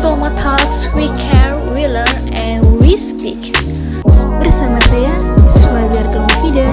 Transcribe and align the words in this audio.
Diploma 0.00 0.32
Talks, 0.32 0.88
we 0.96 1.12
care, 1.12 1.60
we 1.76 1.84
learn, 1.84 2.32
and 2.32 2.64
we 2.80 2.96
speak. 2.96 3.52
Bersama 4.40 4.80
saya, 4.88 5.12
Iswa 5.44 5.92
Zartul 5.92 6.24
Mufida. 6.24 6.64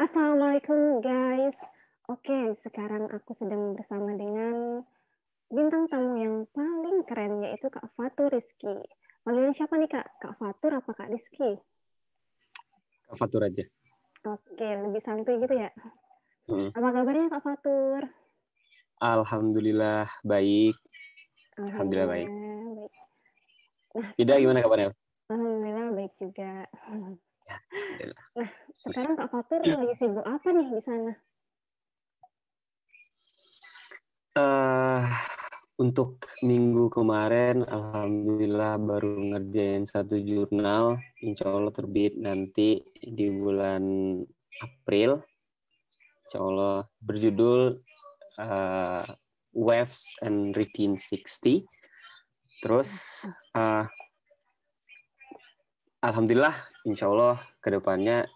Assalamualaikum 0.00 1.04
guys. 1.04 1.60
Oke, 2.08 2.56
sekarang 2.56 3.12
aku 3.12 3.36
sedang 3.36 3.76
bersama 3.76 4.16
dengan 4.16 4.88
bintang 5.52 5.84
tamu 5.92 6.16
yang 6.16 6.48
paling 6.56 7.04
keren 7.04 7.44
yaitu 7.44 7.68
Kak 7.68 7.92
Fatur 7.92 8.32
Rizky. 8.32 8.88
Panggilnya 9.20 9.52
siapa 9.52 9.76
nih 9.76 9.92
Kak? 9.92 10.16
Kak 10.16 10.40
Fatur 10.40 10.80
apa 10.80 10.96
Kak 10.96 11.12
Rizky? 11.12 11.60
Kak 13.08 13.16
Fatur 13.16 13.40
aja. 13.48 13.64
Oke, 14.28 14.68
lebih 14.68 15.00
santuy 15.00 15.40
gitu 15.40 15.56
ya. 15.56 15.72
Hmm. 16.44 16.68
Apa 16.76 16.88
kabarnya 16.92 17.32
Kak 17.32 17.40
Fatur? 17.40 18.04
Alhamdulillah 19.00 20.04
baik. 20.20 20.76
Alhamdulillah 21.56 22.08
baik. 22.12 22.28
baik. 22.28 22.90
Nah, 23.96 24.10
Tidak 24.12 24.36
gimana 24.36 24.60
kabarnya? 24.60 24.92
Alhamdulillah 25.32 25.88
baik 25.96 26.12
juga. 26.20 26.68
Alhamdulillah. 26.84 28.24
Nah, 28.36 28.50
sekarang 28.76 29.16
Kak 29.16 29.30
Fatur 29.32 29.60
lagi 29.64 29.94
sibuk 29.96 30.26
apa 30.28 30.48
nih 30.52 30.68
di 30.68 30.82
sana? 30.84 31.12
Eh, 34.38 35.02
untuk 35.78 36.26
minggu 36.42 36.90
kemarin, 36.90 37.62
alhamdulillah 37.62 38.82
baru 38.82 39.14
ngerjain 39.30 39.86
satu 39.86 40.18
jurnal. 40.18 40.98
Insya 41.22 41.54
Allah 41.54 41.70
terbit 41.70 42.18
nanti 42.18 42.82
di 42.98 43.30
bulan 43.30 43.82
April. 44.58 45.22
Insya 46.26 46.38
Allah 46.42 46.82
berjudul 46.98 47.78
eh, 48.42 49.06
Waves 49.54 50.18
and 50.18 50.50
Routine 50.58 50.98
60. 50.98 51.62
Terus, 52.58 53.22
eh, 53.54 53.86
alhamdulillah, 56.02 56.58
insya 56.90 57.06
Allah 57.06 57.38
ke 57.62 57.70
depannya 57.70 58.26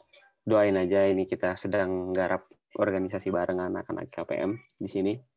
doain 0.46 0.78
aja 0.78 1.10
ini 1.10 1.26
kita 1.26 1.58
sedang 1.58 2.14
garap 2.14 2.46
organisasi 2.78 3.34
bareng 3.34 3.58
anak-anak 3.58 4.14
KPM 4.14 4.62
di 4.78 4.86
sini. 4.86 5.31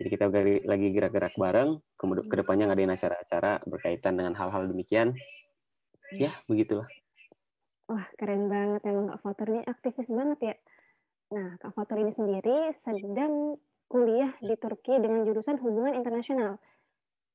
Jadi 0.00 0.08
kita 0.16 0.32
lagi 0.64 0.88
gerak-gerak 0.96 1.36
bareng, 1.36 1.76
kemudian 2.00 2.24
ke 2.24 2.40
depannya 2.40 2.72
ngadain 2.72 2.88
acara-acara 2.96 3.60
berkaitan 3.68 4.16
dengan 4.16 4.32
hal-hal 4.32 4.64
demikian. 4.64 5.12
Ya, 6.16 6.32
begitulah. 6.48 6.88
Wah, 7.84 8.08
keren 8.16 8.48
banget 8.48 8.80
emang 8.88 9.12
Kak 9.12 9.20
Fatur 9.20 9.52
ini 9.52 9.60
aktivis 9.68 10.08
banget 10.08 10.38
ya. 10.40 10.54
Nah, 11.36 11.60
Kak 11.60 11.76
Fatur 11.76 12.00
ini 12.00 12.08
sendiri 12.16 12.72
sedang 12.72 13.60
kuliah 13.92 14.32
di 14.40 14.56
Turki 14.56 14.96
dengan 14.96 15.28
jurusan 15.28 15.60
hubungan 15.60 15.92
internasional 15.92 16.56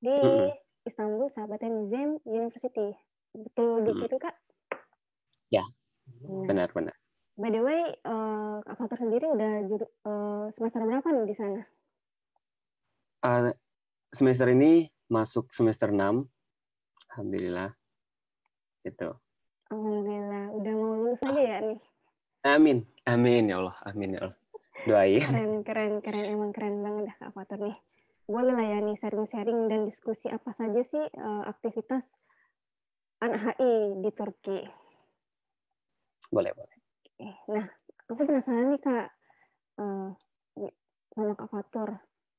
di 0.02 0.18
Mm-mm. 0.18 0.50
Istanbul 0.90 1.30
Sabahattin 1.30 1.86
Nizam 1.86 2.18
University. 2.26 2.98
Betul 3.30 3.86
Mm-mm. 3.86 3.94
begitu, 3.94 4.18
Kak? 4.18 4.34
Ya, 5.54 5.70
Nah, 6.26 6.50
Benar-benar. 6.50 6.98
by 7.38 7.50
the 7.54 7.62
way, 7.62 7.94
eh, 7.94 8.56
Kak 8.66 8.76
Fatur 8.82 8.98
sendiri 9.06 9.30
udah 9.30 9.70
juru- 9.70 9.94
eh, 10.02 10.46
semester 10.50 10.82
berapa 10.82 11.06
nih 11.14 11.30
di 11.30 11.38
sana? 11.38 11.62
Uh, 13.26 13.50
semester 14.14 14.54
ini 14.54 14.86
masuk 15.10 15.50
semester 15.50 15.90
6. 15.90 15.98
Alhamdulillah. 17.10 17.74
Itu. 18.86 19.18
Alhamdulillah, 19.74 20.54
udah 20.54 20.74
mau 20.78 20.94
lulus 20.94 21.22
aja 21.26 21.42
ya 21.42 21.58
nih. 21.66 21.80
Amin. 22.46 22.86
Amin 23.10 23.50
ya 23.50 23.58
Allah. 23.58 23.78
Amin 23.90 24.14
ya 24.14 24.30
Allah. 24.30 24.38
Doain. 24.86 25.26
Keren, 25.26 25.54
keren, 25.66 25.94
keren. 26.06 26.26
Emang 26.38 26.54
keren 26.54 26.86
banget 26.86 27.10
dah 27.10 27.16
Kak 27.18 27.32
Fatur 27.34 27.66
nih. 27.66 27.78
Boleh 28.30 28.54
lah 28.54 28.68
ya 28.70 28.78
nih 28.86 28.94
sharing-sharing 28.94 29.74
dan 29.74 29.90
diskusi 29.90 30.30
apa 30.30 30.54
saja 30.54 30.86
sih 30.86 31.02
eh, 31.02 31.44
aktivitas 31.50 32.06
anak 33.26 33.58
HI 33.58 34.06
di 34.06 34.10
Turki. 34.14 34.60
Boleh, 36.30 36.54
boleh. 36.54 36.78
Nah, 37.50 37.66
aku 38.06 38.22
penasaran 38.22 38.70
nih 38.70 38.82
Kak, 38.86 39.08
eh, 39.82 40.10
sama 41.10 41.34
Kak 41.34 41.50
Fatur. 41.50 41.90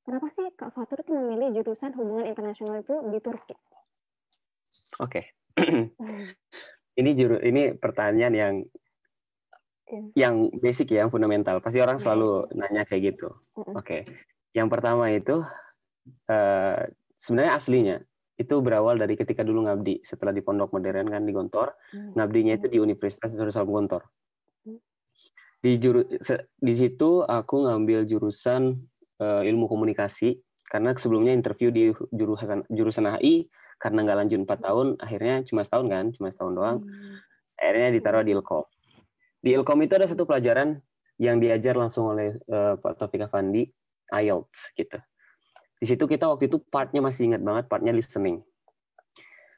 Kenapa 0.07 0.31
sih 0.31 0.47
Kak 0.55 0.71
Fatur 0.71 1.03
itu 1.03 1.11
memilih 1.11 1.51
jurusan 1.61 1.91
hubungan 1.99 2.31
internasional 2.31 2.79
itu 2.79 2.95
di 3.11 3.19
Turki? 3.19 3.55
Oke. 5.03 5.35
ini 7.01 7.11
juru 7.19 7.43
ini 7.43 7.75
pertanyaan 7.75 8.35
yang 8.35 8.55
Iya. 9.87 10.27
yang 10.27 10.35
basic 10.59 10.95
ya, 10.95 11.07
yang 11.07 11.15
fundamental. 11.15 11.63
Pasti 11.63 11.79
orang 11.79 11.99
Iya. 11.99 12.05
selalu 12.07 12.31
nanya 12.59 12.83
kayak 12.87 13.15
gitu. 13.15 13.35
Oke. 13.75 14.03
Yang 14.55 14.69
pertama 14.71 15.11
itu 15.11 15.43
eh, 16.31 16.87
sebenarnya 17.19 17.53
aslinya 17.59 17.97
itu 18.39 18.55
berawal 18.63 18.95
dari 18.99 19.19
ketika 19.19 19.43
dulu 19.43 19.67
ngabdi 19.67 20.07
setelah 20.07 20.31
di 20.31 20.43
Pondok 20.43 20.71
Modern 20.71 21.11
kan 21.11 21.23
di 21.27 21.35
Gontor. 21.35 21.75
Hmm. 21.91 22.15
Ngabdinya 22.15 22.59
itu 22.59 22.67
di 22.71 22.79
Universitas 22.79 23.35
Darussalam 23.35 23.71
Gontor. 23.71 24.07
Hmm. 24.67 24.79
Di 25.63 25.79
juru 25.83 26.07
di 26.59 26.75
situ 26.79 27.27
aku 27.27 27.67
ngambil 27.67 28.07
jurusan 28.07 28.87
eh, 29.21 29.43
ilmu 29.49 29.67
komunikasi 29.67 30.37
karena 30.67 30.93
sebelumnya 30.99 31.31
interview 31.31 31.71
di 31.71 31.95
jurusan 32.11 32.67
jurusan 32.69 33.07
HI 33.17 33.47
karena 33.79 34.03
nggak 34.03 34.19
lanjut 34.25 34.39
empat 34.43 34.59
tahun 34.67 34.87
akhirnya 34.99 35.45
cuma 35.47 35.61
setahun 35.63 35.87
kan 35.87 36.05
cuma 36.17 36.29
setahun 36.33 36.53
doang 36.57 36.79
Hmm. 36.83 37.17
akhirnya 37.57 37.89
ditaruh 37.97 38.25
di 38.27 38.33
Ilkom. 38.37 38.65
Di 39.41 39.51
Ilkom 39.55 39.79
itu 39.85 39.95
ada 39.97 40.09
satu 40.11 40.27
pelajaran 40.27 40.77
yang 41.17 41.41
diajar 41.41 41.73
langsung 41.79 42.13
oleh 42.13 42.37
eh, 42.37 42.75
Pak 42.77 42.93
Taufik 43.01 43.25
Effendi, 43.25 43.65
IELTS 44.13 44.77
gitu. 44.77 44.99
Di 45.77 45.87
situ 45.89 46.05
kita 46.09 46.29
waktu 46.29 46.49
itu 46.49 46.61
partnya 46.69 47.01
masih 47.05 47.33
ingat 47.33 47.41
banget, 47.45 47.65
partnya 47.69 47.93
listening. 47.93 48.41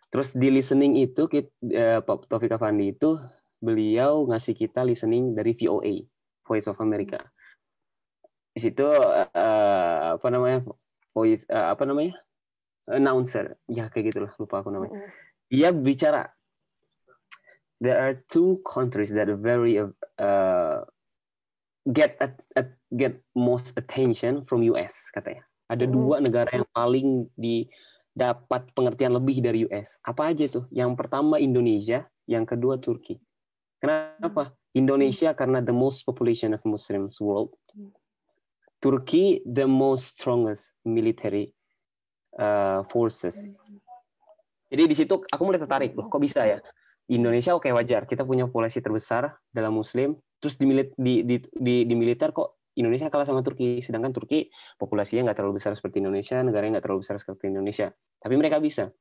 Terus 0.09 0.33
di 0.35 0.49
listening 0.49 0.97
itu 0.99 1.27
kit- 1.27 1.55
eh, 1.69 2.01
Pak 2.03 2.27
Taufik 2.31 2.53
Effendi 2.53 2.95
itu 2.95 3.19
beliau 3.59 4.27
ngasih 4.31 4.55
kita 4.55 4.87
listening 4.87 5.35
dari 5.35 5.53
VOA, 5.59 6.07
Voice 6.47 6.71
of 6.71 6.79
America. 6.79 7.19
Di 8.59 8.61
situ 8.67 8.91
eh, 8.91 9.99
apa 10.19 10.27
namanya? 10.35 10.67
Voice 11.15 11.47
eh, 11.47 11.67
apa 11.71 11.87
namanya? 11.87 12.19
Announcer. 12.91 13.55
Ya 13.71 13.87
kayak 13.87 14.11
gitulah, 14.11 14.33
lupa 14.35 14.67
aku 14.67 14.75
namanya 14.75 15.15
dia 15.49 15.73
bicara 15.73 16.29
there 17.81 17.97
are 17.97 18.21
two 18.29 18.61
countries 18.69 19.11
that 19.17 19.33
are 19.33 19.41
very 19.41 19.81
uh, 19.81 20.79
get 21.89 22.21
at, 22.21 22.37
at- 22.53 22.77
get 22.93 23.25
most 23.33 23.73
attention 23.81 24.45
from 24.45 24.63
US 24.77 25.09
katanya. 25.13 25.45
Ada 25.69 25.85
dua 25.85 26.21
negara 26.21 26.49
yang 26.49 26.69
paling 26.73 27.29
didapat 27.37 28.73
pengertian 28.73 29.13
lebih 29.13 29.45
dari 29.45 29.69
US. 29.69 30.01
Apa 30.01 30.33
aja 30.33 30.49
tuh? 30.49 30.65
Yang 30.73 30.97
pertama 30.97 31.37
Indonesia, 31.37 32.09
yang 32.25 32.49
kedua 32.49 32.81
Turki. 32.81 33.21
Kenapa? 33.79 34.57
Indonesia 34.73 35.33
karena 35.37 35.61
the 35.61 35.73
most 35.73 36.03
population 36.09 36.57
of 36.57 36.61
Muslims 36.65 37.21
world. 37.21 37.53
Turki 38.79 39.43
the 39.43 39.67
most 39.67 40.15
strongest 40.15 40.71
military 40.87 41.51
uh, 42.39 42.87
forces. 42.87 43.43
Jadi 44.69 44.83
di 44.87 44.95
situ 44.95 45.19
aku 45.19 45.43
mulai 45.43 45.59
tertarik 45.59 45.99
loh, 45.99 46.07
kok 46.07 46.23
bisa 46.23 46.47
ya? 46.47 46.59
Indonesia 47.09 47.57
oke 47.57 47.73
wajar, 47.73 48.05
kita 48.05 48.23
punya 48.23 48.45
populasi 48.45 48.85
terbesar 48.85 49.33
dalam 49.49 49.73
Muslim, 49.73 50.15
terus 50.39 50.61
di, 50.61 50.69
di, 50.95 51.25
di, 51.25 51.37
di, 51.41 51.75
di 51.89 51.95
militer 51.97 52.37
kok 52.37 52.61
Indonesia 52.77 53.09
kalah 53.11 53.27
sama 53.27 53.41
Turki, 53.43 53.81
sedangkan 53.81 54.13
Turki 54.15 54.47
populasinya 54.77 55.27
nggak 55.27 55.39
terlalu 55.41 55.59
besar 55.59 55.73
seperti 55.75 55.99
Indonesia, 56.05 56.39
negaranya 56.45 56.79
nggak 56.79 56.85
terlalu 56.85 57.01
besar 57.03 57.17
seperti 57.19 57.51
Indonesia, 57.51 57.91
tapi 58.23 58.35
mereka 58.39 58.61
bisa. 58.63 58.93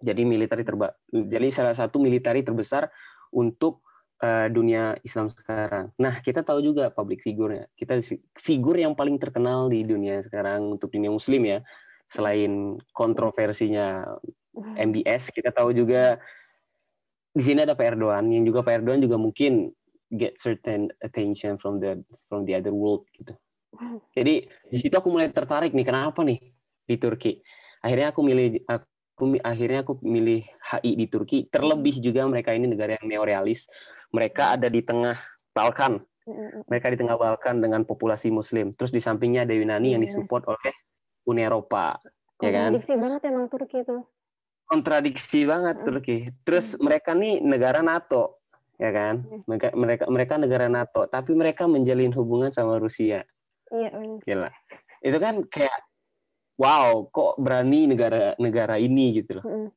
Jadi 0.00 0.22
militer 0.24 0.56
terba, 0.64 0.96
jadi 1.12 1.48
salah 1.52 1.76
satu 1.76 2.00
militer 2.00 2.32
terbesar 2.40 2.88
untuk 3.34 3.84
eh, 4.20 4.48
dunia 4.52 4.94
Islam 5.02 5.32
sekarang. 5.32 5.92
Nah 5.96 6.20
kita 6.20 6.44
tahu 6.44 6.60
juga 6.60 6.92
public 6.92 7.24
figure-nya, 7.24 7.66
kita 7.74 7.98
figur 8.36 8.76
yang 8.76 8.92
paling 8.94 9.16
terkenal 9.16 9.72
di 9.72 9.82
dunia 9.82 10.20
sekarang 10.20 10.76
untuk 10.78 10.92
dunia 10.92 11.10
Muslim 11.10 11.42
ya, 11.44 11.58
selain 12.10 12.76
kontroversinya 12.92 14.04
MBS 14.58 15.30
kita 15.30 15.54
tahu 15.54 15.70
juga 15.70 16.18
di 17.30 17.42
sini 17.42 17.62
ada 17.62 17.78
Pak 17.78 17.94
Erdogan 17.94 18.26
yang 18.34 18.42
juga 18.42 18.66
Pak 18.66 18.82
Erdogan 18.82 19.00
juga 19.00 19.16
mungkin 19.16 19.70
get 20.10 20.34
certain 20.34 20.90
attention 21.06 21.54
from 21.62 21.78
the 21.78 22.02
from 22.26 22.42
the 22.42 22.58
other 22.58 22.74
world 22.74 23.06
gitu. 23.14 23.34
Jadi 24.10 24.50
di 24.66 24.76
situ 24.82 24.94
aku 24.98 25.14
mulai 25.14 25.30
tertarik 25.30 25.70
nih 25.70 25.86
kenapa 25.86 26.26
nih 26.26 26.42
di 26.90 26.96
Turki. 26.98 27.38
Akhirnya 27.80 28.10
aku 28.10 28.20
milih 28.26 28.66
aku 29.20 29.36
akhirnya 29.44 29.84
aku 29.84 30.00
milih 30.00 30.48
HI 30.64 30.96
di 30.96 31.06
Turki. 31.06 31.44
Terlebih 31.52 32.00
juga 32.00 32.24
mereka 32.24 32.56
ini 32.56 32.64
negara 32.64 32.96
yang 32.96 33.04
neorealis. 33.04 33.68
Mereka 34.16 34.56
ada 34.56 34.72
di 34.72 34.80
tengah 34.80 35.20
Balkan. 35.52 36.00
Mm-mm. 36.24 36.64
Mereka 36.64 36.88
di 36.88 36.96
tengah 36.96 37.20
Balkan 37.20 37.60
dengan 37.60 37.84
populasi 37.84 38.32
Muslim. 38.32 38.72
Terus 38.72 38.88
di 38.88 39.04
sampingnya 39.04 39.44
ada 39.44 39.52
Yunani 39.52 39.92
yang 39.92 40.00
Iya. 40.00 40.08
disupport 40.08 40.48
oleh 40.56 40.72
Uni 41.28 41.44
Eropa. 41.44 42.00
Ya 42.40 42.48
kan? 42.48 42.72
Kontradiksi 42.72 42.94
banget 42.96 43.20
emang 43.28 43.46
Turki 43.52 43.84
itu. 43.84 43.96
kontradiksi 44.64 45.40
banget 45.44 45.76
Mm. 45.82 45.84
Turki. 45.84 46.18
Terus 46.46 46.78
mereka 46.80 47.12
nih 47.12 47.44
negara 47.44 47.84
NATO. 47.84 48.40
ya 48.80 48.88
kan? 48.96 49.20
Mereka 49.44 49.76
mereka 49.76 50.04
mereka 50.08 50.34
negara 50.40 50.64
NATO, 50.64 51.04
tapi 51.04 51.36
mereka 51.36 51.68
menjalin 51.68 52.16
hubungan 52.16 52.48
sama 52.48 52.80
Rusia. 52.80 53.28
Iya. 53.68 53.92
Gila. 54.24 54.48
Itu 55.04 55.20
kan 55.20 55.44
kayak 55.52 55.89
wow, 56.60 57.08
kok 57.08 57.40
berani 57.40 57.88
negara-negara 57.88 58.76
ini 58.76 59.16
gitu 59.16 59.40
loh. 59.40 59.44
Mm-mm. 59.48 59.68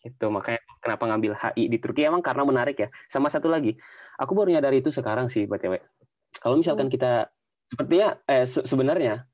Gitu, 0.00 0.26
makanya 0.32 0.64
kenapa 0.80 1.04
ngambil 1.12 1.32
HI 1.36 1.68
di 1.68 1.76
Turki 1.76 2.08
emang 2.08 2.24
karena 2.24 2.40
menarik 2.48 2.76
ya. 2.80 2.88
Sama 3.04 3.28
satu 3.28 3.52
lagi, 3.52 3.76
aku 4.16 4.32
baru 4.32 4.48
nyadar 4.48 4.72
itu 4.72 4.88
sekarang 4.88 5.28
sih, 5.28 5.44
BTW. 5.44 5.76
Kalau 6.40 6.56
misalkan 6.56 6.88
kita 6.88 7.28
sepertinya 7.68 8.16
eh 8.24 8.48
se- 8.48 8.64
sebenarnya 8.64 9.28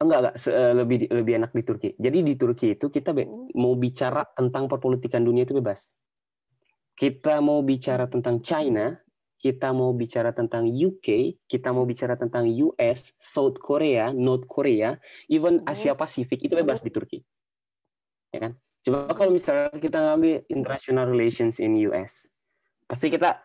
enggak 0.00 0.18
enggak 0.24 0.36
se- 0.40 0.56
eh, 0.56 0.72
lebih 0.72 1.04
lebih 1.12 1.32
enak 1.36 1.52
di 1.52 1.62
Turki. 1.68 1.88
Jadi 2.00 2.18
di 2.24 2.34
Turki 2.40 2.66
itu 2.80 2.88
kita 2.88 3.12
be- 3.12 3.28
mau 3.60 3.76
bicara 3.76 4.24
tentang 4.32 4.72
perpolitikan 4.72 5.20
dunia 5.20 5.44
itu 5.44 5.52
bebas. 5.52 5.92
Kita 6.96 7.44
mau 7.44 7.60
bicara 7.60 8.08
tentang 8.08 8.40
China, 8.40 8.96
kita 9.44 9.76
mau 9.76 9.92
bicara 9.92 10.32
tentang 10.32 10.64
UK, 10.64 11.36
kita 11.44 11.68
mau 11.68 11.84
bicara 11.84 12.16
tentang 12.16 12.48
US, 12.48 13.12
South 13.20 13.60
Korea, 13.60 14.08
North 14.08 14.48
Korea, 14.48 14.96
even 15.28 15.60
Hmm. 15.60 15.68
Asia 15.68 15.92
Pasifik 15.92 16.48
itu 16.48 16.56
bebas 16.56 16.80
di 16.80 16.88
Turki. 16.88 17.20
Ya 18.32 18.48
kan? 18.48 18.56
Coba 18.80 19.12
kalau 19.12 19.36
misalnya 19.36 19.68
kita 19.76 20.00
ngambil 20.00 20.48
international 20.48 21.12
relations 21.12 21.60
in 21.60 21.76
US, 21.92 22.24
pasti 22.88 23.12
kita 23.12 23.36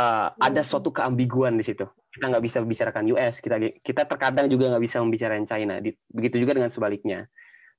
uh, 0.00 0.32
ada 0.40 0.64
suatu 0.64 0.88
keambiguan 0.88 1.60
di 1.60 1.68
situ. 1.68 1.84
Kita 1.84 2.32
nggak 2.32 2.44
bisa 2.48 2.64
bicarakan 2.64 3.12
US, 3.12 3.44
kita 3.44 3.60
kita 3.84 4.08
terkadang 4.08 4.48
juga 4.48 4.72
nggak 4.72 4.84
bisa 4.88 5.04
membicarakan 5.04 5.44
China. 5.44 5.84
Di- 5.84 6.00
Begitu 6.08 6.40
juga 6.40 6.56
dengan 6.56 6.72
sebaliknya. 6.72 7.28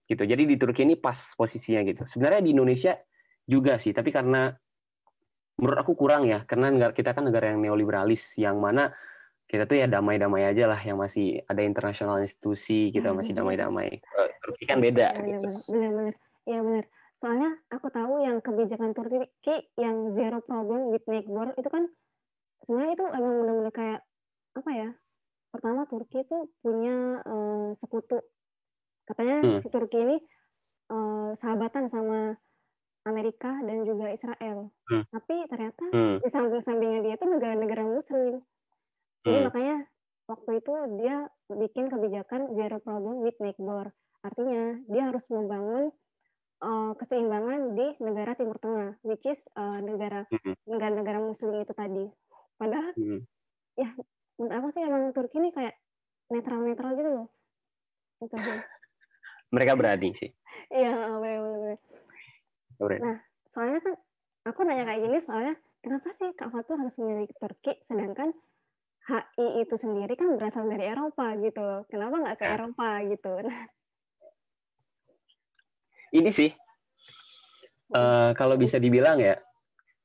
Gitu. 0.05 0.21
Jadi 0.21 0.45
di 0.45 0.55
Turki 0.61 0.85
ini 0.85 0.93
pas 0.93 1.17
posisinya 1.33 1.81
gitu. 1.89 2.05
Sebenarnya 2.05 2.45
di 2.45 2.53
Indonesia 2.53 3.01
juga 3.49 3.81
sih, 3.81 3.97
tapi 3.97 4.13
karena 4.13 4.53
menurut 5.59 5.79
aku 5.79 5.93
kurang 5.93 6.25
ya, 6.25 6.41
karena 6.43 6.73
negara 6.73 6.91
kita 6.91 7.13
kan 7.13 7.23
negara 7.23 7.53
yang 7.53 7.61
neoliberalis, 7.61 8.35
yang 8.37 8.57
mana 8.57 8.91
kita 9.45 9.69
tuh 9.69 9.77
ya 9.77 9.85
damai-damai 9.85 10.49
aja 10.49 10.65
lah, 10.65 10.79
yang 10.79 10.97
masih 10.97 11.43
ada 11.45 11.61
internasional 11.61 12.17
institusi, 12.19 12.89
kita 12.89 13.13
masih 13.13 13.37
damai-damai. 13.37 14.01
Eh, 14.01 14.29
Turki 14.41 14.65
kan 14.65 14.81
beda. 14.81 15.13
Benar, 15.13 15.25
Gitu. 15.29 15.45
benar, 15.45 15.61
benar, 15.69 15.91
benar. 15.93 16.15
Iya 16.43 16.59
benar. 16.59 16.85
Soalnya 17.21 17.49
aku 17.69 17.87
tahu 17.87 18.13
yang 18.19 18.37
kebijakan 18.41 18.91
Turki 18.91 19.23
yang 19.77 20.09
zero 20.11 20.41
problem 20.41 20.89
with 20.89 21.05
neighbor 21.05 21.53
itu 21.55 21.69
kan 21.69 21.87
sebenarnya 22.61 22.93
itu 22.97 23.05
emang 23.05 23.33
benar-benar 23.39 23.71
kayak 23.71 24.01
apa 24.53 24.69
ya? 24.73 24.89
Pertama 25.53 25.85
Turki 25.85 26.17
itu 26.19 26.37
punya 26.59 27.21
eh, 27.21 27.69
sekutu. 27.77 28.17
Katanya 29.05 29.37
Hmm. 29.39 29.59
si 29.61 29.67
Turki 29.69 29.97
ini 30.01 30.17
eh, 30.89 31.29
sahabatan 31.37 31.87
sama 31.87 32.35
Amerika 33.03 33.51
dan 33.63 33.83
juga 33.83 34.11
Israel. 34.15 34.71
Hmm. 34.87 35.03
Tapi 35.11 35.35
ternyata 35.51 35.83
Hmm, 35.91 36.17
di 36.23 36.27
samping-sampingnya 36.31 36.99
dia 37.03 37.13
itu 37.19 37.25
negara-negara 37.27 37.83
Muslim. 37.83 38.39
Jadi 39.23 39.37
hmm, 39.39 39.45
makanya 39.47 39.77
waktu 40.27 40.51
itu 40.63 40.73
dia 41.03 41.15
bikin 41.51 41.85
kebijakan 41.91 42.55
zero 42.55 42.79
problem 42.79 43.23
with 43.23 43.35
neighbor. 43.43 43.91
Artinya 44.23 44.79
dia 44.87 45.03
harus 45.11 45.27
membangun 45.27 45.91
uh, 46.63 46.91
keseimbangan 46.95 47.75
di 47.75 47.87
negara 47.99 48.39
Timur 48.39 48.55
Tengah, 48.59 48.95
which 49.03 49.27
is 49.27 49.43
uh, 49.59 49.83
negara 49.83 50.23
hmm, 50.31 50.55
negara-negara 50.63 51.19
Muslim 51.19 51.59
itu 51.59 51.75
tadi. 51.75 52.07
Padahal 52.55 52.95
hmm. 52.95 53.21
menurut 54.39 54.53
aku 54.63 54.67
sih 54.71 54.81
emang 54.87 55.11
Turki 55.11 55.43
ini 55.43 55.51
kayak 55.51 55.75
netral-netral 56.31 56.95
gitu 56.95 57.09
loh. 57.11 57.27
Gitu. 58.23 58.35
Mereka 59.53 59.75
berani 59.75 60.09
sih. 60.15 60.31
Iya, 60.71 61.19
benar-benar. 61.19 61.77
Berani. 62.83 63.01
Nah, 63.01 63.17
soalnya 63.49 63.79
kan 63.79 63.93
aku 64.43 64.59
nanya 64.67 64.83
kayak 64.87 65.01
gini 65.07 65.17
soalnya 65.23 65.55
kenapa 65.79 66.09
sih 66.15 66.29
Kak 66.35 66.51
Fatul 66.51 66.79
harus 66.83 66.95
memilih 66.99 67.31
Turki 67.39 67.73
sedangkan 67.87 68.35
HI 69.03 69.67
itu 69.67 69.75
sendiri 69.75 70.15
kan 70.15 70.31
berasal 70.39 70.63
dari 70.71 70.87
Eropa 70.87 71.35
gitu 71.35 71.59
loh. 71.59 71.83
Kenapa 71.91 72.15
nggak 72.23 72.37
ke 72.39 72.45
Ya. 72.47 72.55
Eropa 72.55 72.89
gitu? 73.03 73.31
Nah, 73.43 73.61
Ini 76.13 76.29
sih, 76.29 76.53
eh, 77.89 78.31
kalau 78.37 78.53
bisa 78.53 78.77
dibilang 78.77 79.17
ya, 79.17 79.33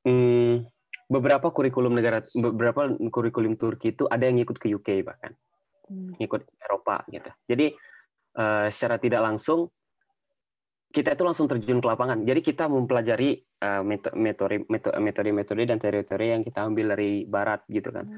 hmm, 0.09 0.65
beberapa 1.05 1.53
kurikulum 1.53 1.93
negara, 1.93 2.25
beberapa 2.33 2.89
kurikulum 3.13 3.53
Turki 3.55 3.93
itu 3.93 4.09
ada 4.09 4.25
yang 4.25 4.41
ngikut 4.41 4.57
ke 4.57 4.73
UK 4.73 5.05
bahkan, 5.05 5.37
ngikut 6.17 6.49
Eropa 6.59 7.05
gitu. 7.13 7.29
Jadi 7.45 7.77
eh, 8.35 8.67
secara 8.73 8.97
tidak 8.97 9.21
langsung 9.21 9.69
kita 10.89 11.13
itu 11.13 11.21
langsung 11.21 11.45
terjun 11.45 11.77
ke 11.77 11.87
lapangan. 11.87 12.25
Jadi 12.25 12.41
kita 12.41 12.65
mempelajari 12.65 13.37
eh, 13.37 13.81
meto- 13.85 14.15
metode 14.17 14.65
meto- 14.65 14.95
metode-metode 14.97 15.63
dan 15.69 15.77
teori-teori 15.77 16.27
yang 16.33 16.41
kita 16.41 16.65
ambil 16.65 16.97
dari 16.97 17.29
Barat 17.29 17.61
gitu 17.69 17.93
kan. 17.93 18.09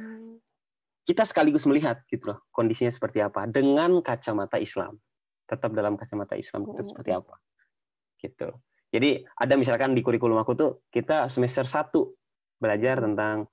Kita 1.03 1.27
sekaligus 1.27 1.67
melihat 1.67 2.05
gitu 2.07 2.31
loh 2.31 2.47
kondisinya 2.53 2.93
seperti 2.93 3.19
apa 3.19 3.43
dengan 3.49 3.99
kacamata 3.99 4.55
Islam. 4.55 4.95
Tetap 5.49 5.75
dalam 5.75 5.99
kacamata 5.99 6.39
Islam 6.39 6.63
itu 6.63 6.79
Mm. 6.79 6.87
seperti 6.87 7.11
apa 7.11 7.35
gitu. 8.21 8.49
Jadi 8.91 9.23
ada 9.35 9.53
misalkan 9.59 9.91
di 9.91 9.99
kurikulum 9.99 10.39
aku 10.39 10.53
tuh 10.55 10.71
kita 10.87 11.27
semester 11.27 11.67
1 11.67 12.15
belajar 12.61 13.01
tentang 13.03 13.49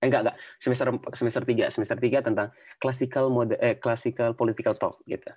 eh 0.00 0.06
enggak 0.08 0.20
enggak 0.24 0.36
semester 0.62 0.86
semester 1.16 1.42
3 1.44 1.64
semester 1.72 1.96
3 1.98 2.20
tentang 2.24 2.48
classical 2.78 3.28
mode 3.28 3.56
eh 3.58 3.76
classical 3.76 4.32
political 4.32 4.76
talk 4.76 5.00
gitu. 5.04 5.28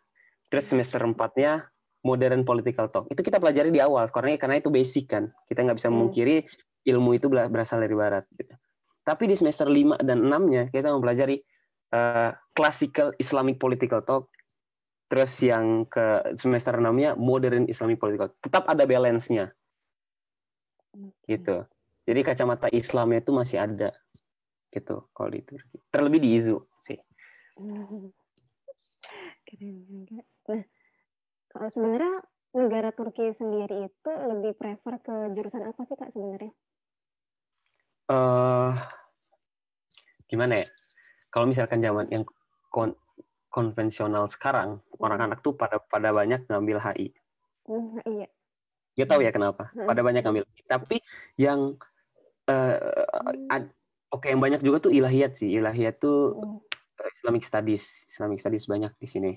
Terus 0.47 0.65
semester 0.71 1.01
4-nya 1.03 1.67
modern 2.07 2.47
political 2.47 2.87
talk. 2.87 3.11
Itu 3.11 3.19
kita 3.19 3.43
pelajari 3.43 3.67
di 3.67 3.83
awal 3.83 4.07
karena 4.07 4.39
karena 4.39 4.63
itu 4.63 4.71
basic 4.71 5.11
kan. 5.11 5.27
Kita 5.43 5.67
nggak 5.67 5.75
bisa 5.75 5.91
Hmm. 5.91 5.99
memungkiri 5.99 6.47
ilmu 6.87 7.19
itu 7.19 7.27
berasal 7.27 7.83
dari 7.83 7.95
barat 7.99 8.23
gitu. 8.31 8.55
Tapi 9.03 9.23
di 9.27 9.35
semester 9.35 9.67
5 9.67 9.99
dan 9.99 10.23
6-nya 10.23 10.71
kita 10.71 10.95
mempelajari 10.95 11.43
eh, 11.87 12.31
classical 12.51 13.15
Islamic 13.15 13.55
political 13.59 14.03
talk 14.03 14.27
Terus 15.07 15.31
yang 15.39 15.87
ke 15.87 16.35
semester 16.35 16.75
6-nya 16.75 17.15
modern 17.15 17.63
Islamic 17.71 17.95
political. 17.95 18.27
Tetap 18.43 18.67
ada 18.67 18.83
balance-nya 18.83 19.55
gitu. 21.23 21.63
Jadi 22.07 22.19
kacamata 22.23 22.67
Islamnya 22.71 23.23
itu 23.23 23.31
masih 23.31 23.57
ada 23.59 23.95
gitu 24.71 25.07
kalau 25.15 25.29
di 25.31 25.41
Turki. 25.47 25.79
Terlebih 25.87 26.19
di 26.19 26.29
IZU 26.35 26.59
sih. 26.83 26.99
Keren 29.47 29.75
juga. 29.87 30.19
Nah, 30.51 30.63
sebenarnya 31.67 32.21
negara 32.55 32.89
Turki 32.95 33.33
sendiri 33.33 33.89
itu 33.89 34.11
lebih 34.11 34.57
prefer 34.57 34.97
ke 35.01 35.15
jurusan 35.35 35.63
apa 35.67 35.81
sih 35.85 35.97
Kak 35.97 36.13
sebenarnya? 36.13 36.53
eh 38.07 38.73
gimana 40.27 40.63
ya? 40.63 40.67
Kalau 41.27 41.45
misalkan 41.47 41.83
zaman 41.83 42.07
yang 42.07 42.23
kon- 42.71 42.95
konvensional 43.51 44.31
sekarang, 44.31 44.79
orang 44.99 45.27
anak 45.27 45.43
tuh 45.43 45.55
pada 45.55 45.79
pada 45.79 46.15
banyak 46.15 46.47
ngambil 46.47 46.79
HI. 46.79 47.11
Hmm, 47.67 47.99
iya. 48.07 48.27
Tahu 49.05 49.21
ya 49.21 49.31
kenapa. 49.35 49.69
Hmm. 49.75 49.87
Pada 49.87 50.01
banyak 50.01 50.23
ngambil. 50.23 50.43
Tapi 50.65 51.03
yang 51.35 51.75
eh, 52.47 52.75
ad- 53.51 53.75
oke 54.07 54.25
yang 54.31 54.39
banyak 54.39 54.63
juga 54.63 54.87
tuh 54.87 54.91
ilahiyat 54.95 55.35
sih. 55.35 55.51
Ilahiyat 55.51 55.99
tuh 55.99 56.39
Hmm. 56.39 56.59
eh, 57.03 57.11
Islamic 57.19 57.43
Studies. 57.43 58.07
Islamic 58.07 58.39
Studies 58.39 58.65
banyak 58.71 58.95
di 58.97 59.07
sini. 59.07 59.31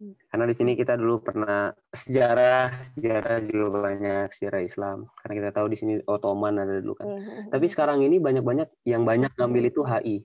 Karena 0.00 0.48
di 0.48 0.56
sini 0.56 0.72
kita 0.72 0.96
dulu 0.96 1.20
pernah 1.20 1.68
sejarah, 1.92 2.72
sejarah 2.96 3.44
juga 3.44 3.66
banyak 3.84 4.32
sejarah 4.32 4.64
Islam. 4.64 5.12
Karena 5.20 5.34
kita 5.44 5.50
tahu 5.52 5.66
di 5.68 5.76
sini 5.76 5.92
Ottoman 6.08 6.56
ada 6.56 6.80
dulu 6.80 6.96
kan. 6.96 7.06
Iya. 7.12 7.52
Tapi 7.52 7.66
sekarang 7.68 8.00
ini 8.00 8.16
banyak-banyak 8.16 8.88
yang 8.88 9.04
banyak 9.04 9.28
ngambil 9.36 9.64
itu 9.68 9.84
HI. 9.84 10.24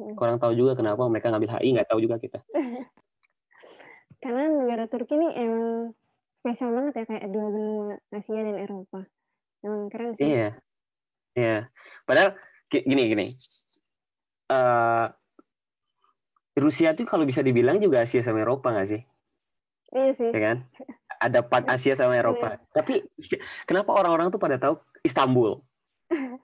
Hmm. 0.00 0.16
Kurang 0.16 0.40
tahu 0.40 0.56
juga 0.56 0.72
kenapa 0.80 1.04
mereka 1.12 1.28
ngambil 1.28 1.60
HI, 1.60 1.68
nggak 1.76 1.88
tahu 1.92 2.00
juga 2.00 2.16
kita. 2.16 2.40
Karena 4.22 4.48
negara 4.48 4.88
Turki 4.88 5.12
ini 5.12 5.28
emang 5.36 5.92
spesial 6.40 6.72
banget 6.72 6.92
ya 6.96 7.04
kayak 7.04 7.26
dua 7.28 7.46
benua 7.52 7.86
Asia 8.16 8.40
dan 8.40 8.56
Eropa. 8.56 9.00
Emang 9.60 9.92
keren 9.92 10.16
sih. 10.16 10.24
Iya, 10.24 10.48
iya. 11.36 11.58
Padahal 12.08 12.32
gini 12.72 13.02
gini. 13.12 13.26
Eh, 14.48 15.06
Rusia 16.52 16.92
tuh 16.92 17.08
kalau 17.08 17.24
bisa 17.24 17.40
dibilang 17.40 17.80
juga 17.80 18.04
Asia 18.04 18.20
sama 18.20 18.44
Eropa 18.44 18.72
nggak 18.72 18.88
sih? 18.88 19.02
Iya 19.92 20.12
sih. 20.16 20.30
Ya 20.32 20.40
kan? 20.40 20.56
Ada 21.20 21.40
part 21.40 21.64
Asia 21.68 21.96
sama 21.96 22.16
Eropa. 22.16 22.60
Tapi 22.76 23.04
kenapa 23.68 23.92
orang-orang 23.96 24.28
tuh 24.28 24.40
pada 24.40 24.60
tahu 24.60 24.80
Istanbul? 25.00 25.60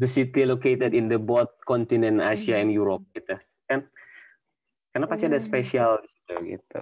The 0.00 0.08
city 0.08 0.48
located 0.48 0.96
in 0.96 1.12
the 1.12 1.20
both 1.20 1.52
continent 1.68 2.22
Asia 2.22 2.56
and 2.58 2.72
Europe 2.72 3.04
gitu. 3.12 3.36
Kan? 3.68 3.86
Karena 4.90 5.06
pasti 5.06 5.28
ada 5.28 5.36
spesial 5.36 6.00
gitu 6.00 6.34
gitu. 6.48 6.80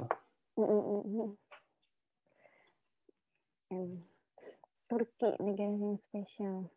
Turki 4.91 5.31
negara 5.43 5.75
yang 5.75 5.99
spesial. 5.99 6.71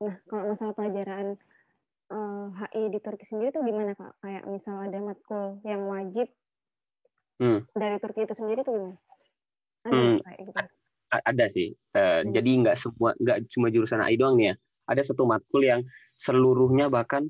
Nah, 0.00 0.20
kalau 0.28 0.52
masalah 0.52 0.76
pelajaran 0.76 1.40
eh, 2.14 2.46
HI 2.54 2.82
di 2.94 2.98
Turki 3.02 3.26
sendiri 3.26 3.50
tuh 3.50 3.66
gimana 3.66 3.92
kak? 3.92 4.22
Kayak 4.22 4.46
misal 4.46 4.78
ada 4.78 4.98
matkul 5.02 5.58
yang 5.66 5.82
wajib 5.90 6.30
Hmm. 7.34 7.66
dari 7.74 7.98
Turki 7.98 8.22
itu 8.22 8.34
sendiri 8.38 8.62
tuh 8.62 8.72
gimana? 8.78 8.96
Ada 9.84 9.98
Hmm. 9.98 10.18
kayak 10.22 10.38
gitu? 10.46 10.58
Ada 11.10 11.46
sih. 11.50 11.68
Eh, 11.74 12.20
Hmm. 12.22 12.30
Jadi 12.30 12.50
nggak 12.62 12.76
semua 12.78 13.10
nggak 13.18 13.38
cuma 13.50 13.66
jurusan 13.74 13.98
AI 13.98 14.14
doang 14.14 14.38
nih 14.38 14.50
ya. 14.50 14.56
Ada 14.86 15.02
satu 15.10 15.26
matkul 15.26 15.66
yang 15.66 15.82
seluruhnya 16.14 16.86
bahkan 16.86 17.26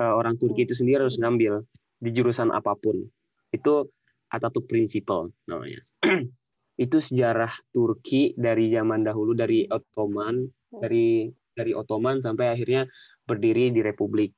eh, 0.00 0.14
orang 0.16 0.40
Turki 0.40 0.64
itu 0.64 0.72
sendiri 0.72 1.04
harus 1.04 1.20
ngambil 1.20 1.60
di 2.00 2.10
jurusan 2.16 2.48
apa 2.48 2.72
pun. 2.72 3.04
Itu 3.52 3.92
Atatürk 4.32 4.64
Principle 4.64 5.28
namanya. 5.44 5.82
itu 6.80 6.96
sejarah 6.96 7.52
Turki 7.68 8.32
dari 8.32 8.72
zaman 8.72 9.04
dahulu 9.04 9.36
dari 9.36 9.68
Ottoman, 9.68 10.48
dari 10.72 11.28
dari 11.52 11.76
Ottoman 11.76 12.24
sampai 12.24 12.56
akhirnya 12.56 12.88
berdiri 13.30 13.70
di 13.70 13.80
Republik. 13.80 14.34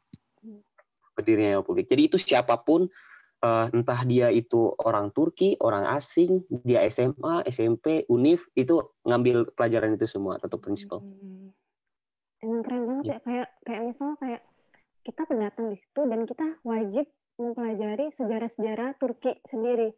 Berdirinya 1.17 1.65
Republik. 1.65 1.89
Jadi 1.89 2.03
itu 2.13 2.17
siapa 2.21 2.61
pun 2.61 2.85
eh, 3.41 3.67
entah 3.73 4.01
dia 4.05 4.29
itu 4.29 4.77
orang 4.85 5.09
Turki, 5.17 5.57
orang 5.65 5.89
asing, 5.97 6.45
dia 6.63 6.85
SMA, 6.93 7.49
SMP, 7.49 8.05
UNIF 8.13 8.53
itu 8.53 8.81
ngambil 9.09 9.57
pelajaran 9.57 9.97
itu 9.97 10.05
semua 10.05 10.37
atau 10.37 10.61
prinsipal. 10.61 11.01
Hmm. 11.01 11.57
Emang 12.43 12.61
keren 12.67 12.83
banget 12.85 13.05
ya 13.07 13.19
kayak 13.23 13.49
kayak 13.63 13.83
misalnya 13.87 14.17
kayak 14.19 14.43
kita 15.07 15.23
pendatang 15.27 15.67
di 15.71 15.77
situ 15.79 16.01
dan 16.07 16.21
kita 16.27 16.47
wajib 16.67 17.07
mempelajari 17.39 18.07
sejarah-sejarah 18.15 18.99
Turki 18.99 19.39
sendiri. 19.47 19.95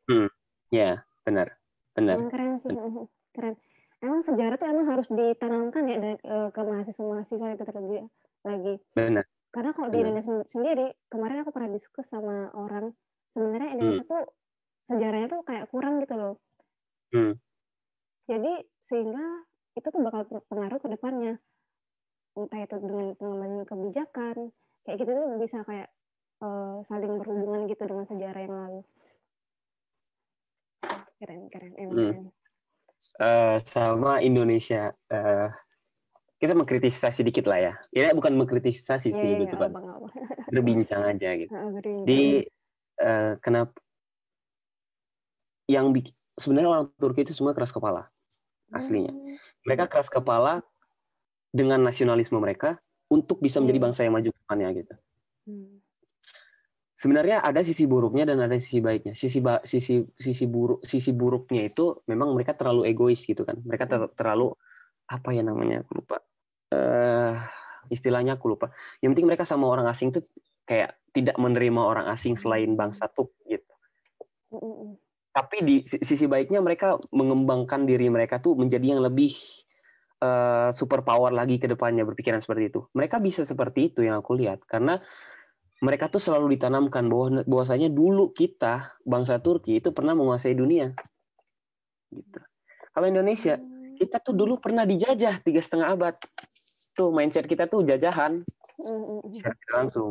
Ya, 0.72 1.04
benar. 1.24 1.56
Benar. 1.94 2.18
Emang 2.18 2.30
keren 2.32 2.52
sih, 2.58 2.72
mhm, 2.72 3.06
keren. 3.32 3.54
Emang 4.02 4.20
sejarah 4.20 4.56
tuh 4.60 4.68
emang 4.68 4.86
harus 4.90 5.08
ditanamkan 5.08 5.88
ya 5.88 5.96
dari- 5.96 6.24
eh, 6.24 6.48
ke 6.52 6.60
mahasiswa-mahasiswa 6.60 7.48
itu 7.56 7.64
terlebih 7.64 8.04
lagi. 8.44 8.74
Benar. 8.94 9.24
Karena 9.50 9.70
kalau 9.72 9.88
di. 9.90 9.98
Indonesia 10.02 10.26
sen- 10.28 10.48
sendiri, 10.50 10.86
kemarin 11.08 11.42
aku 11.42 11.50
pernah 11.54 11.70
diskus 11.72 12.06
sama 12.10 12.50
orang, 12.54 12.92
sebenarnya 13.32 13.74
Indonesia 13.74 14.04
tuh 14.04 14.24
sejarahnya 14.84 15.28
tuh 15.32 15.42
kayak 15.46 15.70
kurang 15.72 16.02
gitu 16.04 16.14
loh. 16.14 16.34
Hmm. 17.14 17.38
Jadi 18.28 18.52
sehingga 18.80 19.24
itu 19.74 19.86
tuh 19.88 20.00
bakal 20.04 20.26
berpengaruh 20.28 20.78
ke 20.80 20.88
depannya. 20.92 21.34
Entah 22.34 22.60
itu 22.66 22.76
dengan 22.82 23.14
pengembangan 23.14 23.62
kebijakan, 23.62 24.36
kayak 24.82 24.96
gitu 25.00 25.10
tuh 25.14 25.26
bisa 25.38 25.58
kayak 25.62 25.88
eh, 26.42 26.76
saling 26.90 27.14
berhubungan 27.14 27.70
gitu 27.70 27.82
dengan 27.86 28.04
sejarah 28.10 28.40
yang 28.42 28.54
lalu. 28.54 28.80
Keren, 31.22 31.40
keren, 31.48 31.72
emang 31.78 31.94
Hmm. 31.94 32.04
keren. 32.10 32.26
Eh, 33.14 33.56
sama 33.62 34.18
Indonesia 34.18 34.90
eh, 35.08 35.48
kita 36.44 36.52
mengkritisasi 36.52 37.24
dikit 37.24 37.48
lah 37.48 37.56
ya. 37.56 37.72
Ya 37.88 38.12
bukan 38.12 38.36
mengkritisasi 38.36 39.08
Iya, 39.08 39.16
sih 39.16 39.28
iya, 39.32 39.38
gitu 39.48 39.56
kan. 39.56 39.72
Berbincang 40.52 41.02
aja 41.08 41.30
gitu. 41.32 41.48
Berbincang. 41.48 42.04
Di 42.04 42.44
eh, 43.00 43.32
kenapa 43.40 43.80
yang 45.64 45.88
bikin 45.90 46.12
sebenarnya 46.36 46.68
orang 46.68 46.84
Turki 47.00 47.24
itu 47.24 47.32
semua 47.32 47.56
keras 47.56 47.72
kepala 47.72 48.12
aslinya. 48.70 49.08
Hmm. 49.08 49.36
Mereka 49.64 49.88
keras 49.88 50.12
kepala 50.12 50.60
dengan 51.48 51.80
nasionalisme 51.80 52.36
mereka 52.36 52.76
untuk 53.08 53.40
bisa 53.40 53.62
menjadi 53.62 53.78
Hmm. 53.80 53.86
bangsa 53.88 54.00
yang 54.04 54.12
maju 54.12 54.28
depannya 54.28 54.68
gitu. 54.76 54.94
Hmm. 55.48 55.80
Sebenarnya 56.94 57.42
ada 57.42 57.58
sisi 57.62 57.86
buruknya 57.86 58.28
dan 58.28 58.38
ada 58.38 58.54
sisi 58.60 58.78
baiknya. 58.78 59.16
Sisi 59.16 59.38
ba- 59.40 59.62
sisi 59.64 60.04
sisi 60.14 60.44
buruk 60.44 60.84
sisi 60.84 61.10
buruknya 61.10 61.66
itu 61.66 62.02
memang 62.06 62.34
mereka 62.34 62.54
terlalu 62.54 62.86
egois 62.86 63.22
gitu 63.22 63.42
kan. 63.42 63.56
Mereka 63.62 63.88
ter- 63.88 64.12
terlalu 64.14 64.52
apa 65.06 65.30
ya 65.32 65.42
namanya? 65.42 65.82
Aku 65.82 66.00
lupa. 66.00 66.20
Eh 66.74 67.34
istilahnya 67.92 68.34
aku 68.40 68.56
lupa. 68.56 68.72
Yang 69.00 69.16
penting 69.16 69.28
mereka 69.28 69.44
sama 69.46 69.68
orang 69.68 69.86
asing 69.86 70.10
tuh 70.10 70.24
kayak 70.64 70.96
tidak 71.12 71.36
menerima 71.36 71.78
orang 71.78 72.06
asing 72.10 72.34
selain 72.34 72.72
bangsa 72.74 73.06
Tuk 73.12 73.36
gitu. 73.46 73.72
Hmm, 74.50 74.60
hmm, 74.60 74.74
hmm. 74.74 74.92
Tapi 75.34 75.56
di 75.66 75.76
si- 75.84 76.02
sisi 76.02 76.26
baiknya 76.30 76.62
mereka 76.62 76.96
mengembangkan 77.10 77.84
diri 77.84 78.06
mereka 78.08 78.38
tuh 78.38 78.54
menjadi 78.54 78.96
yang 78.96 79.02
lebih 79.02 79.34
eh, 80.24 80.70
super 80.72 81.04
power 81.04 81.34
lagi 81.34 81.60
ke 81.60 81.68
depannya 81.68 82.06
berpikiran 82.06 82.40
seperti 82.40 82.72
itu. 82.72 82.80
Mereka 82.96 83.20
bisa 83.20 83.42
seperti 83.44 83.92
itu 83.92 84.06
yang 84.06 84.18
aku 84.22 84.38
lihat 84.38 84.62
karena 84.64 85.02
mereka 85.84 86.08
tuh 86.08 86.22
selalu 86.22 86.56
ditanamkan 86.56 87.04
bahwa 87.10 87.44
bahwasanya 87.44 87.92
dulu 87.92 88.32
kita 88.32 88.96
bangsa 89.04 89.36
Turki 89.42 89.82
itu 89.82 89.92
pernah 89.92 90.16
menguasai 90.16 90.56
dunia. 90.56 90.96
Gitu. 92.08 92.40
Kalau 92.94 93.06
Indonesia 93.10 93.58
kita 93.98 94.22
tuh 94.22 94.32
dulu 94.32 94.62
pernah 94.62 94.86
dijajah 94.86 95.42
tiga 95.42 95.60
setengah 95.60 95.92
abad. 95.92 96.14
Tuh 96.94 97.10
mindset 97.10 97.44
kita 97.50 97.66
tuh 97.66 97.82
jajahan 97.82 98.46
secara 99.34 99.54
tidak 99.58 99.74
langsung. 99.74 100.10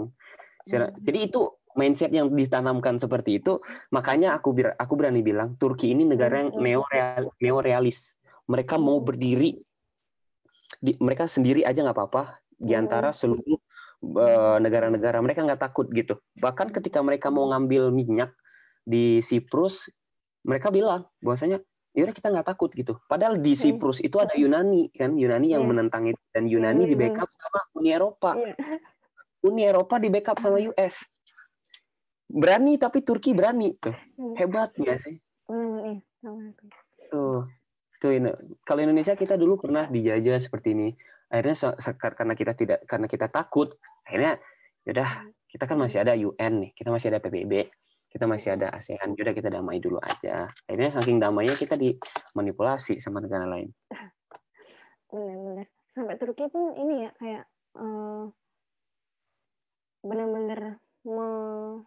Jadi 1.00 1.20
itu 1.32 1.42
mindset 1.74 2.12
yang 2.14 2.30
ditanamkan 2.30 3.02
seperti 3.02 3.42
itu, 3.42 3.60
makanya 3.90 4.38
aku 4.38 4.54
aku 4.78 4.94
berani 4.94 5.26
bilang 5.26 5.58
Turki 5.58 5.92
ini 5.92 6.06
negara 6.06 6.46
yang 6.46 6.54
Hmm. 6.54 6.62
neoreal 6.64 7.24
neorealis. 7.42 8.14
Mereka 8.46 8.78
mau 8.78 9.00
berdiri 9.02 9.58
di, 10.84 10.94
mereka 11.00 11.26
sendiri 11.26 11.64
aja 11.64 11.80
nggak 11.82 11.96
apa-apa 11.96 12.44
di 12.60 12.76
Hmm. 12.76 12.86
antara 12.86 13.10
seluruh 13.16 13.60
eh, 14.04 14.58
negara-negara. 14.60 15.24
Mereka 15.24 15.48
nggak 15.48 15.64
takut 15.64 15.88
gitu. 15.96 16.20
Bahkan 16.36 16.76
ketika 16.76 17.00
mereka 17.00 17.32
mau 17.32 17.48
ngambil 17.48 17.88
minyak 17.88 18.36
di 18.84 19.24
Siprus, 19.24 19.88
mereka 20.44 20.68
bilang 20.76 21.08
bahwasanya 21.24 21.64
yaudah 21.94 22.14
kita 22.14 22.28
nggak 22.34 22.48
takut 22.50 22.74
gitu. 22.74 22.98
Padahal 23.06 23.38
di 23.38 23.54
Hmm. 23.54 23.62
Siprus 23.62 24.02
itu 24.02 24.18
ada 24.18 24.34
Yunani 24.34 24.90
kan, 24.90 25.14
Yunani 25.14 25.54
yang 25.54 25.64
Iya. 25.64 25.70
menentang 25.70 26.04
itu 26.10 26.22
dan 26.34 26.50
Yunani 26.50 26.84
Iya, 26.86 26.90
di 26.90 26.96
iya. 26.98 27.02
backup 27.08 27.30
sama 27.34 27.60
Uni 27.78 27.90
Eropa. 27.94 28.30
Iya. 28.34 28.56
Uni 29.46 29.62
Eropa 29.62 29.96
di 30.02 30.08
backup 30.10 30.38
sama 30.42 30.58
US. 30.58 31.06
Berani 32.34 32.82
tapi 32.82 33.06
Turki 33.06 33.38
berani 33.38 33.78
tuh. 33.78 33.94
Hmm. 34.18 34.34
Hebat 34.34 34.74
nggak 34.74 34.98
sih? 34.98 35.22
Hmm. 35.46 36.02
Tuh. 37.14 37.46
Tuh. 38.02 38.12
Kalau 38.66 38.82
Indonesia 38.82 39.14
kita 39.14 39.38
dulu 39.38 39.62
pernah 39.62 39.86
dijajah 39.86 40.42
seperti 40.42 40.74
ini. 40.74 40.90
Akhirnya 41.30 41.56
karena 42.14 42.34
kita 42.34 42.54
tidak 42.54 42.80
karena 42.86 43.08
kita 43.10 43.26
takut, 43.30 43.74
akhirnya 44.06 44.38
yaudah 44.86 45.10
kita 45.50 45.66
kan 45.70 45.78
masih 45.78 46.02
ada 46.02 46.14
UN 46.14 46.54
nih, 46.62 46.72
kita 46.78 46.90
masih 46.94 47.10
ada 47.14 47.22
PBB, 47.22 47.70
kita 48.14 48.30
masih 48.30 48.54
ada 48.54 48.70
ASEAN, 48.70 49.18
yaudah 49.18 49.34
kita 49.34 49.50
damai 49.50 49.82
dulu 49.82 49.98
aja. 49.98 50.46
Akhirnya 50.70 50.94
saking 50.94 51.18
damainya 51.18 51.58
kita 51.58 51.74
dimanipulasi 51.74 53.02
sama 53.02 53.18
negara 53.18 53.50
lain. 53.50 53.74
benar-benar 55.14 55.70
sampai 55.94 56.18
Turki 56.18 56.50
pun 56.50 56.74
ini 56.74 57.06
ya 57.06 57.12
kayak 57.22 57.44
eh, 57.78 58.24
benar-benar 60.02 60.82
me- 61.06 61.86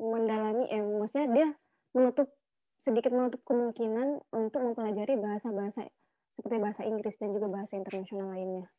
mendalami 0.00 0.64
eh 0.72 0.80
maksudnya 0.80 1.28
dia 1.28 1.48
menutup 1.92 2.32
sedikit 2.80 3.12
menutup 3.12 3.44
kemungkinan 3.44 4.24
untuk 4.32 4.60
mempelajari 4.64 5.20
bahasa-bahasa 5.20 5.92
seperti 6.32 6.56
bahasa 6.56 6.82
Inggris 6.88 7.20
dan 7.20 7.36
juga 7.36 7.52
bahasa 7.52 7.76
internasional 7.76 8.32
lainnya. 8.32 8.72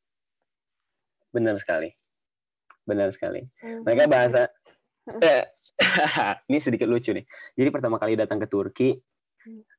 Benar 1.30 1.62
sekali. 1.62 1.94
Benar 2.90 3.14
sekali. 3.14 3.46
Hmm. 3.62 3.86
Mereka 3.86 4.10
bahasa 4.10 4.50
ini 6.50 6.60
sedikit 6.62 6.86
lucu 6.86 7.12
nih. 7.16 7.26
Jadi 7.58 7.70
pertama 7.74 7.98
kali 7.98 8.14
datang 8.14 8.38
ke 8.38 8.48
Turki, 8.48 8.90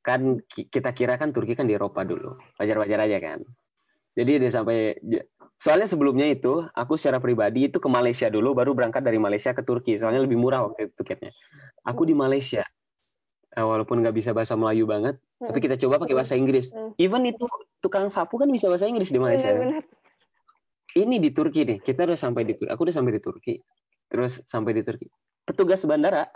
kan 0.02 0.42
ki- 0.42 0.66
kita 0.66 0.90
kira 0.90 1.14
kan 1.14 1.30
Turki 1.30 1.54
kan 1.54 1.66
di 1.68 1.78
Eropa 1.78 2.02
dulu, 2.02 2.34
wajar-wajar 2.58 3.06
aja 3.06 3.18
kan. 3.22 3.38
Jadi 4.12 4.42
dia 4.42 4.50
sampai, 4.52 4.98
soalnya 5.56 5.88
sebelumnya 5.88 6.28
itu 6.28 6.66
aku 6.74 6.98
secara 7.00 7.22
pribadi 7.22 7.70
itu 7.70 7.78
ke 7.78 7.88
Malaysia 7.88 8.28
dulu, 8.28 8.52
baru 8.52 8.74
berangkat 8.76 9.00
dari 9.00 9.16
Malaysia 9.16 9.54
ke 9.56 9.62
Turki, 9.64 9.96
soalnya 9.96 10.20
lebih 10.20 10.36
murah 10.36 10.66
waktu 10.68 10.90
itu 10.90 10.94
tiketnya. 11.00 11.32
Aku 11.86 12.04
di 12.04 12.12
Malaysia, 12.12 12.66
Eh, 13.52 13.60
walaupun 13.60 14.00
nggak 14.00 14.16
bisa 14.16 14.32
bahasa 14.32 14.56
Melayu 14.56 14.88
banget, 14.88 15.20
tapi 15.36 15.60
kita 15.60 15.76
coba 15.76 16.00
pakai 16.00 16.16
bahasa 16.16 16.32
Inggris. 16.40 16.72
Hmm. 16.72 16.96
Even 16.96 17.20
itu 17.28 17.44
tukang 17.84 18.08
sapu 18.08 18.40
kan 18.40 18.48
bisa 18.48 18.64
bahasa 18.72 18.88
Inggris 18.88 19.12
di 19.12 19.20
Malaysia. 19.20 19.52
Benar-benar. 19.52 19.84
ini 20.92 21.16
di 21.16 21.32
Turki 21.32 21.64
nih 21.64 21.78
kita 21.80 22.04
udah 22.04 22.20
sampai 22.20 22.44
di 22.44 22.52
aku 22.52 22.80
udah 22.84 22.92
sampai 22.92 23.16
di 23.16 23.20
Turki 23.24 23.56
terus 24.12 24.44
sampai 24.44 24.76
di 24.76 24.84
Turki. 24.84 25.08
Petugas 25.48 25.80
bandara 25.88 26.28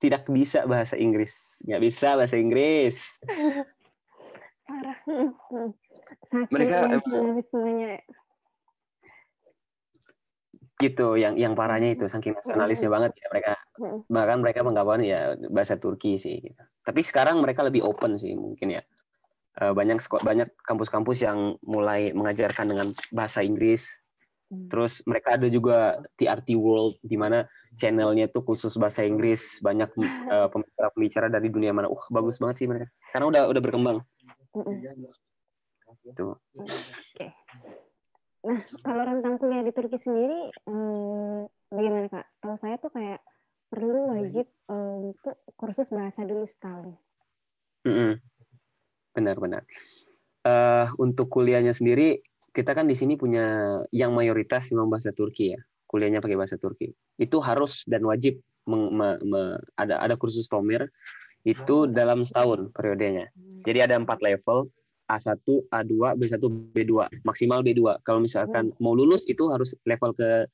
tidak 0.00 0.24
bisa 0.32 0.64
bahasa 0.64 0.96
Inggris. 0.96 1.60
Nggak 1.68 1.82
bisa 1.84 2.08
bahasa 2.16 2.40
Inggris. 2.40 3.20
Parah. 4.64 4.96
Saking 6.24 6.48
Mereka 6.48 6.76
nasionalismenya. 6.88 8.00
Gitu 10.80 11.08
yang 11.20 11.36
yang 11.36 11.52
parahnya 11.52 11.92
itu 11.92 12.08
saking 12.08 12.32
nasionalisnya 12.40 12.88
banget 12.88 13.12
ya 13.20 13.26
mereka. 13.28 13.52
Bahkan 14.08 14.38
mereka 14.40 14.64
menggawain 14.64 15.04
ya 15.04 15.36
bahasa 15.52 15.76
Turki 15.76 16.16
sih 16.16 16.40
gitu. 16.40 16.62
tapi 16.80 17.04
sekarang 17.04 17.38
mereka 17.44 17.60
lebih 17.60 17.84
open 17.84 18.16
sih 18.16 18.32
mungkin 18.32 18.80
ya. 18.80 18.82
Eh, 19.60 19.72
banyak 19.76 20.00
banyak 20.00 20.48
kampus-kampus 20.64 21.20
yang 21.20 21.60
mulai 21.60 22.16
mengajarkan 22.16 22.66
dengan 22.72 22.88
bahasa 23.12 23.44
Inggris. 23.44 23.99
Terus 24.50 24.98
mereka 25.06 25.38
ada 25.38 25.46
juga 25.46 26.02
TRT 26.18 26.58
World 26.58 26.98
di 27.06 27.14
mana 27.14 27.46
channelnya 27.78 28.26
tuh 28.26 28.42
khusus 28.42 28.74
bahasa 28.74 29.06
Inggris 29.06 29.62
banyak 29.62 29.94
eh, 30.34 30.48
pembicara-pembicara 30.50 31.30
dari 31.30 31.46
dunia 31.46 31.70
mana 31.70 31.86
uh 31.86 32.04
bagus 32.10 32.42
banget 32.42 32.64
sih 32.64 32.66
mereka 32.66 32.90
karena 33.14 33.26
udah 33.30 33.42
udah 33.46 33.62
berkembang 33.62 33.98
Hmm. 34.50 34.82
gitu 36.02 36.34
Oke. 36.58 37.26
Nah, 38.42 38.66
kalau 38.82 39.02
rentang 39.06 39.38
kuliah 39.38 39.62
di 39.62 39.70
Turki 39.70 39.94
sendiri, 39.94 40.50
eh, 40.50 41.40
bagaimana 41.70 42.10
kak? 42.10 42.26
Setahu 42.34 42.58
saya 42.58 42.74
tuh 42.82 42.90
kayak 42.90 43.22
perlu 43.70 44.10
wajib 44.10 44.50
eh, 44.50 44.94
untuk 45.06 45.38
kursus 45.54 45.86
bahasa 45.94 46.26
dulu 46.26 46.50
setahun. 46.50 46.98
Mm-mm. 47.86 48.18
benar-benar 49.14 49.62
Eh, 50.40 50.88
untuk 50.96 51.28
kuliahnya 51.28 51.76
sendiri 51.76 52.24
kita 52.50 52.74
kan 52.74 52.86
di 52.86 52.98
sini 52.98 53.14
punya 53.14 53.78
yang 53.94 54.10
mayoritas 54.10 54.70
memang 54.74 54.90
bahasa 54.90 55.14
Turki 55.14 55.54
ya, 55.54 55.60
kuliahnya 55.86 56.18
pakai 56.18 56.34
bahasa 56.34 56.58
Turki. 56.58 56.90
Itu 57.14 57.38
harus 57.38 57.86
dan 57.86 58.02
wajib 58.02 58.42
meng- 58.66 58.90
me- 58.90 59.20
me- 59.22 59.58
ada 59.78 60.02
ada 60.02 60.14
kursus 60.18 60.50
Tomir 60.50 60.90
itu 61.42 61.88
dalam 61.88 62.26
setahun 62.26 62.68
periodenya. 62.74 63.30
Jadi 63.64 63.78
ada 63.80 63.94
empat 63.96 64.20
level 64.20 64.68
A1, 65.10 65.42
A2, 65.70 65.94
B1, 66.14 66.42
B2, 66.74 67.10
maksimal 67.26 67.62
B2. 67.62 67.98
Kalau 68.06 68.20
misalkan 68.22 68.70
mau 68.78 68.94
lulus 68.94 69.26
itu 69.26 69.50
harus 69.50 69.74
level 69.82 70.14
ke 70.14 70.46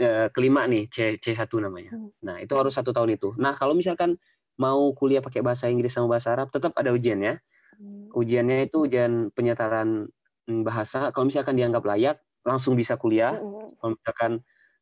eh, 0.00 0.28
kelima 0.32 0.64
nih 0.64 0.88
C 0.88 1.16
C1 1.16 1.48
namanya. 1.60 1.92
Hmm. 1.96 2.10
Nah 2.24 2.36
itu 2.40 2.52
harus 2.56 2.72
satu 2.72 2.92
tahun 2.92 3.16
itu. 3.16 3.36
Nah 3.36 3.56
kalau 3.56 3.72
misalkan 3.72 4.16
mau 4.56 4.92
kuliah 4.92 5.24
pakai 5.24 5.40
bahasa 5.40 5.68
Inggris 5.72 5.92
sama 5.92 6.16
bahasa 6.16 6.32
Arab 6.32 6.48
tetap 6.48 6.72
ada 6.76 6.92
ujiannya 6.92 7.40
Hmm. 7.80 8.12
ujiannya 8.12 8.68
itu 8.68 8.84
ujian 8.84 9.32
penyetaran 9.32 10.04
mm, 10.04 10.19
bahasa. 10.62 11.14
Kalau 11.14 11.26
misalkan 11.30 11.54
dianggap 11.54 11.84
layak, 11.86 12.16
langsung 12.42 12.74
bisa 12.74 12.98
kuliah. 12.98 13.38
Mm-mm. 13.38 13.78
Kalau 13.78 13.90
misalkan 13.94 14.32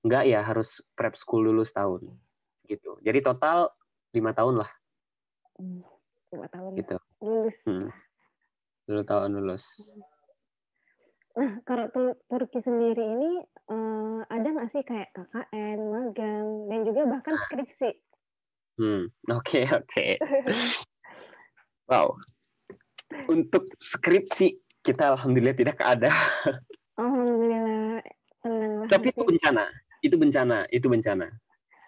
enggak 0.02 0.24
ya 0.30 0.40
harus 0.42 0.80
prep 0.96 1.14
school 1.14 1.44
dulu 1.44 1.62
setahun. 1.62 2.06
Gitu. 2.64 3.00
Jadi 3.04 3.18
total 3.20 3.72
lima 4.12 4.32
tahun 4.32 4.64
lah. 4.64 4.70
Hmm. 5.58 5.82
Lima 6.32 6.46
tahun 6.48 6.70
Gitu. 6.76 6.96
lulus. 7.20 7.56
Hmm. 7.64 7.88
Dulu 8.88 9.02
tahun 9.04 9.30
lulus. 9.36 9.64
Nah, 11.36 11.52
kalau 11.68 11.86
Tur- 11.92 12.18
Turki 12.26 12.60
sendiri 12.60 13.04
ini 13.04 13.32
eh, 13.44 14.20
ada 14.28 14.48
nggak 14.48 14.68
sih 14.72 14.82
kayak 14.82 15.12
KKN, 15.12 15.78
magang, 15.92 16.46
dan 16.72 16.80
juga 16.88 17.00
bahkan 17.04 17.34
skripsi? 17.36 17.90
Hmm. 18.78 19.10
Oke 19.38 19.66
oke. 19.66 20.06
Wow. 21.88 22.20
Untuk 23.32 23.64
skripsi 23.80 24.52
kita 24.82 25.14
alhamdulillah 25.14 25.56
tidak 25.56 25.78
ada. 25.80 26.10
Alhamdulillah 26.96 28.02
tenang. 28.42 28.86
Tapi 28.92 29.06
itu 29.12 29.22
bencana. 29.22 29.64
Itu 30.00 30.16
bencana. 30.16 30.58
Itu 30.70 30.86
bencana. 30.88 31.26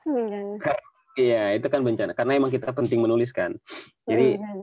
Bencana. 0.05 0.83
Iya 1.19 1.59
itu 1.59 1.67
kan 1.67 1.81
bencana. 1.83 2.13
Karena 2.15 2.33
emang 2.39 2.51
kita 2.51 2.71
penting 2.71 3.03
menulis 3.03 3.35
kan. 3.35 3.55
Jadi 4.07 4.39
Bencana. 4.39 4.63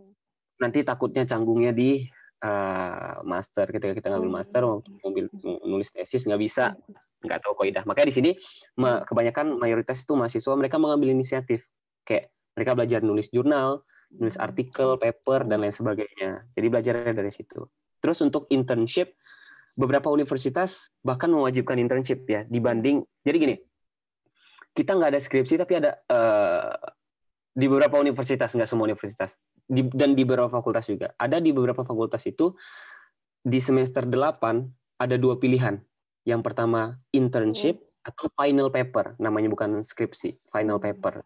nanti 0.57 0.79
takutnya 0.81 1.23
canggungnya 1.27 1.71
di 1.75 2.07
eh, 2.37 3.15
master 3.25 3.65
ketika 3.73 3.93
kita 3.97 4.07
ngambil 4.13 4.29
Hmm. 4.29 4.37
master 4.37 4.61
mau 4.61 4.77
ngambil 5.01 5.25
nulis 5.65 5.89
tesis 5.89 6.21
nggak 6.21 6.37
bisa 6.37 6.77
nggak 7.25 7.41
tahu 7.41 7.57
kaidah 7.57 7.81
makanya 7.81 8.13
di 8.13 8.15
sini 8.15 8.31
kebanyakan 8.77 9.57
mayoritas 9.57 10.05
itu 10.05 10.13
mahasiswa 10.13 10.53
mereka 10.53 10.77
mengambil 10.77 11.17
inisiatif 11.17 11.65
kayak 12.05 12.29
mereka 12.53 12.77
belajar 12.77 13.01
nulis 13.01 13.33
jurnal 13.33 13.81
nulis 14.13 14.37
artikel 14.37 15.01
paper 15.01 15.49
dan 15.49 15.65
lain 15.65 15.73
sebagainya 15.73 16.45
jadi 16.53 16.67
belajarnya 16.69 17.13
dari 17.17 17.33
situ 17.33 17.65
terus 17.99 18.21
untuk 18.21 18.45
internship 18.53 19.17
beberapa 19.77 20.09
universitas 20.09 20.89
bahkan 21.05 21.29
mewajibkan 21.29 21.77
internship 21.77 22.25
ya 22.25 22.43
dibanding 22.49 23.05
jadi 23.21 23.37
gini 23.37 23.55
kita 24.77 24.93
nggak 24.93 25.09
ada 25.17 25.21
skripsi 25.21 25.57
tapi 25.57 25.73
ada 25.81 25.97
eh, 26.05 26.73
di 27.57 27.65
beberapa 27.65 27.97
universitas 27.97 28.53
nggak 28.53 28.69
semua 28.69 28.85
universitas 28.85 29.41
di, 29.65 29.81
dan 29.89 30.13
di 30.13 30.21
beberapa 30.21 30.53
fakultas 30.53 30.85
juga. 30.85 31.17
Ada 31.17 31.41
di 31.41 31.49
beberapa 31.49 31.81
fakultas 31.81 32.21
itu 32.29 32.53
di 33.41 33.57
semester 33.57 34.05
8 34.05 35.01
ada 35.01 35.15
dua 35.17 35.41
pilihan. 35.41 35.81
Yang 36.21 36.41
pertama 36.45 37.01
internship 37.09 37.81
atau 38.05 38.29
final 38.37 38.69
paper 38.69 39.17
namanya 39.17 39.49
bukan 39.49 39.81
skripsi 39.81 40.37
final 40.47 40.77
paper. 40.77 41.25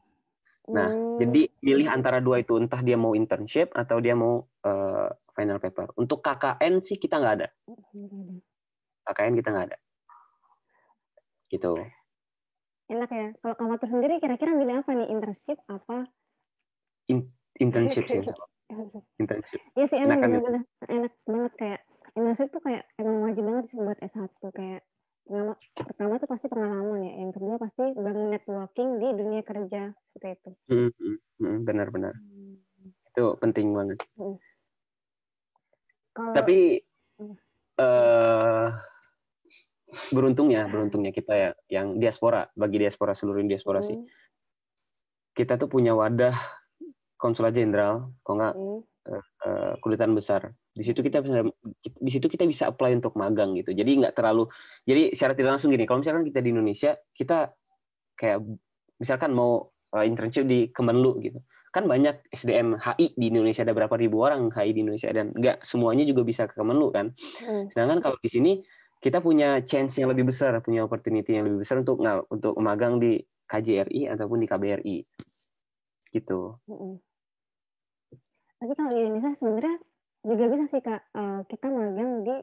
Nah 0.71 0.89
Hmm. 0.89 1.19
jadi 1.19 1.51
pilih 1.59 1.87
antara 1.91 2.23
dua 2.23 2.41
itu 2.41 2.55
entah 2.57 2.79
dia 2.81 2.95
mau 2.95 3.13
internship 3.13 3.75
atau 3.75 3.99
dia 3.99 4.15
mau 4.15 4.47
eh, 4.65 5.09
final 5.41 5.57
paper. 5.57 5.89
Untuk 5.97 6.21
KKN 6.21 6.85
sih 6.85 7.01
kita 7.01 7.17
nggak 7.17 7.35
ada. 7.41 7.47
KKN 9.09 9.33
kita 9.41 9.49
nggak 9.49 9.65
ada. 9.73 9.77
Gitu. 11.49 11.73
Enak 12.93 13.09
ya. 13.09 13.27
Kalau 13.41 13.55
kamu 13.57 13.73
tuh 13.81 13.89
sendiri 13.89 14.13
kira-kira 14.21 14.53
milih 14.53 14.85
apa 14.85 14.91
nih? 14.93 15.07
Internship 15.09 15.57
apa? 15.65 16.05
internship 17.59 18.05
sih. 18.07 18.23
Internship. 19.19 19.59
Iya 19.75 19.85
sih 19.89 19.97
emang 19.99 20.21
Enakan 20.21 20.29
itu. 20.29 20.33
bener-bener 20.39 20.63
enak 20.87 21.13
banget 21.27 21.53
kayak 21.59 21.81
internship 22.15 22.47
tuh 22.53 22.61
kayak 22.63 22.83
emang 22.95 23.17
wajib 23.25 23.43
banget 23.43 23.65
sih 23.67 23.77
buat 23.81 23.99
S1 23.99 24.31
kayak 24.55 24.81
pertama, 25.27 25.53
pertama 25.75 26.13
tuh 26.17 26.29
pasti 26.31 26.47
pengalaman 26.47 27.03
ya, 27.03 27.13
yang 27.19 27.31
kedua 27.35 27.55
pasti 27.59 27.83
bangun 27.93 28.31
networking 28.31 28.89
di 28.99 29.07
dunia 29.15 29.41
kerja 29.43 29.81
seperti 30.07 30.27
itu. 30.39 30.51
Hmm, 30.71 30.89
hmm, 30.95 31.17
hmm, 31.43 31.57
benar-benar 31.67 32.15
itu 33.11 33.25
penting 33.43 33.75
banget 33.75 33.99
Kalau 36.11 36.35
tapi 36.35 36.83
Hmm. 37.21 37.37
eh 37.77 38.69
beruntungnya 40.09 40.65
beruntungnya 40.65 41.13
kita 41.13 41.33
ya 41.37 41.51
yang 41.69 42.01
diaspora 42.01 42.49
bagi 42.57 42.81
diaspora 42.81 43.13
seluruh 43.13 43.45
diaspora 43.45 43.85
sih. 43.85 43.93
Hmm, 43.93 44.09
kita 45.37 45.61
tuh 45.61 45.69
punya 45.69 45.93
wadah 45.93 46.33
konsulat 47.21 47.53
jenderal 47.53 48.09
kok 48.25 48.33
nggak? 48.33 48.55
Hmm, 48.57 48.81
eh, 49.45 49.73
kedutaan 49.85 50.13
besar. 50.17 50.49
Di 50.73 50.81
situ 50.81 51.03
kita 51.03 51.21
bisa 51.21 51.45
di 51.77 52.11
situ 52.11 52.25
kita 52.25 52.47
bisa 52.47 52.71
apply 52.73 52.97
untuk 52.97 53.13
magang 53.19 53.53
gitu. 53.59 53.75
Jadi 53.75 54.01
nggak 54.01 54.17
terlalu 54.17 54.49
jadi 54.87 55.13
secara 55.13 55.37
tidak 55.37 55.59
langsung 55.59 55.69
gini 55.69 55.85
kalau 55.85 56.01
misalkan 56.01 56.25
kita 56.25 56.39
di 56.41 56.49
Indonesia 56.49 56.97
kita 57.13 57.53
kayak 58.17 58.41
misalkan 58.97 59.31
mau 59.35 59.51
eh, 59.61 59.69
internship 59.99 60.47
di 60.47 60.71
Kemenlu 60.71 61.19
gitu 61.19 61.39
kan 61.71 61.87
banyak 61.87 62.27
SDM 62.31 62.79
HI 62.79 63.15
di 63.15 63.25
Indonesia 63.31 63.63
ada 63.67 63.75
berapa 63.75 63.95
ribu 63.99 64.23
orang 64.23 64.51
HI 64.51 64.71
di 64.71 64.81
Indonesia 64.87 65.11
dan 65.11 65.35
nggak 65.35 65.63
semuanya 65.67 66.07
juga 66.07 66.23
bisa 66.23 66.47
ke 66.47 66.55
Kemenlu 66.55 66.87
kan 66.95 67.11
hmm. 67.15 67.71
sedangkan 67.71 67.99
kalau 67.99 68.17
di 68.23 68.29
sini 68.31 68.51
kita 69.01 69.19
punya 69.19 69.59
chance 69.65 69.99
yang 69.99 70.13
lebih 70.13 70.29
besar 70.31 70.55
punya 70.63 70.87
opportunity 70.87 71.35
yang 71.35 71.47
lebih 71.51 71.67
besar 71.67 71.83
untuk 71.83 71.99
nggak 71.99 72.31
untuk 72.31 72.53
magang 72.63 73.01
di 73.01 73.19
KJRI 73.51 74.07
ataupun 74.15 74.37
di 74.39 74.47
KBRI 74.47 74.97
gitu 76.11 76.59
Mm-mm. 76.67 76.99
Tapi 78.61 78.77
kalau 78.77 78.93
di 78.93 79.01
Indonesia 79.01 79.33
sebenarnya 79.33 79.75
juga 80.21 80.43
bisa 80.53 80.65
sih 80.69 80.81
kak 80.85 81.01
eh, 81.17 81.39
kita 81.49 81.67
magang 81.73 82.11
di 82.21 82.35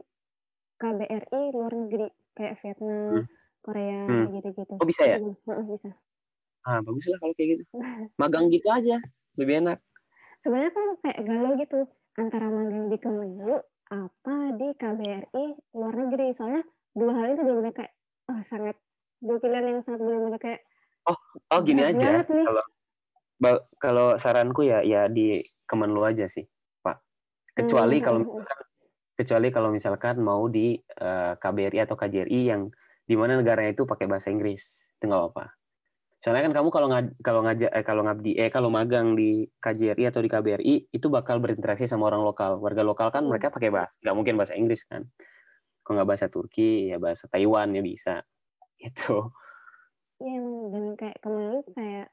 KBRI 0.82 1.42
luar 1.54 1.72
negeri 1.74 2.08
kayak 2.34 2.54
Vietnam, 2.62 3.22
Hmm. 3.22 3.26
Korea 3.62 4.02
Hmm. 4.06 4.26
gitu-gitu. 4.34 4.74
Oh, 4.78 4.86
bisa 4.86 5.02
ya? 5.06 5.18
Heeh, 5.18 5.64
bisa. 5.66 5.90
Ah 6.68 6.84
bagus 6.84 7.08
lah 7.08 7.18
kalau 7.24 7.32
kayak 7.32 7.48
gitu 7.56 7.64
magang 8.20 8.52
gitu 8.52 8.68
aja 8.68 9.00
lebih 9.40 9.64
enak 9.64 9.80
Sebenarnya 10.38 10.70
kan 10.70 10.88
kayak 11.02 11.20
galau 11.26 11.52
gitu 11.58 11.78
antara 12.14 12.46
magang 12.46 12.86
di 12.94 12.98
Kemenlu 13.02 13.58
apa 13.90 14.36
di 14.54 14.68
KBRI 14.70 15.44
luar 15.74 15.94
negeri. 15.98 16.30
Soalnya 16.30 16.62
dua 16.94 17.10
hal 17.10 17.34
itu 17.34 17.42
benar-benar 17.42 17.74
kayak 17.74 17.92
oh, 18.30 18.40
sangat 18.46 18.76
dua 19.18 19.36
pilihan 19.42 19.66
yang 19.66 19.80
sangat 19.82 20.00
benar-benar 20.06 20.38
kayak 20.38 20.62
Oh 21.48 21.60
gini 21.64 21.80
Berat 21.80 21.96
aja 21.96 22.08
nih. 22.28 22.46
kalau 22.46 22.64
kalau 23.78 24.08
saranku 24.18 24.66
ya 24.66 24.84
ya 24.84 25.08
di 25.08 25.40
Kemenlu 25.64 26.04
aja 26.04 26.28
sih 26.28 26.46
Pak. 26.84 27.02
Kecuali 27.56 27.98
Hmm, 27.98 28.04
kalau 28.04 28.18
hmm, 28.22 28.28
hmm. 28.28 28.38
misalkan 28.38 28.58
kecuali 29.18 29.48
kalau 29.50 29.68
misalkan 29.74 30.16
mau 30.22 30.46
di 30.46 30.78
eh, 30.78 31.32
KBRI 31.34 31.78
atau 31.82 31.96
KJRI 31.98 32.40
yang 32.46 32.70
di 33.08 33.14
mana 33.16 33.40
negaranya 33.40 33.72
itu 33.72 33.88
pakai 33.88 34.06
bahasa 34.06 34.28
Inggris 34.30 34.92
itu 34.94 35.04
nggak 35.08 35.18
apa-apa. 35.18 35.57
Soalnya 36.18 36.50
kan 36.50 36.54
kamu 36.58 36.68
kalau 36.74 36.88
ngad, 36.90 37.06
kalau 37.22 37.40
ngajak 37.46 37.70
eh, 37.70 37.84
kalau 37.86 38.02
ngabdi 38.02 38.30
eh 38.34 38.50
kalau 38.50 38.68
magang 38.74 39.14
di 39.14 39.46
KJRI 39.62 40.04
atau 40.10 40.18
di 40.18 40.30
KBRI 40.30 40.74
itu 40.90 41.06
bakal 41.06 41.38
berinteraksi 41.38 41.86
sama 41.86 42.10
orang 42.10 42.26
lokal. 42.26 42.58
Warga 42.58 42.82
lokal 42.82 43.08
kan 43.14 43.22
Hmm. 43.22 43.30
mereka 43.30 43.54
pakai 43.54 43.70
bahasa 43.70 43.94
nggak 44.02 44.16
mungkin 44.18 44.34
bahasa 44.34 44.54
Inggris 44.58 44.82
kan. 44.82 45.06
Kalau 45.86 45.94
nggak 46.02 46.08
bahasa 46.10 46.26
Turki 46.26 46.90
ya 46.90 46.98
bahasa 46.98 47.30
Taiwan 47.30 47.70
ya 47.76 47.82
bisa. 47.86 48.14
Gitu. 48.82 49.30
Iya 50.18 50.42
dan 50.74 50.84
kayak 50.98 51.16
tuh 51.22 51.62
kayak 51.78 52.06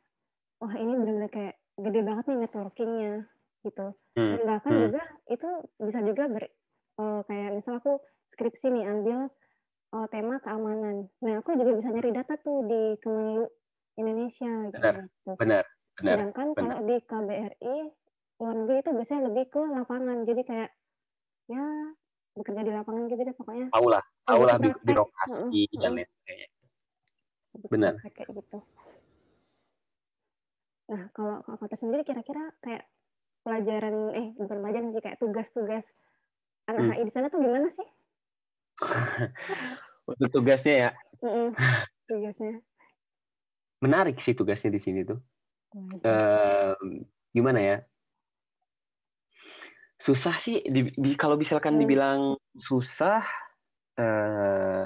wah 0.62 0.74
ini 0.78 0.94
benar-benar 0.98 1.32
kayak 1.34 1.56
gede 1.82 2.02
banget 2.06 2.24
nih 2.30 2.38
networkingnya 2.46 3.14
gitu. 3.66 3.88
Hmm. 4.18 4.38
Dan 4.38 4.42
bahkan 4.50 4.72
Hmm. 4.74 4.84
juga 4.90 5.04
itu 5.30 5.50
bisa 5.82 6.00
juga 6.06 6.24
ber, 6.30 6.44
eh, 7.02 7.20
kayak 7.30 7.50
misal 7.58 7.74
aku 7.82 7.98
skripsi 8.30 8.68
nih 8.74 8.86
ambil 8.86 9.20
eh, 9.96 10.08
tema 10.14 10.36
keamanan. 10.46 11.10
Nah 11.26 11.34
aku 11.42 11.58
juga 11.58 11.72
bisa 11.82 11.90
nyari 11.94 12.12
data 12.14 12.34
tuh 12.42 12.66
di 12.70 12.82
Kemenlu 13.02 13.46
Indonesia 13.96 14.52
gitu. 14.70 14.76
Benar, 14.76 14.96
Benar, 15.40 15.64
benar. 15.96 16.16
Sedangkan 16.20 16.48
benar. 16.54 16.76
kalau 16.76 16.88
di 16.88 16.96
KBRI 17.02 17.76
luar 18.36 18.56
negeri 18.60 18.78
itu 18.84 18.92
biasanya 18.92 19.22
lebih 19.32 19.46
ke 19.48 19.62
lapangan. 19.64 20.18
Jadi 20.28 20.42
kayak 20.44 20.70
ya 21.48 21.64
bekerja 22.36 22.62
di 22.68 22.72
lapangan 22.76 23.02
gitu 23.08 23.22
deh 23.24 23.36
pokoknya. 23.36 23.68
Tahu 23.72 23.88
lah, 23.88 24.04
tahu 24.28 24.42
lah 24.44 24.58
bi- 24.60 24.82
birokrasi 24.84 25.40
Heeh, 25.64 25.80
dan 25.80 25.92
heeh. 25.96 25.96
lain 26.04 26.08
sebagainya. 26.12 26.48
Benar. 27.72 27.94
kayak 28.12 28.30
gitu. 28.36 28.60
Nah 30.86 31.02
kalau 31.16 31.42
Kak 31.42 31.56
Fatur 31.58 31.78
sendiri 31.80 32.04
kira-kira 32.04 32.52
kayak 32.62 32.84
pelajaran 33.42 33.96
eh 34.14 34.28
bukan 34.38 34.58
pelajaran 34.62 34.90
sih 34.94 35.02
kayak 35.02 35.18
tugas-tugas 35.18 35.86
anak 36.68 36.82
Hmm. 36.82 36.94
HI 36.94 37.04
di 37.08 37.14
sana 37.16 37.32
tuh 37.32 37.40
gimana 37.42 37.70
sih? 37.72 37.88
Untuk 40.12 40.30
tugasnya 40.30 40.76
ya 40.76 40.92
Mm-mm, 41.24 41.50
tugasnya. 42.12 42.60
Menarik 43.82 44.20
sih 44.22 44.36
tugasnya 44.36 44.72
di 44.72 44.82
sini 44.82 45.02
tuh. 45.04 45.20
Ehm, 46.04 47.04
gimana 47.32 47.60
ya? 47.60 47.78
Susah 49.96 50.36
sih 50.38 50.60
di, 50.64 50.92
di- 50.92 51.18
kalau 51.18 51.40
misalkan 51.40 51.76
Hmm. 51.76 51.82
dibilang 51.82 52.22
susah 52.56 53.24
eh 53.96 54.84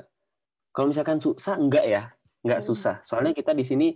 kalau 0.69 0.87
misalkan 0.93 1.17
susah 1.17 1.57
enggak 1.57 1.85
ya 1.89 2.03
enggak 2.45 2.61
Hmm. 2.61 2.67
susah 2.69 3.01
soalnya 3.01 3.33
kita 3.33 3.57
di 3.57 3.65
sini 3.65 3.87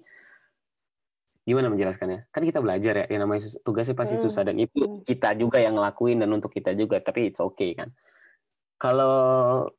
gimana 1.45 1.69
menjelaskannya 1.69 2.33
kan 2.33 2.41
kita 2.41 2.57
belajar 2.57 3.05
ya 3.05 3.05
yang 3.13 3.29
namanya 3.29 3.45
sus- 3.45 3.61
tugasnya 3.61 3.93
pasti 3.93 4.17
susah 4.17 4.41
dan 4.41 4.57
itu 4.57 5.05
kita 5.05 5.37
juga 5.37 5.61
yang 5.61 5.77
ngelakuin 5.77 6.17
dan 6.17 6.33
untuk 6.33 6.49
kita 6.49 6.73
juga 6.73 6.97
tapi 6.97 7.29
it's 7.29 7.37
okay 7.37 7.77
kan 7.77 7.93
kalau 8.81 9.69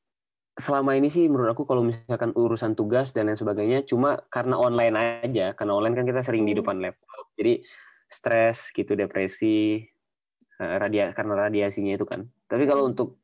selama 0.55 0.95
ini 0.95 1.11
sih 1.11 1.27
menurut 1.27 1.51
aku 1.51 1.67
kalau 1.67 1.83
misalkan 1.83 2.31
urusan 2.31 2.79
tugas 2.79 3.11
dan 3.11 3.27
lain 3.27 3.35
sebagainya 3.35 3.83
cuma 3.83 4.23
karena 4.31 4.55
online 4.55 4.95
aja 5.27 5.51
karena 5.53 5.73
online 5.75 5.99
kan 5.99 6.07
kita 6.07 6.23
sering 6.23 6.47
di 6.47 6.55
Hmm. 6.55 6.63
depan 6.63 6.77
laptop 6.79 7.27
jadi 7.35 7.59
stres 8.07 8.71
gitu 8.71 8.95
depresi 8.95 9.83
eh, 10.55 10.77
radia 10.79 11.11
karena 11.11 11.51
radiasinya 11.51 11.99
itu 11.99 12.07
kan 12.07 12.31
tapi 12.47 12.71
kalau 12.71 12.87
Hmm. 12.87 12.95
untuk 12.95 13.19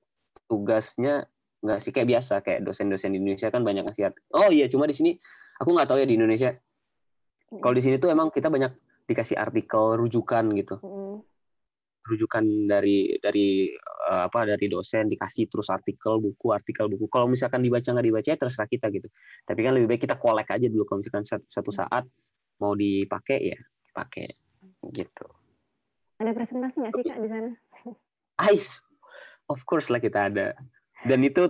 tugasnya 0.51 1.31
nggak 1.63 1.79
sih 1.79 1.95
kayak 1.95 2.19
biasa 2.19 2.43
kayak 2.43 2.67
dosen-dosen 2.67 3.15
di 3.15 3.23
Indonesia 3.23 3.47
kan 3.47 3.63
banyak 3.63 3.87
ngasih 3.87 4.11
oh 4.35 4.51
iya 4.51 4.67
cuma 4.67 4.91
di 4.91 4.97
sini 4.99 5.15
aku 5.57 5.71
nggak 5.71 5.87
tahu 5.87 6.03
ya 6.03 6.07
di 6.11 6.19
Indonesia 6.19 6.51
kalau 7.53 7.75
di 7.77 7.83
sini 7.85 8.03
tuh 8.03 8.11
emang 8.11 8.35
kita 8.35 8.51
banyak 8.51 8.75
dikasih 9.07 9.39
artikel 9.39 9.95
rujukan 10.03 10.51
gitu 10.59 10.83
Mm. 10.83 11.23
rujukan 12.01 12.45
dari 12.67 13.15
dari 13.23 13.71
apa 14.11 14.43
dari 14.43 14.67
dosen 14.67 15.07
dikasih 15.07 15.47
terus 15.47 15.71
artikel 15.71 16.19
buku 16.19 16.51
artikel 16.51 16.91
buku. 16.91 17.07
Kalau 17.07 17.31
misalkan 17.31 17.63
dibaca 17.63 17.87
nggak 17.87 18.07
dibaca 18.07 18.29
ya 18.29 18.39
terserah 18.39 18.67
kita 18.67 18.91
gitu. 18.91 19.07
Tapi 19.47 19.61
kan 19.63 19.73
lebih 19.79 19.95
baik 19.95 20.03
kita 20.03 20.19
kolek 20.19 20.51
aja 20.51 20.67
dulu. 20.67 20.83
Kalau 20.83 20.99
misalkan 20.99 21.23
satu, 21.23 21.47
satu 21.47 21.71
saat 21.71 22.05
mau 22.59 22.75
dipakai 22.75 23.39
ya 23.55 23.59
dipakai. 23.87 24.27
Gitu. 24.91 25.27
Ada 26.19 26.31
presentasi 26.35 26.77
nggak 26.83 26.93
sih 26.99 27.05
kak 27.07 27.19
di 27.23 27.29
sana? 27.31 27.51
Ice 28.55 28.83
of 29.47 29.63
course 29.63 29.87
lah 29.95 30.03
kita 30.03 30.27
ada. 30.27 30.59
Dan 31.07 31.23
itu 31.23 31.47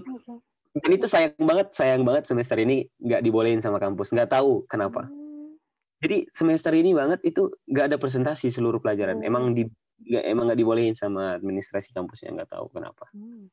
dan 0.70 0.90
itu 0.94 1.06
sayang 1.10 1.34
banget 1.40 1.74
sayang 1.74 2.04
banget 2.06 2.28
semester 2.28 2.60
ini 2.60 2.86
nggak 3.00 3.24
dibolehin 3.24 3.64
sama 3.64 3.80
kampus. 3.80 4.12
Nggak 4.12 4.36
tahu 4.36 4.68
kenapa. 4.68 5.08
Hmm. 5.08 5.56
jadi 6.00 6.24
semester 6.32 6.72
ini 6.72 6.96
banget 6.96 7.20
itu 7.28 7.52
nggak 7.68 7.92
ada 7.92 7.96
presentasi 7.96 8.52
seluruh 8.52 8.80
pelajaran. 8.84 9.24
Hmm. 9.24 9.28
emang 9.28 9.44
di 9.56 9.64
nggak 10.00 10.24
emang 10.26 10.44
nggak 10.48 10.58
dibolehin 10.58 10.94
sama 10.94 11.36
administrasi 11.36 11.92
kampusnya 11.92 12.32
nggak 12.32 12.50
tahu 12.50 12.66
kenapa 12.70 13.06
Hmm. 13.12 13.50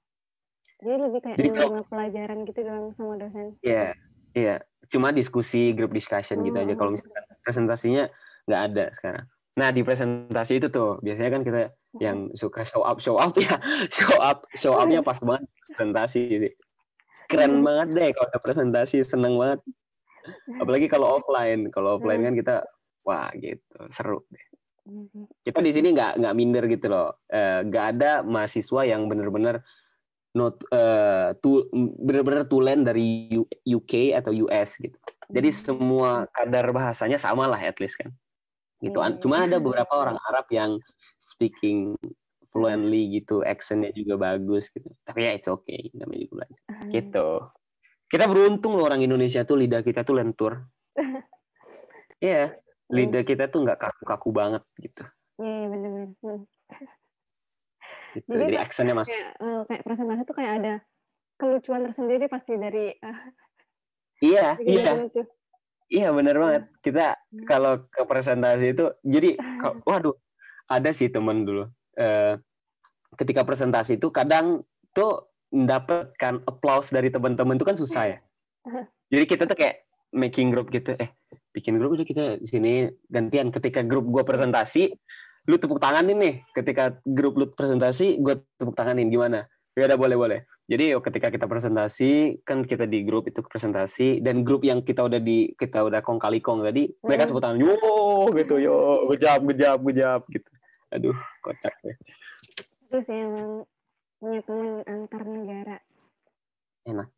Jadi 0.78 0.94
lebih 1.02 1.20
kayak 1.26 1.38
Jadi 1.42 1.50
kalau- 1.52 1.88
pelajaran 1.90 2.38
gitu 2.46 2.60
dong 2.62 2.94
sama 2.94 3.18
dosen. 3.18 3.58
Iya, 3.66 3.98
iya. 4.32 4.56
Cuma 4.94 5.10
diskusi, 5.10 5.74
group 5.74 5.90
discussion 5.90 6.46
gitu 6.46 6.54
aja. 6.54 6.78
Kalau 6.78 6.94
misalkan 6.94 7.26
presentasinya 7.42 8.06
nggak 8.46 8.62
ada 8.62 8.86
sekarang. 8.94 9.26
Nah 9.58 9.74
di 9.74 9.82
presentasi 9.82 10.62
itu 10.62 10.70
tuh 10.70 11.02
biasanya 11.02 11.34
kan 11.34 11.42
kita 11.42 11.60
yang 11.98 12.30
suka 12.38 12.62
show 12.62 12.86
up, 12.86 13.02
show 13.02 13.18
up 13.18 13.34
ya, 13.36 13.58
show 13.90 14.22
up, 14.22 14.46
show 14.54 14.78
upnya 14.78 15.02
pas 15.02 15.18
banget 15.18 15.50
presentasi. 15.66 16.22
Sih. 16.46 16.54
Keren 17.26 17.66
banget 17.66 17.88
deh 17.98 18.10
kalau 18.14 18.30
ada 18.30 18.38
presentasi, 18.38 19.02
seneng 19.02 19.34
banget. 19.34 19.66
Apalagi 20.62 20.86
kalau 20.86 21.18
offline, 21.18 21.74
kalau 21.74 21.98
offline 21.98 22.22
kan 22.22 22.38
kita 22.38 22.56
wah 23.02 23.34
gitu 23.34 23.82
seru. 23.90 24.22
deh. 24.30 24.46
Hmm. 24.88 25.28
Kita 25.44 25.60
di 25.60 25.72
sini 25.76 25.92
nggak 25.92 26.24
nggak 26.24 26.36
minder 26.40 26.64
gitu 26.72 26.88
loh. 26.88 27.20
Eh, 27.28 27.60
Nggak 27.68 27.86
ada 28.00 28.12
mahasiswa 28.24 28.82
yang 28.88 29.12
bener-bener 29.12 29.60
not 30.32 30.64
eh, 30.72 31.36
tu 31.44 31.68
bener-bener 31.76 32.48
tulen 32.48 32.88
dari 32.88 33.28
UK 33.68 34.16
atau 34.16 34.32
US 34.48 34.80
gitu. 34.80 34.96
Jadi 35.28 35.50
Hmm. 35.52 35.60
semua 35.60 36.10
kadar 36.32 36.72
bahasanya 36.72 37.20
sama 37.20 37.52
lah 37.52 37.60
at 37.60 37.76
least 37.84 38.00
kan. 38.00 38.16
Gitu. 38.80 38.96
Iya. 38.96 39.20
Cuma 39.20 39.44
ada 39.44 39.60
beberapa 39.60 39.92
orang 39.92 40.16
Arab 40.32 40.48
yang 40.56 40.72
speaking 41.20 42.00
fluently 42.54 43.20
gitu, 43.20 43.44
accentnya 43.44 43.92
juga 43.92 44.16
bagus 44.16 44.72
gitu. 44.72 44.88
Tapi 45.04 45.20
ya 45.28 45.32
it's 45.36 45.50
okay, 45.52 45.92
namanya 45.92 46.26
juga 46.26 46.34
belajar. 46.42 46.62
Hmm. 46.72 46.92
Gitu. 46.96 47.28
Kita 48.08 48.24
beruntung 48.32 48.80
loh 48.80 48.88
orang 48.88 49.04
Indonesia 49.04 49.44
tuh 49.44 49.60
lidah 49.60 49.84
kita 49.84 50.08
tuh 50.08 50.16
lentur. 50.16 50.64
Iya, 52.18 52.58
lidah 52.88 53.24
kita 53.24 53.52
tuh 53.52 53.68
nggak 53.68 53.80
kaku-kaku 53.80 54.30
banget 54.32 54.64
gitu. 54.80 55.04
Iya, 55.38 55.52
iya 55.54 55.66
benar-benar. 55.68 56.10
Hmm. 56.24 56.42
gitu. 58.16 58.30
Jadi 58.34 58.44
Jadi 58.48 58.56
aksennya 58.58 58.96
masuk. 58.96 59.12
Kayak, 59.14 59.32
eh, 59.38 59.62
kayak 59.68 59.84
presentasi 59.86 60.22
tuh 60.24 60.36
kayak 60.36 60.54
ada 60.64 60.74
kelucuan 61.38 61.82
tersendiri 61.86 62.26
pasti 62.32 62.54
dari 62.58 62.86
eh, 62.96 63.20
Iya, 64.34 64.48
dari 64.58 64.72
iya. 64.72 64.94
itu. 65.06 65.22
Iya 65.88 66.08
benar 66.12 66.36
banget. 66.36 66.64
Kita 66.84 67.06
Hmm. 67.28 67.44
kalau 67.44 67.74
ke 67.88 68.02
presentasi 68.08 68.72
itu, 68.76 68.86
jadi 69.04 69.36
waduh, 69.88 70.16
ada 70.68 70.90
sih 70.92 71.12
temen 71.12 71.44
dulu. 71.44 71.68
eh, 71.98 72.38
ketika 73.18 73.42
presentasi 73.42 73.98
itu 73.98 74.14
kadang 74.14 74.62
tuh 74.94 75.34
mendapatkan 75.50 76.46
applause 76.46 76.94
dari 76.94 77.10
teman-teman 77.10 77.58
itu 77.58 77.66
kan 77.66 77.74
susah 77.74 78.04
ya. 78.06 78.18
Jadi 79.10 79.24
kita 79.26 79.50
tuh 79.50 79.58
kayak 79.58 79.88
making 80.14 80.54
group 80.54 80.70
gitu, 80.70 80.94
eh 81.00 81.10
bikin 81.58 81.82
grup 81.82 81.98
udah 81.98 82.06
kita 82.06 82.38
di 82.38 82.46
sini 82.46 82.86
gantian. 83.10 83.50
Ketika 83.50 83.82
grup 83.82 84.06
gua 84.06 84.22
presentasi, 84.22 84.94
lu 85.50 85.58
tepuk 85.58 85.82
tanganin 85.82 86.22
nih. 86.22 86.36
Ketika 86.54 87.02
grup 87.02 87.42
lu 87.42 87.50
presentasi, 87.50 88.22
gua 88.22 88.38
tepuk 88.62 88.78
tanganin 88.78 89.10
gimana? 89.10 89.50
Ya 89.74 89.90
udah 89.90 89.98
boleh 89.98 90.18
boleh. 90.18 90.40
Jadi 90.68 90.92
yo, 90.92 91.00
ketika 91.00 91.32
kita 91.32 91.48
presentasi 91.48 92.44
kan 92.44 92.66
kita 92.66 92.84
di 92.84 93.08
grup 93.08 93.30
itu 93.32 93.40
presentasi 93.40 94.20
dan 94.20 94.44
grup 94.44 94.66
yang 94.68 94.84
kita 94.84 95.06
udah 95.06 95.22
di 95.22 95.56
kita 95.56 95.80
udah 95.86 96.04
kong 96.04 96.20
kali 96.20 96.44
kong 96.44 96.62
tadi 96.66 96.92
mereka 97.02 97.24
Hmm. 97.26 97.30
tepuk 97.32 97.44
tangan 97.46 97.58
yo 97.62 97.74
gitu 98.36 98.56
yo 98.60 98.76
gejap 99.16 99.42
gejap 99.48 99.80
gejap 99.86 100.22
gitu. 100.28 100.50
Aduh 100.92 101.18
kocak 101.40 101.74
ya. 101.86 101.94
Terus 102.90 103.06
yang 103.08 103.64
punya 104.20 104.42
teman 104.44 104.82
antar 104.84 105.22
negara. 105.24 105.78
Enak. 106.88 107.17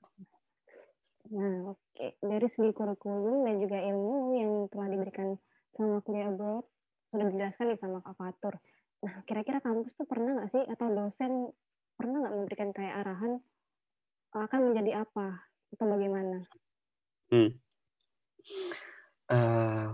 Nah, 1.30 1.78
oke. 1.78 2.06
Dari 2.26 2.48
segi 2.50 2.74
kurikulum 2.74 3.46
dan 3.46 3.62
juga 3.62 3.78
ilmu 3.78 4.16
yang 4.34 4.52
telah 4.74 4.88
diberikan 4.90 5.38
sama 5.78 6.02
kuliah 6.02 6.34
abroad, 6.34 6.66
sudah 7.14 7.26
dijelaskan 7.30 7.66
nih 7.70 7.80
sama 7.80 8.02
Kak 8.02 8.18
Fatur. 8.18 8.58
Nah, 9.06 9.16
kira-kira 9.30 9.62
kampus 9.62 9.94
tuh 9.94 10.10
pernah 10.10 10.42
nggak 10.42 10.50
sih, 10.50 10.64
atau 10.66 10.88
dosen 10.90 11.54
pernah 11.94 12.26
nggak 12.26 12.36
memberikan 12.36 12.70
kayak 12.74 13.06
arahan 13.06 13.38
akan 14.34 14.60
menjadi 14.74 15.06
apa, 15.06 15.46
atau 15.74 15.86
bagaimana? 15.86 16.46
Eh, 19.30 19.88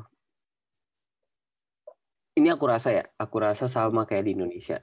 ini 2.40 2.48
aku 2.48 2.66
rasa 2.68 2.96
ya, 2.96 3.04
aku 3.20 3.36
rasa 3.44 3.68
sama 3.68 4.08
kayak 4.08 4.28
di 4.28 4.32
Indonesia. 4.40 4.80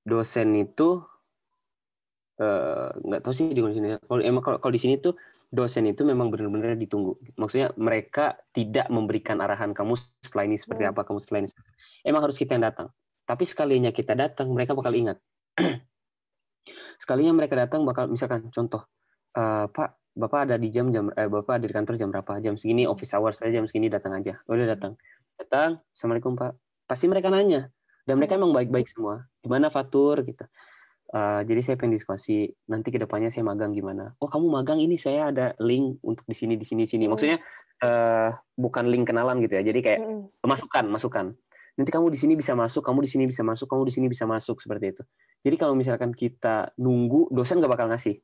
Dosen 0.00 0.56
itu 0.56 1.04
eh, 2.40 2.88
nggak 2.96 3.20
tahu 3.20 3.32
sih 3.36 3.52
di 3.52 3.60
Indonesia. 3.60 4.00
Kalau 4.00 4.24
emang 4.24 4.42
kalau 4.44 4.72
di 4.72 4.80
sini 4.80 4.96
tuh 4.96 5.12
dosen 5.50 5.90
itu 5.90 6.06
memang 6.06 6.30
benar-benar 6.30 6.78
ditunggu. 6.78 7.18
Maksudnya 7.34 7.74
mereka 7.74 8.38
tidak 8.54 8.86
memberikan 8.86 9.42
arahan 9.42 9.74
kamu 9.74 9.98
setelah 10.22 10.46
ini 10.46 10.56
seperti 10.56 10.86
Hmm. 10.86 10.94
apa, 10.94 11.02
kamu 11.02 11.18
setelah 11.18 11.44
ini. 11.44 11.50
Emang 12.06 12.22
harus 12.22 12.38
kita 12.38 12.54
yang 12.54 12.70
datang. 12.70 12.88
Tapi 13.26 13.44
sekalinya 13.44 13.90
kita 13.90 14.14
datang, 14.14 14.48
mereka 14.54 14.78
bakal 14.78 14.94
ingat. 14.94 15.18
sekalinya 17.02 17.34
mereka 17.34 17.58
datang 17.58 17.82
bakal 17.82 18.06
misalkan 18.06 18.48
contoh, 18.54 18.86
eh, 19.34 19.66
Pak, 19.66 19.90
Bapak 20.10 20.50
ada 20.50 20.56
di 20.58 20.74
jam 20.74 20.90
jam 20.90 21.06
eh, 21.14 21.30
Bapak 21.30 21.62
ada 21.62 21.66
di 21.66 21.74
kantor 21.74 21.94
jam 21.94 22.08
berapa? 22.10 22.42
Jam 22.42 22.54
segini 22.58 22.86
office 22.86 23.14
hours 23.14 23.42
saya 23.42 23.54
jam 23.54 23.66
segini 23.66 23.86
datang 23.90 24.14
aja. 24.18 24.38
Udah 24.46 24.66
datang. 24.74 24.98
Datang, 25.38 25.82
Assalamualaikum 25.90 26.34
Pak. 26.34 26.52
Pasti 26.86 27.06
mereka 27.06 27.30
nanya. 27.30 27.70
Dan 28.02 28.18
mereka 28.18 28.34
emang 28.34 28.50
baik-baik 28.50 28.90
semua. 28.90 29.26
Gimana 29.38 29.70
Fatur 29.70 30.26
gitu. 30.26 30.42
Eh, 31.10 31.40
jadi 31.42 31.60
saya 31.66 31.74
pengen 31.74 31.98
diskusi 31.98 32.46
nanti 32.70 32.94
ke 32.94 32.98
depannya 33.02 33.34
saya 33.34 33.42
magang 33.42 33.74
gimana. 33.74 34.14
Oh 34.22 34.30
kamu 34.30 34.46
magang 34.46 34.78
ini 34.78 34.94
saya 34.94 35.34
ada 35.34 35.58
link 35.58 35.98
untuk 36.06 36.22
di 36.30 36.38
sini 36.38 36.54
di 36.54 36.62
sini 36.62 36.86
di 36.86 36.90
sini. 36.90 37.04
Maksudnya 37.10 37.42
eh, 37.82 38.30
bukan 38.54 38.86
link 38.86 39.10
kenalan 39.10 39.42
gitu 39.42 39.58
ya. 39.58 39.62
Jadi 39.66 39.80
kayak 39.82 40.00
Mm-mm. 40.06 40.30
masukan 40.46 40.86
masukan. 40.86 41.26
Nanti 41.74 41.90
kamu 41.90 42.14
di 42.14 42.18
sini 42.18 42.38
bisa 42.38 42.54
masuk, 42.54 42.86
kamu 42.86 43.02
di 43.02 43.10
sini 43.10 43.24
bisa 43.26 43.42
masuk, 43.42 43.66
kamu 43.66 43.90
di 43.90 43.92
sini 43.94 44.06
bisa 44.06 44.22
masuk 44.22 44.62
seperti 44.62 44.94
itu. 44.94 45.02
Jadi 45.42 45.56
kalau 45.58 45.74
misalkan 45.74 46.14
kita 46.14 46.70
nunggu, 46.78 47.26
dosen 47.34 47.58
nggak 47.58 47.72
bakal 47.74 47.90
ngasih 47.90 48.22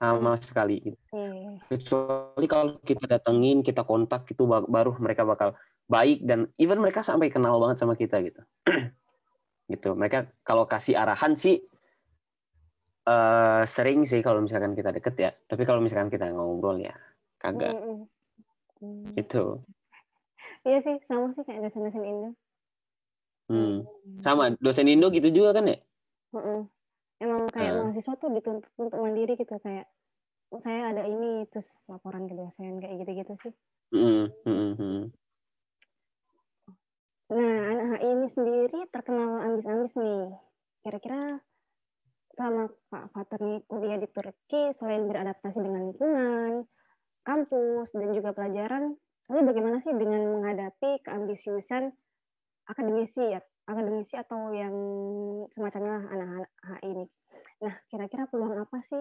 sama 0.00 0.40
sekali. 0.40 0.80
Gitu. 0.88 0.98
Iya. 1.12 1.60
Kecuali 1.68 2.46
kalau 2.48 2.80
kita 2.80 3.04
datengin, 3.04 3.60
kita 3.60 3.84
kontak 3.84 4.24
itu 4.32 4.48
ba- 4.48 4.64
baru 4.64 4.96
mereka 5.02 5.28
bakal 5.28 5.52
baik 5.84 6.24
dan 6.24 6.48
even 6.56 6.80
mereka 6.80 7.04
sampai 7.04 7.28
kenal 7.28 7.60
banget 7.60 7.76
sama 7.76 7.92
kita 7.92 8.22
gitu. 8.24 8.40
gitu. 9.72 9.92
Mereka 9.98 10.32
kalau 10.46 10.64
kasih 10.64 10.96
arahan 10.96 11.36
sih 11.36 11.60
eh, 13.06 13.62
sering 13.70 14.02
sih 14.02 14.20
kalau 14.20 14.42
misalkan 14.42 14.74
kita 14.74 14.90
deket 14.90 15.14
ya. 15.16 15.30
Tapi 15.46 15.62
kalau 15.62 15.78
misalkan 15.80 16.10
kita 16.10 16.28
ngobrol 16.30 16.82
ya 16.82 16.94
kagak. 17.38 17.72
Mm. 18.76 19.14
gitu. 19.16 19.64
Iya 20.66 20.84
sih, 20.84 20.96
sama 21.08 21.32
sih 21.32 21.46
kayak 21.48 21.64
dosen-dosen 21.64 22.04
Indo. 22.04 22.30
Hmm. 23.48 23.86
Sama 24.20 24.52
dosen 24.58 24.90
Indo 24.90 25.08
gitu 25.14 25.30
juga 25.32 25.56
kan 25.56 25.64
ya? 25.70 25.78
Mm-mm. 26.34 26.68
Emang 27.22 27.48
kayak 27.48 27.72
Ah. 27.72 27.78
mahasiswa 27.88 28.14
tuh 28.20 28.28
dituntut 28.36 28.68
untuk 28.76 28.98
mandiri 29.00 29.38
gitu 29.40 29.56
kayak 29.62 29.88
"Oh, 30.52 30.60
saya 30.60 30.92
ada 30.92 31.08
ini 31.08 31.48
terus 31.48 31.72
laporan 31.88 32.28
ke 32.28 32.34
dosen 32.36 32.82
kayak 32.82 33.06
gitu-gitu 33.06 33.32
sih. 33.40 33.54
Hmm, 33.94 34.28
hmm, 34.44 34.70
hmm. 34.76 35.02
Nah, 37.26 37.58
anak 37.72 37.86
HI 37.98 38.06
ini 38.12 38.26
sendiri 38.30 38.78
terkenal 38.92 39.42
ambis-ambis 39.42 39.96
nih. 39.98 40.30
Kira-kira 40.84 41.40
selama 42.36 42.68
Pak 42.92 43.16
Fatur 43.16 43.64
kuliah 43.64 43.96
di 43.96 44.04
Turki, 44.12 44.68
selain 44.76 45.08
beradaptasi 45.08 45.56
dengan 45.56 45.88
lingkungan, 45.88 46.68
kampus, 47.24 47.96
dan 47.96 48.12
juga 48.12 48.36
pelajaran, 48.36 48.92
lalu 49.32 49.40
bagaimana 49.48 49.80
sih 49.80 49.96
dengan 49.96 50.20
menghadapi 50.36 51.00
keambisiusan 51.00 51.96
akademisi 52.68 53.32
ya, 53.32 53.40
akademisi 53.64 54.20
atau 54.20 54.52
yang 54.52 54.76
semacamnya 55.48 56.12
anak-anak 56.12 56.80
ini. 56.84 57.08
Nah, 57.64 57.72
kira-kira 57.88 58.28
peluang 58.28 58.60
apa 58.60 58.84
sih 58.84 59.00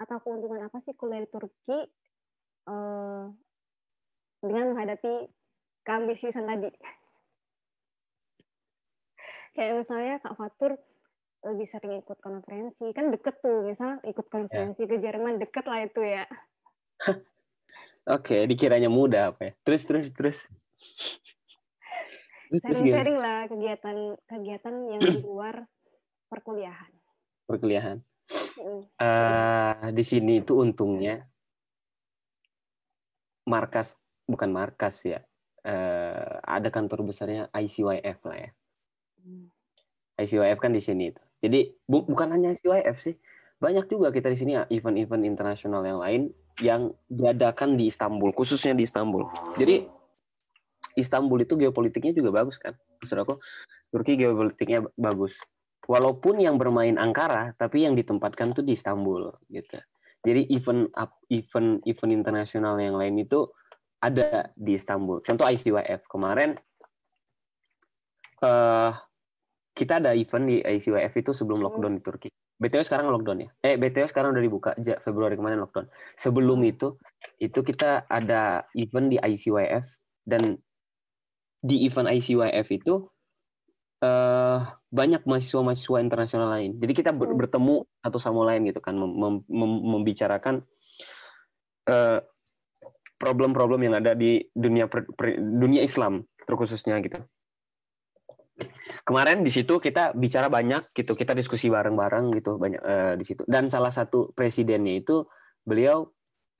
atau 0.00 0.16
keuntungan 0.24 0.64
apa 0.64 0.80
sih 0.80 0.96
kuliah 0.96 1.20
di 1.20 1.28
Turki 1.28 1.78
eh, 2.72 3.24
dengan 4.40 4.64
menghadapi 4.72 5.28
keambisiusan 5.84 6.48
tadi? 6.48 6.72
Kayak 9.52 9.84
misalnya 9.84 10.16
Kak 10.24 10.40
Fatur 10.40 10.72
lebih 11.46 11.66
sering 11.70 12.02
ikut 12.02 12.18
konferensi, 12.18 12.90
kan 12.90 13.14
deket 13.14 13.38
tuh, 13.38 13.62
misal 13.62 14.02
ikut 14.02 14.26
konferensi 14.26 14.82
ke 14.84 14.98
Jerman 14.98 15.38
deket 15.38 15.64
lah 15.70 15.80
itu 15.86 16.00
ya. 16.02 16.24
Oke, 18.16 18.48
dikiranya 18.48 18.88
mudah 18.88 19.36
apa 19.36 19.40
ya? 19.46 19.52
Terus 19.62 19.82
terus 19.84 20.06
terus. 20.16 20.38
Sharing-sharing 22.48 23.18
lah 23.20 23.44
kegiatan-kegiatan 23.52 24.74
yang 24.96 25.00
di 25.04 25.20
luar 25.20 25.68
perkuliahan. 26.32 26.92
Perkuliahan. 27.44 28.00
Mm. 28.56 28.82
Eh, 28.96 29.88
di 29.92 30.04
sini 30.04 30.40
itu 30.40 30.56
untungnya 30.56 31.20
markas 33.44 33.96
bukan 34.24 34.50
markas 34.52 35.04
ya. 35.04 35.20
Eh, 35.68 36.32
ada 36.44 36.68
kantor 36.72 37.04
besarnya 37.12 37.52
ICYF 37.52 38.18
lah 38.24 38.38
ya. 38.40 38.50
Hmm. 39.20 39.52
ICYF 40.16 40.58
kan 40.60 40.72
di 40.72 40.80
sini 40.80 41.12
itu. 41.12 41.27
Jadi 41.38 41.74
bu- 41.86 42.06
bukan 42.06 42.34
hanya 42.34 42.54
ICYF 42.54 42.96
sih, 42.98 43.14
banyak 43.58 43.86
juga 43.90 44.10
kita 44.10 44.30
di 44.30 44.38
sini 44.38 44.52
ya, 44.58 44.62
event-event 44.70 45.22
internasional 45.26 45.82
yang 45.86 45.98
lain 45.98 46.22
yang 46.58 46.90
diadakan 47.06 47.78
di 47.78 47.86
Istanbul, 47.86 48.34
khususnya 48.34 48.74
di 48.74 48.82
Istanbul. 48.82 49.26
Jadi 49.54 49.86
Istanbul 50.98 51.46
itu 51.46 51.54
geopolitiknya 51.54 52.10
juga 52.10 52.42
bagus 52.42 52.58
kan, 52.58 52.74
maksud 52.98 53.18
aku 53.18 53.38
Turki 53.88 54.18
geopolitiknya 54.18 54.84
bagus. 54.98 55.38
Walaupun 55.88 56.42
yang 56.42 56.60
bermain 56.60 57.00
Ankara, 57.00 57.56
tapi 57.56 57.86
yang 57.86 57.96
ditempatkan 57.96 58.52
tuh 58.52 58.60
di 58.66 58.76
Istanbul 58.76 59.32
gitu. 59.48 59.80
Jadi 60.26 60.50
event 60.52 60.92
event 61.32 61.80
event 61.88 62.12
internasional 62.12 62.76
yang 62.76 62.98
lain 62.98 63.22
itu 63.22 63.48
ada 64.02 64.52
di 64.52 64.76
Istanbul. 64.76 65.24
Contoh 65.24 65.48
ICYF 65.48 66.04
kemarin 66.10 66.58
eh 68.44 68.92
kita 69.78 70.02
ada 70.02 70.10
event 70.10 70.44
di 70.50 70.58
ICYF 70.58 71.14
itu 71.14 71.30
sebelum 71.30 71.62
lockdown 71.62 71.94
di 71.94 72.02
Turki. 72.02 72.28
BTW 72.58 72.82
sekarang 72.82 73.06
lockdown 73.14 73.46
ya. 73.46 73.50
Eh 73.62 73.78
BTW 73.78 74.10
sekarang 74.10 74.34
udah 74.34 74.42
dibuka 74.42 74.70
Februari 74.98 75.38
kemarin 75.38 75.62
lockdown. 75.62 75.86
Sebelum 76.18 76.58
itu 76.66 76.98
itu 77.38 77.62
kita 77.62 78.10
ada 78.10 78.66
event 78.74 79.06
di 79.06 79.16
ICYF 79.22 79.86
dan 80.26 80.58
di 81.62 81.86
event 81.86 82.10
ICYF 82.10 82.66
itu 82.74 83.06
eh 84.02 84.58
banyak 84.90 85.22
mahasiswa-mahasiswa 85.22 85.98
internasional 86.02 86.50
lain. 86.50 86.74
Jadi 86.82 86.92
kita 86.98 87.14
ber- 87.14 87.30
Hmm. 87.30 87.38
bertemu 87.38 87.74
satu 88.02 88.18
sama 88.18 88.42
lain 88.50 88.66
gitu 88.66 88.82
kan 88.82 88.98
mem- 88.98 89.14
mem- 89.14 89.46
mem- 89.46 89.84
membicarakan 89.94 90.66
eh, 91.88 92.20
problem-problem 93.16 93.80
yang 93.80 93.96
ada 93.96 94.12
di 94.12 94.44
dunia 94.52 94.86
per- 94.92 95.08
per- 95.16 95.40
dunia 95.40 95.80
Islam 95.80 96.20
terkhususnya 96.44 97.00
gitu. 97.00 97.22
Kemarin 99.06 99.40
di 99.46 99.48
situ 99.54 99.78
kita 99.78 100.12
bicara 100.12 100.50
banyak 100.50 100.92
gitu, 100.92 101.14
kita 101.14 101.32
diskusi 101.32 101.70
bareng-bareng 101.70 102.34
gitu 102.36 102.58
banyak 102.58 102.82
eh, 102.82 103.14
di 103.16 103.24
situ. 103.24 103.42
Dan 103.46 103.70
salah 103.70 103.94
satu 103.94 104.34
presidennya 104.34 104.98
itu 105.00 105.24
beliau 105.64 106.10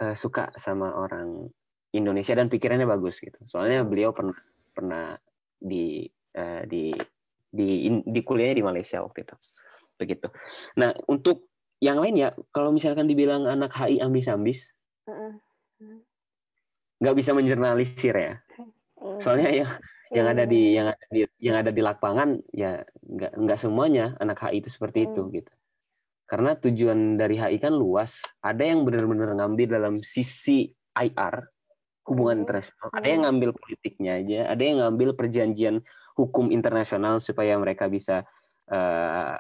eh, 0.01 0.15
suka 0.15 0.55
sama 0.57 0.95
orang 0.95 1.51
Indonesia 1.93 2.33
dan 2.39 2.49
pikirannya 2.49 2.87
bagus 2.87 3.21
gitu. 3.21 3.37
Soalnya 3.51 3.83
beliau 3.85 4.15
pernah 4.15 4.39
pernah 4.73 5.19
di 5.59 6.07
eh, 6.33 6.63
di 6.65 6.95
di 7.49 7.89
in- 7.89 8.07
di 8.07 8.21
kuliahnya 8.23 8.57
di 8.61 8.65
Malaysia 8.65 9.03
waktu 9.03 9.27
itu. 9.27 9.35
Begitu. 9.99 10.29
Nah, 10.79 10.95
untuk 11.11 11.51
yang 11.83 11.99
lain 11.99 12.15
ya, 12.15 12.29
kalau 12.55 12.71
misalkan 12.71 13.07
dibilang 13.11 13.47
anak 13.47 13.75
HI 13.75 13.99
ambis-ambis, 14.03 14.71
nggak 16.99 17.17
bisa 17.19 17.31
menjurnalisir 17.35 18.15
ya. 18.15 18.35
Soalnya 19.23 19.51
yang 19.51 19.71
yang 20.13 20.27
ada 20.33 20.45
di 20.49 20.63
yang 20.73 20.89
ada 20.93 21.07
di 21.13 21.21
yang 21.41 21.57
ada 21.61 21.71
di 21.73 21.83
lapangan 21.85 22.41
ya 22.53 22.81
nggak 23.05 23.33
nggak 23.37 23.59
semuanya 23.61 24.17
anak 24.21 24.41
HI 24.41 24.65
itu 24.65 24.69
seperti 24.73 25.05
itu 25.09 25.21
Hmm. 25.25 25.33
gitu. 25.33 25.53
Karena 26.29 26.53
tujuan 26.57 27.17
dari 27.17 27.41
HI 27.41 27.57
kan 27.57 27.73
luas. 27.73 28.21
Ada 28.45 28.61
yang 28.69 28.85
benar-benar 28.85 29.33
ngambil 29.33 29.69
dalam 29.81 29.95
sisi 30.01 30.69
IR 30.97 31.49
hubungan 32.09 32.41
Hmm. 32.41 32.45
internasional. 32.45 32.89
Ada 32.93 33.09
yang 33.09 33.23
ngambil 33.29 33.51
politiknya 33.57 34.13
aja. 34.21 34.41
Ada 34.53 34.63
yang 34.65 34.77
ngambil 34.85 35.09
perjanjian 35.17 35.77
hukum 36.17 36.53
internasional 36.53 37.21
supaya 37.21 37.57
mereka 37.61 37.89
bisa 37.89 38.25
eh, 38.69 39.37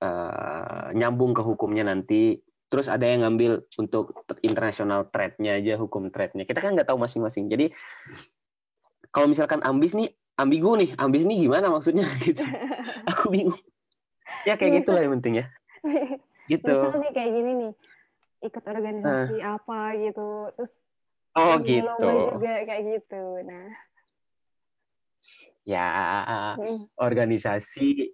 eh, 0.00 0.86
nyambung 0.96 1.36
ke 1.36 1.44
hukumnya 1.44 1.84
nanti. 1.84 2.40
Terus 2.72 2.88
ada 2.88 3.04
yang 3.04 3.28
ngambil 3.28 3.68
untuk 3.76 4.24
international 4.40 5.12
trade-nya 5.12 5.60
aja, 5.60 5.76
hukum 5.76 6.08
trade-nya. 6.08 6.48
Kita 6.48 6.64
kan 6.64 6.72
nggak 6.72 6.88
tahu 6.88 6.96
masing-masing. 6.96 7.52
Jadi 7.52 7.68
kalau 9.12 9.28
misalkan 9.28 9.60
ambis 9.60 9.92
nih, 9.92 10.08
ambigu 10.40 10.72
nih, 10.80 10.96
ambis 10.96 11.22
nih 11.28 11.44
gimana 11.46 11.68
maksudnya 11.68 12.08
gitu. 12.26 12.42
Aku 13.12 13.28
bingung. 13.28 13.60
Ya 14.48 14.56
kayak 14.58 14.72
Iya, 14.72 14.78
gitulah 14.82 15.00
yang 15.04 15.14
penting 15.20 15.34
ya. 15.44 15.46
Gitu. 16.50 16.74
Misal 16.74 16.98
nih 16.98 17.12
kayak 17.14 17.30
gini 17.30 17.50
nih, 17.54 17.72
ikut 18.42 18.64
organisasi 18.66 19.36
apa 19.46 19.80
gitu, 19.94 20.50
terus 20.58 20.72
Oh 21.32 21.56
gitu. 21.62 22.08
juga 22.34 22.52
kayak 22.66 22.82
gitu. 22.98 23.22
Nah, 23.46 23.70
Ya, 25.62 25.86
mm, 26.58 26.90
organisasi 26.98 28.10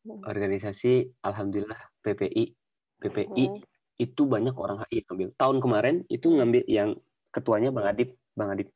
Hmm. 0.00 0.24
organisasi 0.24 1.12
alhamdulillah 1.20 1.76
PPI 2.00 2.56
PPI 3.04 3.44
mm, 3.52 3.60
itu 4.00 4.22
banyak 4.24 4.56
orang 4.56 4.80
HI 4.88 5.04
yang 5.04 5.06
ngambil. 5.12 5.28
Tahun 5.36 5.56
kemarin 5.60 5.96
itu 6.08 6.26
ngambil 6.32 6.64
yang 6.64 6.96
ketuanya 7.28 7.68
Bang 7.68 7.84
Adip, 7.84 8.16
Bang 8.32 8.56
Adip. 8.56 8.72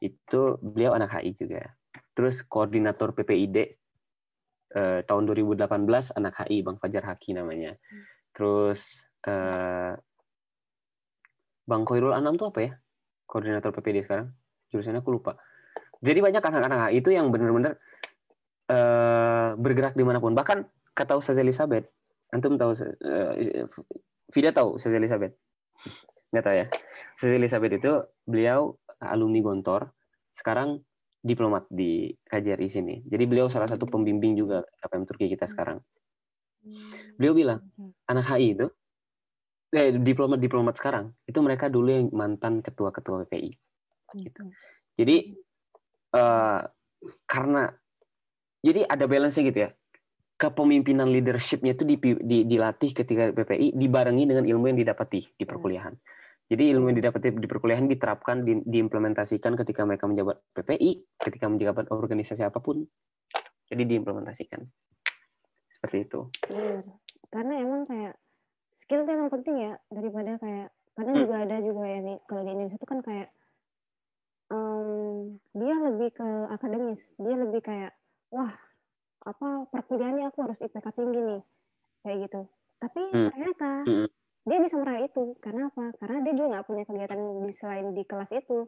Itu 0.00 0.56
beliau 0.58 0.96
anak 0.96 1.20
HI 1.20 1.36
juga. 1.36 1.76
Terus 2.16 2.42
koordinator 2.44 3.12
PPID 3.12 3.56
eh, 4.74 5.00
tahun 5.04 5.22
2018 5.28 6.16
anak 6.16 6.34
HI 6.44 6.64
Bang 6.64 6.76
Fajar 6.80 7.04
Haki 7.04 7.36
namanya. 7.36 7.76
Terus 8.32 9.04
eh, 9.28 9.92
Bang 11.68 11.84
Koirul 11.86 12.16
Anam 12.16 12.34
tuh 12.34 12.50
apa 12.50 12.60
ya? 12.64 12.72
Koordinator 13.28 13.70
PPID 13.70 14.08
sekarang. 14.08 14.32
Jurusannya 14.72 15.04
aku 15.04 15.12
lupa. 15.14 15.38
Jadi 16.00 16.18
banyak 16.24 16.40
anak-anak 16.40 16.78
HI 16.90 17.04
itu 17.04 17.12
yang 17.12 17.28
benar-benar 17.28 17.76
eh, 18.72 19.48
bergerak 19.60 19.94
di 19.94 20.02
mana 20.02 20.18
pun. 20.18 20.32
Bahkan 20.32 20.58
kata 20.96 21.20
Ustaz 21.20 21.36
Elizabeth, 21.36 21.86
antum 22.32 22.56
tahu 22.56 22.72
eh, 23.04 24.50
tahu 24.50 24.68
Ustaz 24.80 24.96
Elizabeth? 24.96 25.36
Nggak 26.30 26.44
tahu 26.44 26.56
ya. 26.56 26.66
Ustaz 27.20 27.36
Elizabeth 27.36 27.76
itu 27.76 27.92
beliau 28.24 28.80
alumni 28.96 29.44
Gontor, 29.44 29.92
sekarang 30.32 30.80
diplomat 31.20 31.68
di 31.68 32.16
KJRI 32.24 32.68
sini. 32.72 32.96
Jadi 33.04 33.28
beliau 33.28 33.44
salah 33.52 33.68
satu 33.68 33.84
pembimbing 33.84 34.40
juga 34.40 34.64
KPM 34.80 35.04
Turki 35.04 35.28
kita 35.28 35.44
sekarang. 35.44 35.84
Beliau 37.20 37.36
bilang, 37.36 37.60
anak 38.08 38.24
HI 38.24 38.56
itu 38.56 38.72
eh, 39.76 39.92
diplomat-diplomat 40.00 40.80
sekarang 40.80 41.12
itu 41.28 41.36
mereka 41.44 41.68
dulu 41.68 41.92
yang 41.92 42.08
mantan 42.08 42.64
ketua-ketua 42.64 43.28
PPI. 43.28 43.52
Gitu. 44.16 44.40
Jadi 44.96 45.16
eh, 46.16 46.60
karena 47.28 47.68
jadi 48.64 48.88
ada 48.88 49.04
balance-nya 49.04 49.44
gitu 49.44 49.60
ya. 49.68 49.70
Kepemimpinan 50.40 51.12
leadership-nya 51.12 51.76
itu 51.76 51.84
dilatih 52.48 52.96
ketika 52.96 53.28
PPI 53.28 53.76
dibarengi 53.76 54.24
dengan 54.24 54.48
ilmu 54.48 54.72
yang 54.72 54.80
didapati 54.80 55.36
di 55.36 55.44
perkuliahan. 55.44 55.92
Jadi 56.50 56.74
ilmu 56.74 56.90
yang 56.90 56.98
didapati 56.98 57.30
di 57.30 57.46
perkuliahan 57.46 57.86
diterapkan, 57.86 58.42
di- 58.42 58.66
diimplementasikan 58.66 59.54
ketika 59.54 59.86
mereka 59.86 60.10
menjabat 60.10 60.42
PPI, 60.50 61.06
ketika 61.22 61.46
menjabat 61.46 61.86
organisasi 61.94 62.42
apa 62.42 62.58
pun. 62.58 62.82
Jadi 63.70 63.86
diimplementasikan. 63.86 64.66
Seperti 65.70 66.10
itu. 66.10 66.26
bener. 66.50 66.82
Karena 67.30 67.54
emang 67.54 67.86
kayak 67.86 68.18
skill 68.74 69.06
itu 69.06 69.10
emang 69.14 69.30
penting 69.30 69.62
ya 69.62 69.72
daripada 69.94 70.42
kayak 70.42 70.74
kadang 70.98 71.14
Hmm. 71.14 71.22
juga 71.22 71.36
ada 71.46 71.56
juga 71.62 71.82
ya 71.86 71.98
nih 72.02 72.18
kalau 72.26 72.42
di 72.42 72.50
Indonesia 72.50 72.76
itu 72.82 72.88
kan 72.90 73.00
kayak 73.06 73.28
em, 74.50 74.90
dia 75.54 75.74
lebih 75.78 76.10
ke 76.10 76.28
akademis, 76.50 77.00
dia 77.14 77.34
lebih 77.38 77.62
kayak 77.62 77.94
wah 78.34 78.50
apa 79.22 79.70
perkuliahannya 79.70 80.26
aku 80.34 80.50
harus 80.50 80.58
IPK 80.58 80.86
tinggi 80.98 81.20
nih 81.22 81.40
kayak 82.02 82.18
gitu. 82.26 82.40
Tapi 82.82 83.02
Hmm. 83.14 83.30
ternyata 83.30 83.70
Hmm. 83.86 84.08
Dia 84.48 84.58
bisa 84.64 84.76
meraih 84.80 85.06
itu 85.08 85.36
karena 85.44 85.68
apa? 85.68 85.84
Karena 86.00 86.16
dia 86.24 86.32
juga 86.36 86.48
nggak 86.56 86.66
punya 86.68 86.84
kegiatan 86.88 87.20
di 87.44 87.52
selain 87.52 87.86
di 87.92 88.02
kelas 88.08 88.30
itu. 88.32 88.58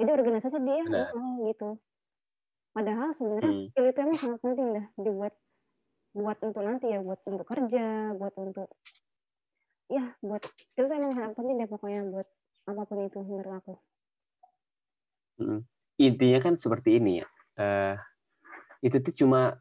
Jadi 0.00 0.10
organisasi 0.10 0.56
dia 0.66 0.82
Benar. 0.82 1.06
nol 1.14 1.32
gitu. 1.50 1.68
Padahal 2.72 3.08
sebenarnya 3.12 3.52
Hmm. 3.52 3.68
skill 3.68 3.86
itu 3.92 3.98
emang 4.00 4.18
sangat 4.18 4.40
penting 4.40 4.66
dah 4.72 4.86
dibuat 4.96 5.34
buat 6.12 6.38
untuk 6.44 6.62
nanti 6.64 6.92
ya 6.92 7.00
buat 7.00 7.20
untuk 7.24 7.48
kerja 7.48 8.12
buat 8.20 8.34
untuk 8.36 8.68
ya 9.88 10.12
buat 10.20 10.44
skill 10.44 10.86
itu 10.88 10.94
emang 10.94 11.12
sangat 11.16 11.32
penting 11.40 11.56
deh 11.56 11.68
pokoknya 11.72 12.00
buat 12.04 12.28
apa 12.68 12.82
pun 12.84 12.98
itu 13.08 13.18
menurut 13.24 13.52
aku 13.64 13.74
Mm. 15.40 15.60
Intinya 16.00 16.38
kan 16.42 16.54
seperti 16.58 16.98
ini 16.98 17.22
ya. 17.22 17.26
Eh, 17.60 17.94
itu 18.84 18.96
tuh 19.00 19.14
cuma 19.24 19.60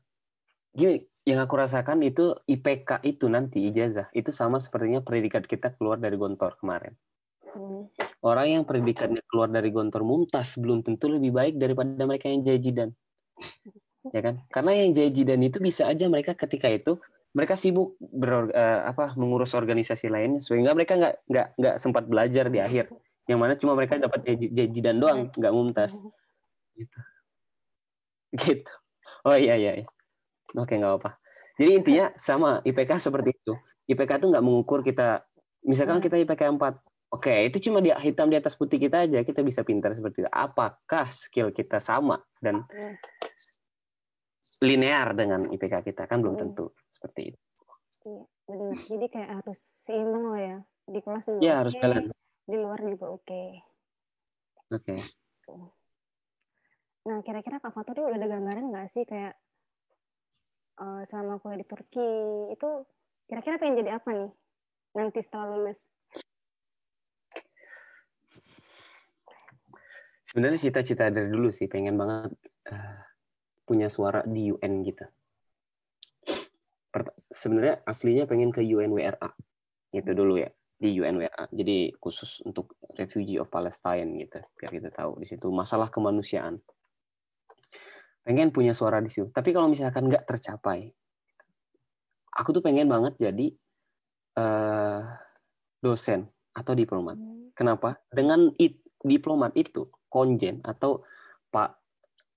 gini, 0.75 1.03
yang 1.21 1.37
aku 1.37 1.53
rasakan 1.53 2.01
itu 2.01 2.33
IPK 2.49 3.05
itu 3.05 3.29
nanti 3.29 3.69
ijazah 3.69 4.09
itu 4.17 4.33
sama 4.33 4.57
sepertinya 4.57 5.05
predikat 5.05 5.45
kita 5.45 5.77
keluar 5.77 6.01
dari 6.01 6.17
Gontor 6.17 6.57
kemarin. 6.57 6.97
Hmm. 7.51 7.85
Orang 8.25 8.47
yang 8.49 8.63
predikatnya 8.65 9.21
keluar 9.29 9.49
dari 9.49 9.69
Gontor 9.69 10.01
Mumtaz 10.01 10.57
belum 10.57 10.81
tentu 10.81 11.09
lebih 11.09 11.29
baik 11.29 11.61
daripada 11.61 12.05
mereka 12.09 12.25
yang 12.29 12.41
jajidan. 12.41 12.89
Ya 14.09 14.21
kan? 14.25 14.41
Karena 14.49 14.71
yang 14.81 14.97
jajidan 14.97 15.41
itu 15.45 15.61
bisa 15.61 15.85
aja 15.85 16.09
mereka 16.09 16.33
ketika 16.33 16.65
itu 16.65 16.97
mereka 17.31 17.53
sibuk 17.53 17.95
ber, 18.01 18.49
eh, 18.51 18.79
apa 18.89 19.13
mengurus 19.13 19.53
organisasi 19.53 20.09
lainnya 20.09 20.41
sehingga 20.41 20.73
mereka 20.73 20.97
nggak 20.97 21.15
nggak 21.29 21.47
nggak 21.55 21.75
sempat 21.77 22.03
belajar 22.09 22.49
di 22.49 22.59
akhir. 22.59 22.89
Yang 23.29 23.39
mana 23.39 23.53
cuma 23.55 23.77
mereka 23.77 24.01
dapat 24.01 24.25
jaji- 24.25 24.51
jajidan 24.51 24.97
doang, 24.97 25.29
nggak 25.29 25.53
mumtaz. 25.53 26.01
Gitu. 26.73 26.97
Gitu. 28.41 28.71
Oh 29.27 29.35
iya 29.35 29.59
iya. 29.59 29.85
iya. 29.85 29.87
Oke 30.53 30.75
nggak 30.75 30.95
apa. 30.99 31.15
Jadi 31.55 31.71
intinya 31.77 32.05
sama 32.15 32.59
IPK 32.63 32.91
seperti 32.97 33.31
itu. 33.31 33.53
IPK 33.87 34.19
itu 34.19 34.27
nggak 34.31 34.43
mengukur 34.43 34.81
kita. 34.81 35.23
Misalkan 35.61 35.99
kita 35.99 36.17
IPK 36.17 36.57
4. 36.57 36.79
Oke, 37.11 37.43
itu 37.43 37.59
cuma 37.67 37.83
di 37.83 37.91
hitam 37.91 38.31
di 38.31 38.39
atas 38.39 38.55
putih 38.55 38.79
kita 38.79 39.03
aja. 39.03 39.19
Kita 39.21 39.43
bisa 39.43 39.61
pintar 39.61 39.91
seperti 39.91 40.23
itu. 40.23 40.31
Apakah 40.31 41.11
skill 41.11 41.51
kita 41.51 41.77
sama 41.77 42.23
dan 42.39 42.63
Hmm. 42.65 42.95
linear 44.61 45.11
dengan 45.11 45.49
IPK 45.49 45.83
kita 45.83 46.07
kan 46.07 46.23
belum 46.23 46.39
Hmm. 46.39 46.43
tentu 46.47 46.65
seperti 46.87 47.33
itu. 47.33 47.39
Iya, 48.01 48.23
benar. 48.47 48.75
Jadi 48.87 49.05
kayak 49.11 49.29
harus 49.43 49.59
seimbang 49.83 50.25
lah 50.31 50.41
ya. 50.41 50.57
Di 50.87 50.99
kelas 50.99 51.25
juga 51.27 51.41
Ya 51.41 51.53
harus 51.59 51.73
jalan. 51.75 52.03
di 52.41 52.55
luar 52.57 52.79
juga 52.79 53.05
oke. 53.11 53.43
Oke. 54.71 54.95
Nah, 57.01 57.17
kira-kira 57.21 57.57
Kak 57.57 57.73
Fatur 57.73 58.07
udah 58.07 58.17
ada 58.17 58.27
gambaran 58.29 58.71
nggak 58.71 58.87
sih 58.87 59.03
kayak 59.03 59.33
eh, 60.79 61.01
selama 61.09 61.41
kuliah 61.43 61.59
di 61.59 61.67
Turki 61.67 62.09
itu 62.53 62.69
kira-kira 63.27 63.59
pengen 63.59 63.83
jadi 63.83 63.99
apa 63.99 64.09
nih 64.11 64.31
nanti 64.95 65.19
setelah 65.23 65.55
lulus? 65.55 65.79
Sebenarnya 70.31 70.63
cita-cita 70.63 71.11
dari 71.11 71.27
dulu 71.27 71.51
sih 71.51 71.67
pengen 71.67 71.99
banget 71.99 72.31
eh, 72.71 72.99
punya 73.67 73.91
suara 73.91 74.23
di 74.23 74.47
UN 74.51 74.73
gitu. 74.87 75.03
Sebenarnya 77.31 77.83
aslinya 77.87 78.27
pengen 78.27 78.51
ke 78.51 78.63
UNWRA 78.63 79.31
gitu 79.91 80.11
dulu 80.15 80.39
ya 80.39 80.51
di 80.79 80.95
UNWRA. 80.99 81.51
Jadi 81.51 81.91
khusus 81.99 82.43
untuk 82.47 82.79
refugee 82.95 83.39
of 83.39 83.51
Palestine 83.51 84.07
gitu 84.23 84.39
biar 84.55 84.71
kita 84.71 84.89
tahu 84.91 85.19
di 85.19 85.27
situ 85.27 85.51
masalah 85.51 85.91
kemanusiaan. 85.91 86.59
Pengen 88.21 88.53
punya 88.53 88.73
suara 88.77 89.01
di 89.01 89.09
situ. 89.09 89.29
Tapi 89.33 89.49
kalau 89.51 89.67
misalkan 89.71 90.05
nggak 90.05 90.29
tercapai, 90.29 90.93
aku 92.31 92.49
tuh 92.55 92.63
pengen 92.63 92.87
banget 92.87 93.17
jadi 93.17 93.47
eh, 94.37 94.99
dosen 95.81 96.29
atau 96.53 96.73
diplomat. 96.77 97.17
Kenapa? 97.57 97.99
Dengan 98.11 98.53
it, 98.61 98.79
diplomat 99.01 99.53
itu, 99.57 99.89
konjen 100.07 100.61
atau 100.63 101.03
Pak 101.51 101.69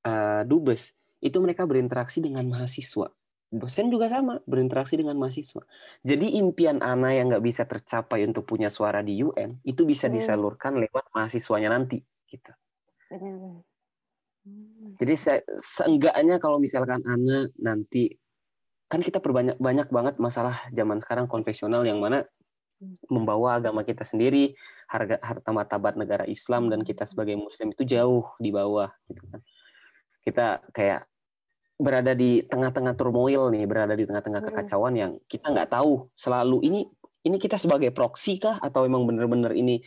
eh, 0.06 0.42
Dubes, 0.48 0.92
itu 1.20 1.36
mereka 1.40 1.64
berinteraksi 1.68 2.20
dengan 2.24 2.44
mahasiswa. 2.48 3.08
Dosen 3.54 3.86
juga 3.86 4.10
sama, 4.10 4.42
berinteraksi 4.50 4.98
dengan 4.98 5.14
mahasiswa. 5.14 5.62
Jadi 6.02 6.40
impian 6.42 6.82
Ana 6.82 7.14
yang 7.14 7.30
nggak 7.30 7.44
bisa 7.44 7.62
tercapai 7.70 8.26
untuk 8.26 8.42
punya 8.50 8.66
suara 8.66 8.98
di 9.04 9.22
UN, 9.22 9.62
itu 9.62 9.86
bisa 9.86 10.10
Hmm. 10.10 10.18
disalurkan 10.18 10.74
lewat 10.80 11.06
mahasiswanya 11.14 11.70
nanti. 11.70 12.02
Gitu. 12.26 12.50
Benar. 13.10 13.73
Hmm. 14.44 14.94
Jadi 15.00 15.14
se- 15.16 15.46
seenggaknya 15.56 16.36
kalau 16.38 16.60
misalkan 16.60 17.00
Ana 17.08 17.48
nanti 17.58 18.12
kan 18.86 19.00
kita 19.00 19.18
perbanyak 19.18 19.56
banyak 19.58 19.88
banget 19.88 20.20
masalah 20.20 20.54
zaman 20.70 21.00
sekarang 21.00 21.26
konvensional 21.26 21.82
yang 21.82 21.98
mana 21.98 22.28
membawa 23.08 23.56
agama 23.56 23.80
kita 23.80 24.04
sendiri, 24.04 24.52
harga 24.92 25.16
harta 25.24 25.50
martabat 25.50 25.96
negara 25.96 26.28
Islam 26.28 26.68
dan 26.68 26.84
kita 26.84 27.08
sebagai 27.08 27.40
muslim 27.40 27.72
itu 27.72 27.82
jauh 27.88 28.28
di 28.36 28.52
bawah 28.52 28.92
gitu 29.08 29.24
kan. 29.32 29.40
Kita 30.20 30.46
kayak 30.72 31.08
berada 31.80 32.12
di 32.12 32.44
tengah-tengah 32.44 32.94
turmoil 32.94 33.48
nih, 33.50 33.64
berada 33.64 33.96
di 33.96 34.04
tengah-tengah 34.04 34.44
Hmm. 34.44 34.48
kekacauan 34.52 34.94
yang 34.94 35.12
kita 35.26 35.48
nggak 35.48 35.72
tahu 35.72 36.12
selalu 36.14 36.60
ini 36.68 36.80
ini 37.24 37.36
kita 37.40 37.56
sebagai 37.56 37.88
proksi 37.88 38.36
kah 38.36 38.60
atau 38.60 38.84
memang 38.84 39.08
benar-benar 39.08 39.56
ini 39.56 39.80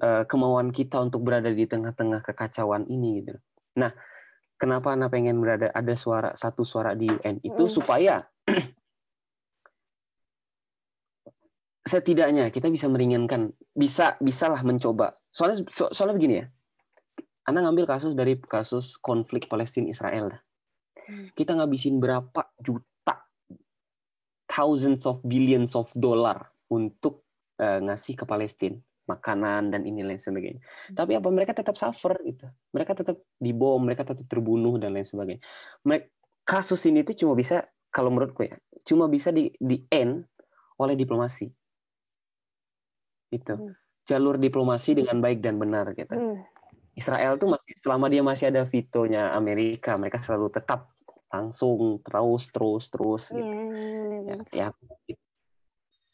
eh, 0.00 0.24
kemauan 0.24 0.72
kita 0.72 0.96
untuk 1.00 1.24
berada 1.24 1.52
di 1.52 1.64
tengah-tengah 1.68 2.24
kekacauan 2.24 2.88
ini 2.88 3.20
gitu. 3.20 3.36
Nah, 3.80 3.92
kenapa 4.60 4.92
Ana 4.92 5.08
pengen 5.08 5.40
berada 5.40 5.72
ada 5.72 5.94
suara 5.96 6.36
satu 6.36 6.68
suara 6.68 6.92
di 6.92 7.08
UN 7.08 7.40
itu 7.40 7.64
Mm. 7.64 7.72
supaya 7.72 8.14
setidaknya 11.90 12.52
kita 12.52 12.68
bisa 12.68 12.86
meringankan, 12.92 13.56
bisa 13.72 14.20
bisalah 14.20 14.60
mencoba. 14.60 15.16
Soalnya 15.32 15.64
so- 15.72 15.90
soalnya 15.90 16.16
begini 16.20 16.34
ya. 16.44 16.46
Anda 17.48 17.64
ngambil 17.66 17.88
kasus 17.88 18.12
dari 18.12 18.36
kasus 18.36 19.00
konflik 19.00 19.48
Palestina 19.48 19.88
Israel. 19.90 20.30
Hmm. 21.08 21.32
Kita 21.34 21.56
ngabisin 21.56 21.98
berapa 21.98 22.52
juta 22.60 23.26
thousands 24.46 25.08
of 25.08 25.24
billions 25.24 25.72
of 25.74 25.88
dollar 25.96 26.52
untuk 26.68 27.24
eh, 27.58 27.80
ngasih 27.80 28.14
ke 28.14 28.24
Palestina 28.28 28.76
makanan 29.10 29.74
dan 29.74 29.82
ini 29.82 30.06
lain 30.06 30.22
sebagainya. 30.22 30.62
Tapi 30.94 31.18
apa 31.18 31.28
mereka 31.34 31.50
tetap 31.50 31.74
suffer 31.74 32.14
gitu. 32.22 32.46
Mereka 32.70 32.92
tetap 32.94 33.16
dibom, 33.42 33.82
mereka 33.82 34.06
tetap 34.06 34.26
terbunuh 34.30 34.78
dan 34.78 34.94
lain 34.94 35.06
sebagainya. 35.06 35.42
Mereka, 35.82 36.06
kasus 36.46 36.80
ini 36.86 37.02
tuh 37.02 37.18
cuma 37.18 37.34
bisa 37.34 37.66
kalau 37.90 38.14
menurutku 38.14 38.46
ya, 38.46 38.54
cuma 38.86 39.10
bisa 39.10 39.34
di 39.34 39.50
di 39.58 39.82
end 39.90 40.22
oleh 40.78 40.94
diplomasi. 40.94 41.50
Itu. 43.34 43.54
Hmm. 43.58 43.74
Jalur 44.06 44.38
diplomasi 44.38 44.96
dengan 44.96 45.18
baik 45.18 45.42
dan 45.42 45.58
benar 45.58 45.90
gitu. 45.94 46.14
Hmm. 46.14 46.42
Israel 46.94 47.38
tuh 47.38 47.50
masih 47.50 47.74
selama 47.78 48.06
dia 48.10 48.22
masih 48.22 48.50
ada 48.50 48.66
vetonya 48.66 49.30
Amerika, 49.34 49.94
mereka 49.94 50.18
selalu 50.18 50.50
tetap 50.50 50.90
langsung 51.30 52.02
terus 52.02 52.50
terus 52.50 52.84
terus 52.90 53.22
Iya, 53.30 53.38
gitu. 53.38 53.54
benar. 53.54 54.38
Ya, 54.50 54.66
ya 55.06 55.16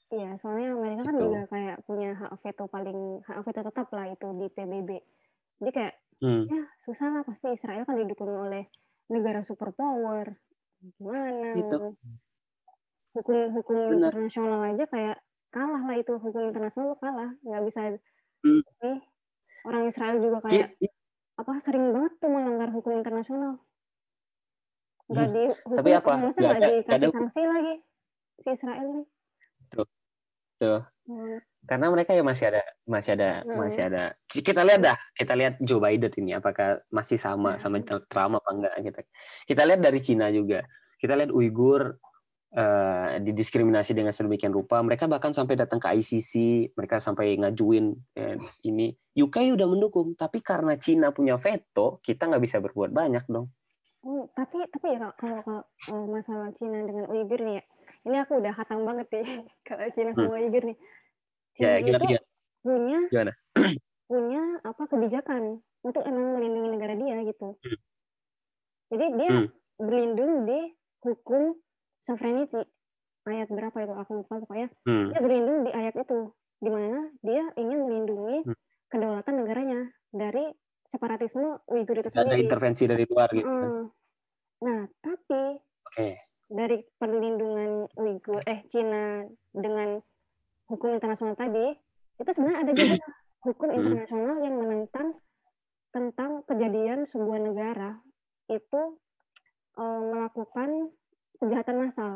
Iya, 0.07 0.39
soalnya 0.39 0.71
Amerika 0.71 1.03
kan 1.03 1.15
Gitu. 1.19 1.25
juga 1.27 1.41
kayak 1.51 1.77
punya 1.83 2.11
hak 2.15 2.33
veto 2.39 2.65
paling 2.71 2.99
hak 3.27 3.39
veto 3.43 3.61
tetap 3.67 3.89
lah 3.91 4.07
itu 4.07 4.27
di 4.39 4.47
PBB. 4.47 4.91
Jadi 5.59 5.71
kayak 5.75 5.95
hmm, 6.23 6.43
ya 6.47 6.63
susah 6.87 7.09
lah 7.11 7.23
pasti 7.27 7.47
Israel 7.51 7.83
kan 7.83 7.99
didukung 7.99 8.31
oleh 8.31 8.71
negara 9.11 9.43
superpower. 9.43 10.39
Gimana? 10.95 11.59
Gitu. 11.59 11.79
Hukum 13.19 13.39
hukum 13.51 13.77
Benar. 13.97 14.13
internasional 14.15 14.61
aja 14.63 14.85
kayak 14.87 15.17
kalah 15.51 15.83
lah 15.83 15.97
itu 15.97 16.13
hukum 16.15 16.53
internasional 16.53 16.95
kalah 17.01 17.33
nggak 17.41 17.63
bisa 17.65 17.81
Hmm. 18.45 18.61
nih 18.85 19.01
orang 19.65 19.83
Israel 19.89 20.21
juga 20.21 20.39
kayak 20.45 20.77
Ki- 20.77 20.93
apa 21.35 21.53
sering 21.59 21.91
banget 21.91 22.13
tuh 22.21 22.31
melanggar 22.31 22.71
hukum 22.71 22.93
internasional. 22.95 23.59
Nggak 25.09 25.29
di 25.33 25.45
hukum, 25.67 25.77
Tapi 25.83 25.91
apa? 25.97 26.11
ada- 26.15 26.31
nggak 26.31 26.61
dikasih 26.63 26.95
ada 26.95 27.07
hukum. 27.09 27.17
sanksi 27.27 27.43
lagi 27.43 27.75
si 28.39 28.49
Israel 28.53 28.87
nih. 28.95 29.07
Tuh. 30.57 30.81
Hmm. 31.07 31.39
karena 31.67 31.87
mereka 31.87 32.11
ya 32.19 32.23
masih 32.27 32.51
ada 32.51 32.63
masih 32.83 33.15
ada 33.15 33.31
Hmm. 33.47 33.59
masih 33.63 33.83
ada 33.87 34.03
kita 34.27 34.67
lihat 34.67 34.81
dah 34.83 34.99
kita 35.15 35.33
lihat 35.39 35.55
Joe 35.63 35.79
Biden 35.79 36.11
ini 36.19 36.35
apakah 36.35 36.83
masih 36.91 37.15
sama 37.15 37.55
Hmm. 37.55 37.63
sama 37.63 37.77
Trump 38.11 38.43
apa 38.43 38.51
enggak 38.51 38.75
kita 38.83 39.01
kita 39.47 39.63
lihat 39.71 39.81
dari 39.83 40.01
Cina 40.03 40.27
juga 40.31 40.67
kita 40.99 41.15
lihat 41.15 41.31
Uighur 41.31 41.95
eh, 42.51 43.23
didiskriminasi 43.23 43.93
dengan 43.93 44.11
sedemikian 44.11 44.51
rupa 44.51 44.83
mereka 44.83 45.07
bahkan 45.07 45.31
sampai 45.31 45.55
datang 45.55 45.79
ke 45.79 45.87
ICC 45.95 46.33
mereka 46.75 46.99
sampai 46.99 47.39
ngajuin 47.39 47.95
eh, 48.15 48.35
ini 48.65 48.91
UK 49.15 49.55
udah 49.55 49.67
mendukung 49.71 50.15
tapi 50.15 50.43
karena 50.43 50.75
Cina 50.75 51.15
punya 51.15 51.39
veto 51.39 52.03
kita 52.03 52.27
nggak 52.27 52.43
bisa 52.43 52.59
berbuat 52.59 52.91
banyak 52.91 53.27
dong 53.31 53.47
Hmm, 54.07 54.23
tapi 54.39 54.63
tapi 54.71 54.87
ya 54.95 54.99
Kak, 55.03 55.15
kalau 55.19 55.39
kalau 55.43 55.63
eh, 55.91 56.07
masalah 56.07 56.55
Cina 56.55 56.79
dengan 56.87 57.11
Uighur 57.11 57.43
nih 57.43 57.59
ya, 57.59 57.63
ini 58.07 58.17
aku 58.23 58.39
udah 58.41 58.55
hatam 58.55 58.87
banget 58.87 59.07
nih 59.13 59.29
kalau 59.67 59.87
Cina 59.95 60.11
sama 60.15 60.39
Uighur 60.39 60.63
nih. 60.73 60.79
Cina 61.57 61.69
ya 61.73 61.79
gimana 61.83 62.05
itu 62.05 62.07
gimana 62.07 62.27
punya 62.63 62.99
Gimana? 63.11 63.33
punya 64.11 64.43
apa 64.63 64.83
kebijakan 64.87 65.43
untuk 65.83 66.03
emang 66.07 66.39
melindungi 66.39 66.71
negara 66.79 66.95
dia 66.95 67.17
gitu. 67.27 67.59
Hmm. 67.65 67.77
Jadi 68.93 69.07
dia 69.19 69.31
Hmm. 69.35 69.47
berlindung 69.83 70.33
di 70.47 70.61
hukum 71.03 71.59
sovereignty 71.99 72.63
ayat 73.27 73.51
berapa 73.51 73.77
itu 73.83 73.95
aku 73.95 74.13
lupa 74.23 74.35
pokoknya 74.43 74.69
Hmm, 74.87 75.11
dia 75.11 75.21
berlindung 75.23 75.59
di 75.67 75.71
ayat 75.75 75.95
itu 75.99 76.31
di 76.63 76.71
mana 76.71 77.11
dia 77.27 77.45
ingin 77.59 77.79
melindungi 77.85 78.39
Hmm. 78.47 78.57
kedaulatan 78.89 79.35
negaranya 79.43 79.81
dari 80.15 80.55
separatisme 80.87 81.59
Uighur 81.67 81.99
itu 81.99 82.09
tidak 82.09 82.23
ada 82.31 82.39
sendiri. 82.39 82.45
intervensi 82.47 82.85
dari 82.87 83.05
luar 83.11 83.29
gitu 83.35 83.49
Hmm. 83.51 83.83
Nah, 84.63 84.81
tapi 85.05 85.43
oke 85.87 86.09
dari 86.47 86.79
perlindungan 86.99 87.91
Uighur 87.99 88.43
eh 88.47 88.63
Cina 88.71 89.27
dengan 89.51 89.99
hukum 90.71 90.95
internasional 90.95 91.35
tadi 91.35 91.75
itu 92.17 92.31
sebenarnya 92.31 92.61
ada 92.63 92.73
juga 92.73 92.97
hukum 93.47 93.69
Hmm. 93.71 93.79
internasional 93.83 94.37
yang 94.43 94.55
menentang 94.59 95.09
tentang 95.91 96.45
kejadian 96.47 97.07
sebuah 97.07 97.39
negara 97.41 97.99
itu 98.47 98.83
eh, 99.79 100.01
melakukan 100.07 100.95
kejahatan 101.43 101.77
massal. 101.83 102.15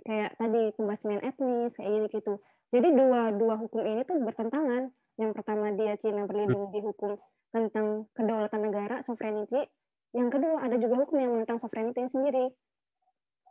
Kayak 0.00 0.32
tadi 0.40 0.72
pembasmian 0.80 1.20
etnis 1.20 1.76
kayak 1.76 1.90
gini 1.92 2.06
gitu. 2.08 2.34
Jadi 2.70 2.88
dua 2.96 3.34
dua 3.36 3.54
hukum 3.60 3.84
ini 3.84 4.06
tuh 4.06 4.16
bertentangan. 4.22 4.88
Yang 5.20 5.30
pertama 5.36 5.74
dia 5.76 5.98
Cina 6.00 6.24
berlindung 6.24 6.72
di 6.72 6.80
hukum 6.80 7.20
tentang 7.52 8.08
kedaulatan 8.16 8.60
negara 8.62 9.02
sovereignty. 9.04 9.68
Yang 10.16 10.38
kedua 10.38 10.56
ada 10.64 10.76
juga 10.80 11.04
hukum 11.04 11.18
yang 11.20 11.36
menentang 11.36 11.60
sovereignty 11.60 12.08
sendiri 12.08 12.48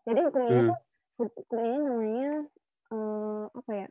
jadi 0.05 0.19
hukum 0.27 0.41
ini 0.43 0.59
Hmm. 0.59 0.69
tuh 0.69 0.79
hukum 1.19 1.59
ini 1.59 1.77
namanya 1.79 2.31
eh, 2.89 3.43
apa 3.53 3.71
ya 3.75 3.87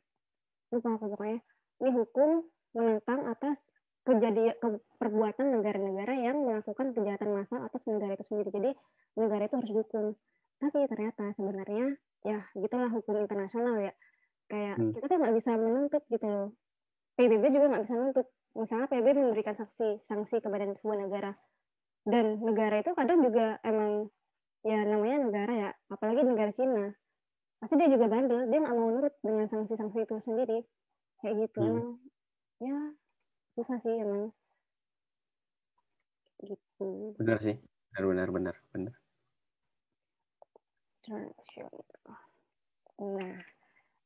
lupa 0.69 0.89
aku 0.95 1.05
pokoknya. 1.13 1.39
Ini 1.79 1.91
hukum 1.95 2.31
menentang 2.75 3.21
atas 3.27 3.65
kejadian 4.03 4.57
ke- 4.57 4.83
perbuatan 4.97 5.47
negara-negara 5.55 6.13
yang 6.17 6.45
melakukan 6.45 6.93
kejahatan 6.93 7.31
massal 7.33 7.61
atas 7.63 7.85
negara 7.87 8.13
itu 8.13 8.25
sendiri. 8.27 8.51
Jadi 8.51 8.71
negara 9.15 9.47
itu 9.47 9.55
harus 9.55 9.71
dihukum. 9.71 10.05
Tapi 10.59 10.79
ternyata 10.87 11.25
sebenarnya 11.33 11.95
ya 12.21 12.39
gitulah 12.53 12.91
hukum 12.91 13.15
internasional 13.23 13.79
ya. 13.79 13.93
Kayak 14.49 14.75
Hmm. 14.77 14.91
kita 14.93 15.05
tuh 15.07 15.17
nggak 15.21 15.35
bisa 15.37 15.51
menuntut 15.55 16.03
gitu 16.09 16.27
loh. 16.27 16.49
PBB 17.15 17.45
juga 17.49 17.67
nggak 17.69 17.83
bisa 17.85 17.95
menuntut. 17.95 18.27
Misalnya 18.57 18.87
PBB 18.89 19.17
memberikan 19.21 19.55
sanksi 19.55 20.03
sanksi 20.05 20.37
kepada 20.41 20.65
sebuah 20.75 20.99
negara. 20.99 21.33
Dan 22.03 22.41
negara 22.41 22.81
itu 22.81 22.91
kadang 22.93 23.21
juga 23.21 23.61
emang 23.63 24.09
ya 24.65 24.83
namanya 24.83 25.19
negara 25.23 25.53
ya 25.55 25.71
apalagi 26.09 26.25
negara 26.25 26.53
Cina 26.57 26.89
pasti 27.61 27.77
dia 27.77 27.93
juga 27.93 28.09
bandel 28.09 28.49
dia 28.49 28.65
nggak 28.65 28.77
mau 28.81 28.89
nurut 28.89 29.13
dengan 29.21 29.45
sanksi-sanksi 29.45 30.09
itu 30.09 30.17
sendiri 30.25 30.65
kayak 31.21 31.37
gitu 31.45 31.61
Hmm. 31.61 31.69
emang 31.69 31.89
ya 32.65 32.77
susah 33.53 33.77
sih 33.85 33.93
emang 33.93 34.33
gitu 36.41 37.13
Benar 37.21 37.45
sih. 37.45 37.61
Benar, 37.93 38.09
benar, 38.09 38.29
benar, 38.33 38.57
benar. 38.73 38.95
Nah, 43.03 43.37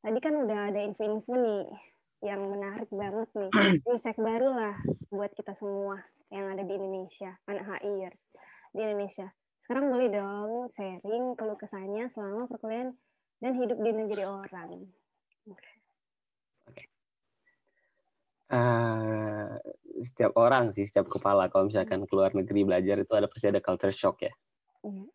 tadi 0.03 0.19
kan 0.19 0.33
udah 0.43 0.59
ada 0.73 0.79
info-info 0.83 1.33
nih 1.39 1.63
yang 2.25 2.41
menarik 2.51 2.89
banget 2.91 3.29
nih. 3.31 3.51
Insight 3.95 4.19
baru 4.19 4.51
lah 4.51 4.75
buat 5.07 5.31
kita 5.37 5.55
semua 5.55 6.03
yang 6.33 6.51
ada 6.51 6.67
di 6.67 6.73
Indonesia, 6.73 7.37
anak 7.47 7.79
HIers 7.79 8.33
di 8.73 8.81
Indonesia. 8.81 9.29
Sekarang 9.63 9.95
boleh 9.95 10.11
dong 10.11 10.67
sharing 10.75 11.39
keluh 11.39 11.55
kesahnya 11.55 12.11
selama 12.11 12.51
perkuliahan 12.51 12.91
dan 13.39 13.55
hidup 13.55 13.79
di 13.79 13.91
negeri 13.95 14.23
orang. 14.27 14.91
Eh, 18.51 19.49
setiap 20.03 20.35
orang 20.35 20.75
sih, 20.75 20.83
setiap 20.83 21.07
kepala 21.07 21.47
kalau 21.47 21.71
misalkan 21.71 22.03
keluar 22.11 22.35
negeri 22.35 22.67
belajar 22.67 22.99
itu 22.99 23.13
ada 23.15 23.31
pasti 23.31 23.47
ada 23.55 23.63
culture 23.63 23.95
shock 23.95 24.27
ya. 24.27 24.33
Iya. 24.83 25.07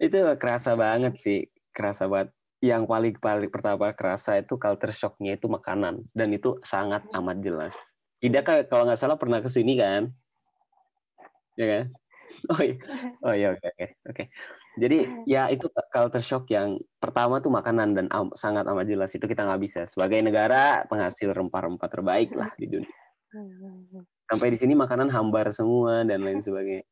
Itu 0.08 0.18
kerasa 0.40 0.72
banget 0.72 1.20
sih, 1.20 1.52
kerasa 1.76 2.08
banget. 2.08 2.32
Yang 2.64 2.82
paling 2.88 3.14
paling 3.20 3.52
pertama 3.52 3.88
kerasa 3.96 4.36
itu 4.36 4.60
culture 4.60 4.92
shocknya 4.92 5.40
itu 5.40 5.48
makanan 5.48 6.04
dan 6.12 6.28
itu 6.28 6.60
sangat 6.60 7.08
amat 7.08 7.40
jelas. 7.40 7.72
Ida 8.20 8.44
kalau 8.44 8.84
nggak 8.84 9.00
salah 9.00 9.16
pernah 9.16 9.40
ke 9.40 9.48
sini 9.48 9.80
kan? 9.80 10.12
Ya 11.56 11.66
kan? 11.72 11.84
Oh 12.50 12.62
iya, 12.62 12.74
oh 13.22 13.34
iya 13.34 13.48
oke 13.54 13.66
oke 13.66 13.86
oke. 14.10 14.24
Jadi 14.78 14.98
ya 15.26 15.50
itu 15.50 15.66
culture 15.90 16.22
shock 16.22 16.46
yang 16.50 16.78
pertama 17.02 17.42
tuh 17.42 17.50
makanan 17.50 17.94
dan 17.94 18.06
am- 18.10 18.34
sangat 18.38 18.64
amat 18.70 18.86
jelas 18.86 19.10
itu 19.14 19.26
kita 19.26 19.42
nggak 19.46 19.62
bisa 19.62 19.80
sebagai 19.86 20.22
negara 20.22 20.86
penghasil 20.86 21.30
rempah-rempah 21.30 21.88
terbaik 21.90 22.30
lah 22.34 22.50
di 22.56 22.66
dunia. 22.70 22.94
Sampai 24.30 24.54
di 24.54 24.58
sini 24.58 24.78
makanan 24.78 25.10
hambar 25.10 25.50
semua 25.50 26.06
dan 26.06 26.22
lain 26.22 26.38
sebagainya. 26.38 26.86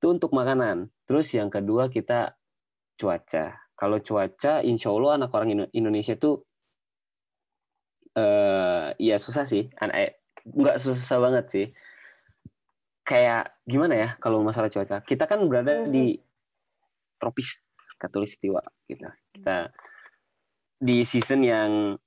Itu 0.00 0.16
untuk 0.16 0.32
makanan. 0.32 0.88
Terus 1.04 1.28
yang 1.36 1.52
kedua 1.52 1.92
kita 1.92 2.36
cuaca. 2.96 3.60
Kalau 3.76 4.00
cuaca, 4.00 4.60
insya 4.64 4.88
Allah 4.92 5.12
anak 5.20 5.30
orang 5.32 5.48
Indo- 5.56 5.72
Indonesia 5.76 6.16
tuh 6.16 6.44
eh 8.16 8.96
ya 8.98 9.16
susah 9.20 9.44
sih. 9.44 9.68
Eh, 9.70 10.12
nggak 10.44 10.76
susah 10.80 11.18
banget 11.20 11.44
sih. 11.52 11.66
Kayak 13.02 13.56
gimana 13.66 13.94
ya 13.96 14.08
kalau 14.22 14.44
masalah 14.44 14.70
cuaca? 14.70 15.02
Kita 15.02 15.24
kan 15.26 15.42
berada 15.50 15.88
di 15.88 16.16
tropis 17.20 17.64
katulistiwa 18.00 18.60
gitu. 18.88 19.04
Kita 19.36 19.68
di 20.80 21.04
season 21.04 21.44
yang 21.44 22.00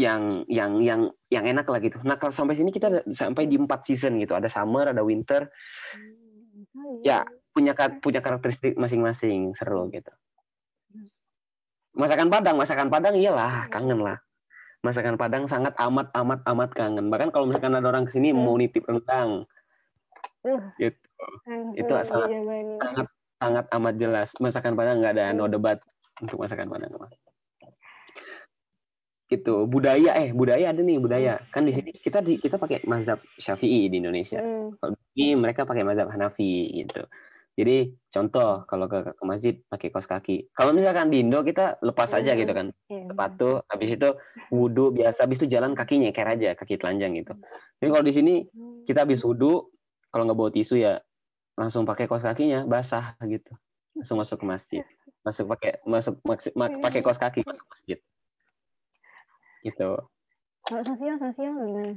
yang 0.00 0.48
yang 0.48 0.72
yang 0.80 1.00
yang 1.28 1.44
enak 1.44 1.66
lah 1.68 1.80
gitu. 1.82 2.00
Nah 2.06 2.16
kalau 2.16 2.32
sampai 2.32 2.56
sini 2.56 2.72
kita 2.72 3.04
sampai 3.12 3.44
di 3.44 3.60
empat 3.60 3.84
season 3.84 4.16
gitu. 4.22 4.32
Ada 4.32 4.48
summer, 4.48 4.94
ada 4.94 5.02
winter, 5.04 5.50
Ya. 7.04 7.26
punya 7.50 7.74
punya 7.98 8.22
karakteristik 8.22 8.78
masing-masing 8.78 9.52
seru 9.58 9.90
gitu. 9.90 10.08
Masakan 11.98 12.30
Padang, 12.30 12.56
masakan 12.56 12.88
Padang 12.88 13.18
iyalah 13.18 13.66
kangen 13.68 13.98
lah. 14.00 14.22
Masakan 14.80 15.18
Padang 15.18 15.44
sangat 15.50 15.74
amat 15.76 16.08
amat 16.14 16.40
amat 16.46 16.70
kangen. 16.72 17.10
Bahkan 17.10 17.34
kalau 17.34 17.50
misalkan 17.50 17.74
ada 17.74 17.84
orang 17.90 18.06
ke 18.06 18.14
sini 18.14 18.30
mau 18.30 18.54
nitip 18.54 18.86
rendang, 18.86 19.44
Uh, 20.40 20.62
Gitu. 20.76 20.96
Itu 21.76 21.92
sangat- 22.00 22.28
dijabanin. 22.28 22.78
sangat 22.78 23.06
sangat 23.36 23.64
amat 23.70 23.94
jelas. 23.96 24.28
Masakan 24.36 24.72
Padang 24.72 25.00
nggak 25.00 25.12
ada 25.14 25.32
no 25.32 25.46
debat 25.46 25.76
untuk 26.18 26.38
masakan 26.38 26.66
Padang. 26.66 26.92
Gitu. 29.26 29.54
Budaya 29.64 30.18
eh 30.18 30.34
budaya 30.34 30.74
ada 30.74 30.80
nih 30.80 30.98
budaya. 30.98 31.38
Kan 31.48 31.62
di 31.62 31.70
sini 31.70 31.94
kita 31.94 32.18
di 32.18 32.34
kita 32.36 32.58
pakai 32.58 32.82
mazhab 32.84 33.22
Syafi'i 33.36 33.86
di 33.86 34.02
Indonesia. 34.02 34.42
Hmm, 34.42 34.74
Kalau 34.74 34.98
di 35.08 35.26
mereka 35.34 35.62
pakai 35.62 35.86
mazhab 35.86 36.10
Hanafi 36.10 36.50
gitu. 36.82 37.06
Jadi 37.54 37.92
contoh 38.08 38.64
kalau 38.64 38.88
ke, 38.88 39.12
ke 39.12 39.22
masjid 39.22 39.54
pakai 39.68 39.92
kaos 39.92 40.08
kaki. 40.08 40.48
Kalau 40.50 40.72
misalkan 40.72 41.12
di 41.12 41.20
Indo 41.20 41.44
kita 41.44 41.78
lepas 41.78 42.10
aja 42.10 42.32
gitu 42.32 42.50
kan. 42.50 42.72
iya. 42.88 43.06
Sepatu, 43.06 43.60
habis 43.68 43.90
itu 43.92 44.08
wudhu 44.48 44.90
biasa, 44.90 45.28
habis 45.28 45.38
itu 45.38 45.50
jalan 45.50 45.76
kaki 45.76 46.00
nyeker 46.00 46.24
aja, 46.24 46.56
kaki 46.56 46.74
telanjang 46.74 47.14
gitu. 47.14 47.36
Jadi 47.78 47.88
kalau 47.88 48.02
di 48.02 48.14
sini 48.14 48.34
Hmm. 48.48 48.82
kita 48.82 49.04
habis 49.04 49.20
wudhu, 49.20 49.68
kalau 50.10 50.26
nggak 50.26 50.38
bawa 50.38 50.50
tisu 50.50 50.76
ya 50.78 51.00
langsung 51.54 51.86
pakai 51.86 52.06
kaos 52.10 52.22
kakinya 52.26 52.66
basah 52.66 53.14
gitu. 53.24 53.54
Langsung 53.94 54.18
masuk 54.18 54.42
ke 54.42 54.46
masjid. 54.46 54.84
Masuk 55.22 55.46
pakai 55.50 55.82
masuk 55.86 56.14
maksi- 56.26 56.54
mak- 56.54 56.78
pakai 56.82 57.00
kaos 57.02 57.18
kaki 57.18 57.46
masuk 57.46 57.66
masjid. 57.70 57.98
Gitu. 59.60 59.90
Kalau 60.64 60.82
sosial, 60.84 61.16
sosial 61.20 61.52
gimana? 61.52 61.94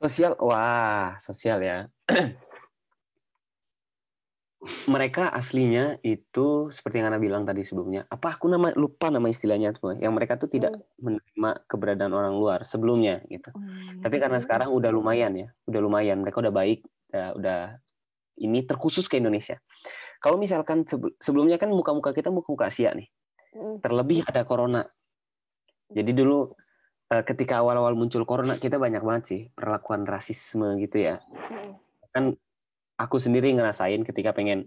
Sosial, 0.00 0.32
wah, 0.40 1.16
sosial 1.20 1.58
ya. 1.64 1.78
mereka 4.88 5.28
aslinya 5.28 6.00
itu 6.00 6.72
seperti 6.72 7.00
yang 7.00 7.12
Anda 7.12 7.20
bilang 7.20 7.44
tadi 7.44 7.64
sebelumnya. 7.68 8.08
Apa 8.08 8.36
aku 8.36 8.48
nama 8.48 8.72
lupa 8.72 9.12
nama 9.12 9.28
istilahnya 9.28 9.76
tuh. 9.76 9.96
Yang 9.96 10.12
mereka 10.16 10.40
tuh 10.40 10.48
tidak 10.48 10.72
menerima 10.96 11.68
keberadaan 11.68 12.12
orang 12.16 12.34
luar 12.36 12.64
sebelumnya 12.64 13.20
gitu. 13.28 13.52
Hmm. 13.52 14.00
Tapi 14.00 14.16
karena 14.16 14.40
sekarang 14.40 14.72
udah 14.72 14.88
lumayan 14.88 15.32
ya, 15.36 15.48
udah 15.68 15.80
lumayan. 15.84 16.24
Mereka 16.24 16.40
udah 16.40 16.54
baik, 16.54 16.84
udah, 17.14 17.28
udah 17.38 17.60
ini 18.42 18.66
terkhusus 18.66 19.06
ke 19.06 19.22
Indonesia. 19.22 19.62
Kalau 20.18 20.34
misalkan 20.34 20.82
sebe- 20.82 21.14
sebelumnya 21.22 21.54
kan 21.54 21.70
muka-muka 21.70 22.10
kita 22.10 22.34
muka-muka 22.34 22.66
Asia 22.66 22.90
nih. 22.90 23.06
Hmm. 23.54 23.78
Terlebih 23.78 24.26
ada 24.26 24.42
corona. 24.42 24.82
Jadi 25.94 26.10
dulu 26.10 26.50
eh, 27.14 27.22
ketika 27.22 27.62
awal-awal 27.62 27.94
muncul 27.94 28.26
corona 28.26 28.58
kita 28.58 28.82
banyak 28.82 28.98
banget 29.06 29.24
sih 29.30 29.40
perlakuan 29.54 30.02
rasisme 30.02 30.74
gitu 30.82 31.06
ya. 31.06 31.22
Hmm. 31.22 31.78
Kan 32.10 32.24
aku 32.98 33.22
sendiri 33.22 33.54
ngerasain 33.54 34.02
ketika 34.02 34.34
pengen 34.34 34.66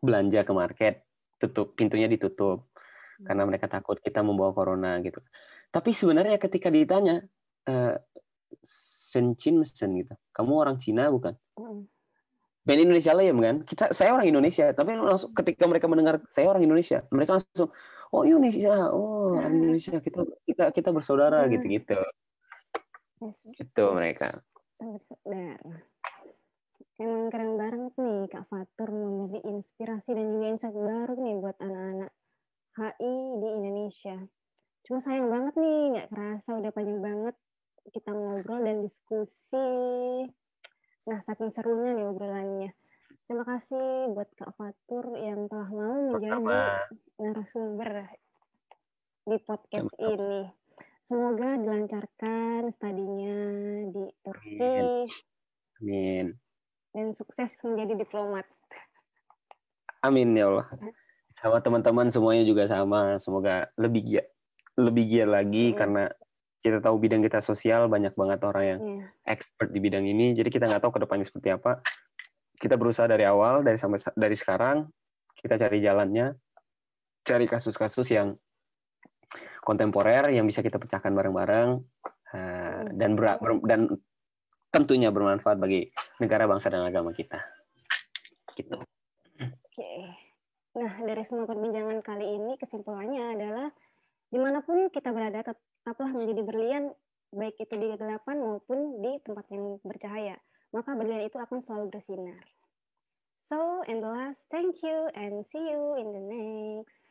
belanja 0.00 0.40
ke 0.40 0.52
market, 0.56 1.04
tutup 1.36 1.76
pintunya 1.76 2.08
ditutup 2.08 2.72
karena 3.20 3.44
mereka 3.44 3.68
takut 3.68 4.00
kita 4.00 4.24
membawa 4.24 4.56
corona 4.56 4.96
gitu. 5.04 5.20
Tapi 5.68 5.92
sebenarnya 5.92 6.40
ketika 6.40 6.72
ditanya 6.72 7.20
eh 7.68 8.00
Sencin 9.10 9.58
Mesen 9.58 9.98
gitu, 9.98 10.14
kamu 10.30 10.52
orang 10.54 10.76
Cina 10.78 11.10
bukan? 11.10 11.34
Hmm. 11.58 11.90
band 12.60 12.86
Indonesia 12.86 13.16
lah 13.16 13.24
ya 13.24 13.32
kan 13.32 13.56
kita 13.64 13.84
saya 13.90 14.12
orang 14.12 14.28
Indonesia 14.28 14.68
tapi 14.76 14.92
langsung 14.92 15.32
ketika 15.32 15.64
mereka 15.64 15.88
mendengar 15.88 16.20
saya 16.28 16.52
orang 16.52 16.60
Indonesia 16.62 17.02
mereka 17.08 17.40
langsung 17.40 17.72
oh 18.12 18.22
Indonesia 18.22 18.92
oh 18.92 19.40
orang 19.40 19.56
Indonesia 19.56 19.96
kita 19.96 20.20
kita 20.44 20.64
kita 20.68 20.88
bersaudara 20.92 21.48
Hmm. 21.48 21.56
gitu 21.56 21.66
gitu 21.66 21.98
Yes, 23.20 23.36
itu 23.64 23.84
mereka 23.96 24.44
bersaudara. 24.76 25.72
Emang 27.00 27.32
keren 27.32 27.56
banget 27.56 27.92
nih 27.96 28.28
Kak 28.28 28.44
Fatur 28.52 28.88
memberi 28.92 29.40
inspirasi 29.44 30.12
dan 30.12 30.36
juga 30.36 30.46
insight 30.52 30.76
baru 30.76 31.16
nih 31.16 31.34
buat 31.40 31.56
anak-anak 31.56 32.12
HI 32.76 33.14
di 33.40 33.48
Indonesia. 33.56 34.16
Cuma 34.84 35.00
sayang 35.00 35.32
banget 35.32 35.56
nih, 35.56 35.80
nggak 35.96 36.08
kerasa 36.12 36.60
udah 36.60 36.70
panjang 36.72 37.00
banget 37.00 37.34
kita 37.90 38.14
ngobrol 38.14 38.62
dan 38.62 38.86
diskusi. 38.86 39.68
Nah, 41.10 41.18
saking 41.26 41.50
serunya 41.50 41.98
nih 41.98 42.06
obrolannya. 42.06 42.70
Terima 43.26 43.46
kasih 43.46 44.10
buat 44.10 44.26
Kak 44.34 44.58
Fatur 44.58 45.14
yang 45.18 45.46
telah 45.46 45.70
mau 45.70 46.18
menjadi 46.18 46.34
Sama. 46.34 46.62
narasumber 47.18 47.90
di 49.26 49.36
podcast 49.46 49.90
Sama-sama. 49.94 50.10
ini. 50.10 50.36
Semoga 51.00 51.48
dilancarkan 51.58 52.60
studinya 52.74 53.36
di 53.88 54.04
Turki 54.20 55.08
Amin. 55.80 56.36
dan 56.92 57.06
sukses 57.14 57.54
menjadi 57.64 58.02
diplomat. 58.04 58.46
Amin 60.02 60.36
ya 60.36 60.50
Allah. 60.50 60.68
Sama 61.38 61.62
teman-teman 61.64 62.10
semuanya 62.12 62.44
juga 62.44 62.68
sama. 62.68 63.16
Semoga 63.16 63.70
lebih 63.80 64.10
giat, 64.10 64.26
lebih 64.76 65.04
giat 65.08 65.28
lagi 65.30 65.72
karena 65.72 66.10
kita 66.60 66.78
tahu 66.84 67.00
bidang 67.00 67.24
kita 67.24 67.40
sosial 67.40 67.88
banyak 67.88 68.12
banget 68.12 68.40
orang 68.44 68.64
yang 68.64 68.80
Iya. 68.80 69.06
expert 69.36 69.72
di 69.72 69.80
bidang 69.80 70.04
ini. 70.04 70.36
Jadi 70.36 70.48
kita 70.52 70.68
nggak 70.68 70.84
tahu 70.84 70.92
ke 70.96 71.00
depannya 71.08 71.24
seperti 71.24 71.48
apa. 71.56 71.80
Kita 72.60 72.76
berusaha 72.76 73.08
dari 73.08 73.24
awal, 73.24 73.64
dari 73.64 73.80
sampai 73.80 73.96
dari 74.12 74.36
sekarang 74.36 74.84
kita 75.40 75.56
cari 75.56 75.80
jalannya, 75.80 76.36
cari 77.24 77.48
kasus-kasus 77.48 78.12
yang 78.12 78.36
kontemporer 79.64 80.28
yang 80.36 80.44
bisa 80.44 80.60
kita 80.60 80.76
pecahkan 80.76 81.16
bareng-bareng 81.16 81.80
eh, 82.30 82.82
dan 82.94 83.16
ber- 83.16 83.40
ber- 83.40 83.64
dan 83.64 83.88
tentunya 84.70 85.10
bermanfaat 85.10 85.58
bagi 85.58 85.88
negara, 86.22 86.46
bangsa 86.46 86.68
dan 86.70 86.84
agama 86.84 87.10
kita. 87.10 87.40
Gitu. 88.54 88.76
Oke. 89.40 89.92
Nah, 90.76 90.92
dari 91.02 91.24
semua 91.26 91.48
perbincangan 91.48 91.98
kali 92.04 92.38
ini 92.38 92.54
kesimpulannya 92.54 93.34
adalah 93.34 93.68
di 94.30 94.38
mana 94.38 94.62
pun 94.62 94.86
kita 94.94 95.10
berada 95.10 95.42
tetaplah 95.80 96.12
menjadi 96.12 96.42
berlian 96.44 96.84
baik 97.32 97.56
itu 97.56 97.74
di 97.78 97.86
kegelapan 97.94 98.36
maupun 98.42 99.00
di 99.00 99.16
tempat 99.24 99.46
yang 99.48 99.80
bercahaya. 99.80 100.36
Maka 100.70 100.94
berlian 100.94 101.26
itu 101.26 101.40
akan 101.40 101.64
selalu 101.64 101.90
bersinar. 101.90 102.44
So, 103.40 103.82
and 103.88 104.04
the 104.04 104.12
last, 104.12 104.46
thank 104.52 104.84
you 104.84 105.08
and 105.16 105.42
see 105.42 105.58
you 105.58 105.96
in 105.98 106.12
the 106.12 106.22
next. 106.22 107.10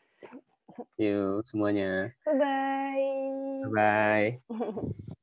Yuk 1.01 1.43
semuanya. 1.49 2.13
Bye-bye. 2.24 3.67
Bye. 3.74 4.30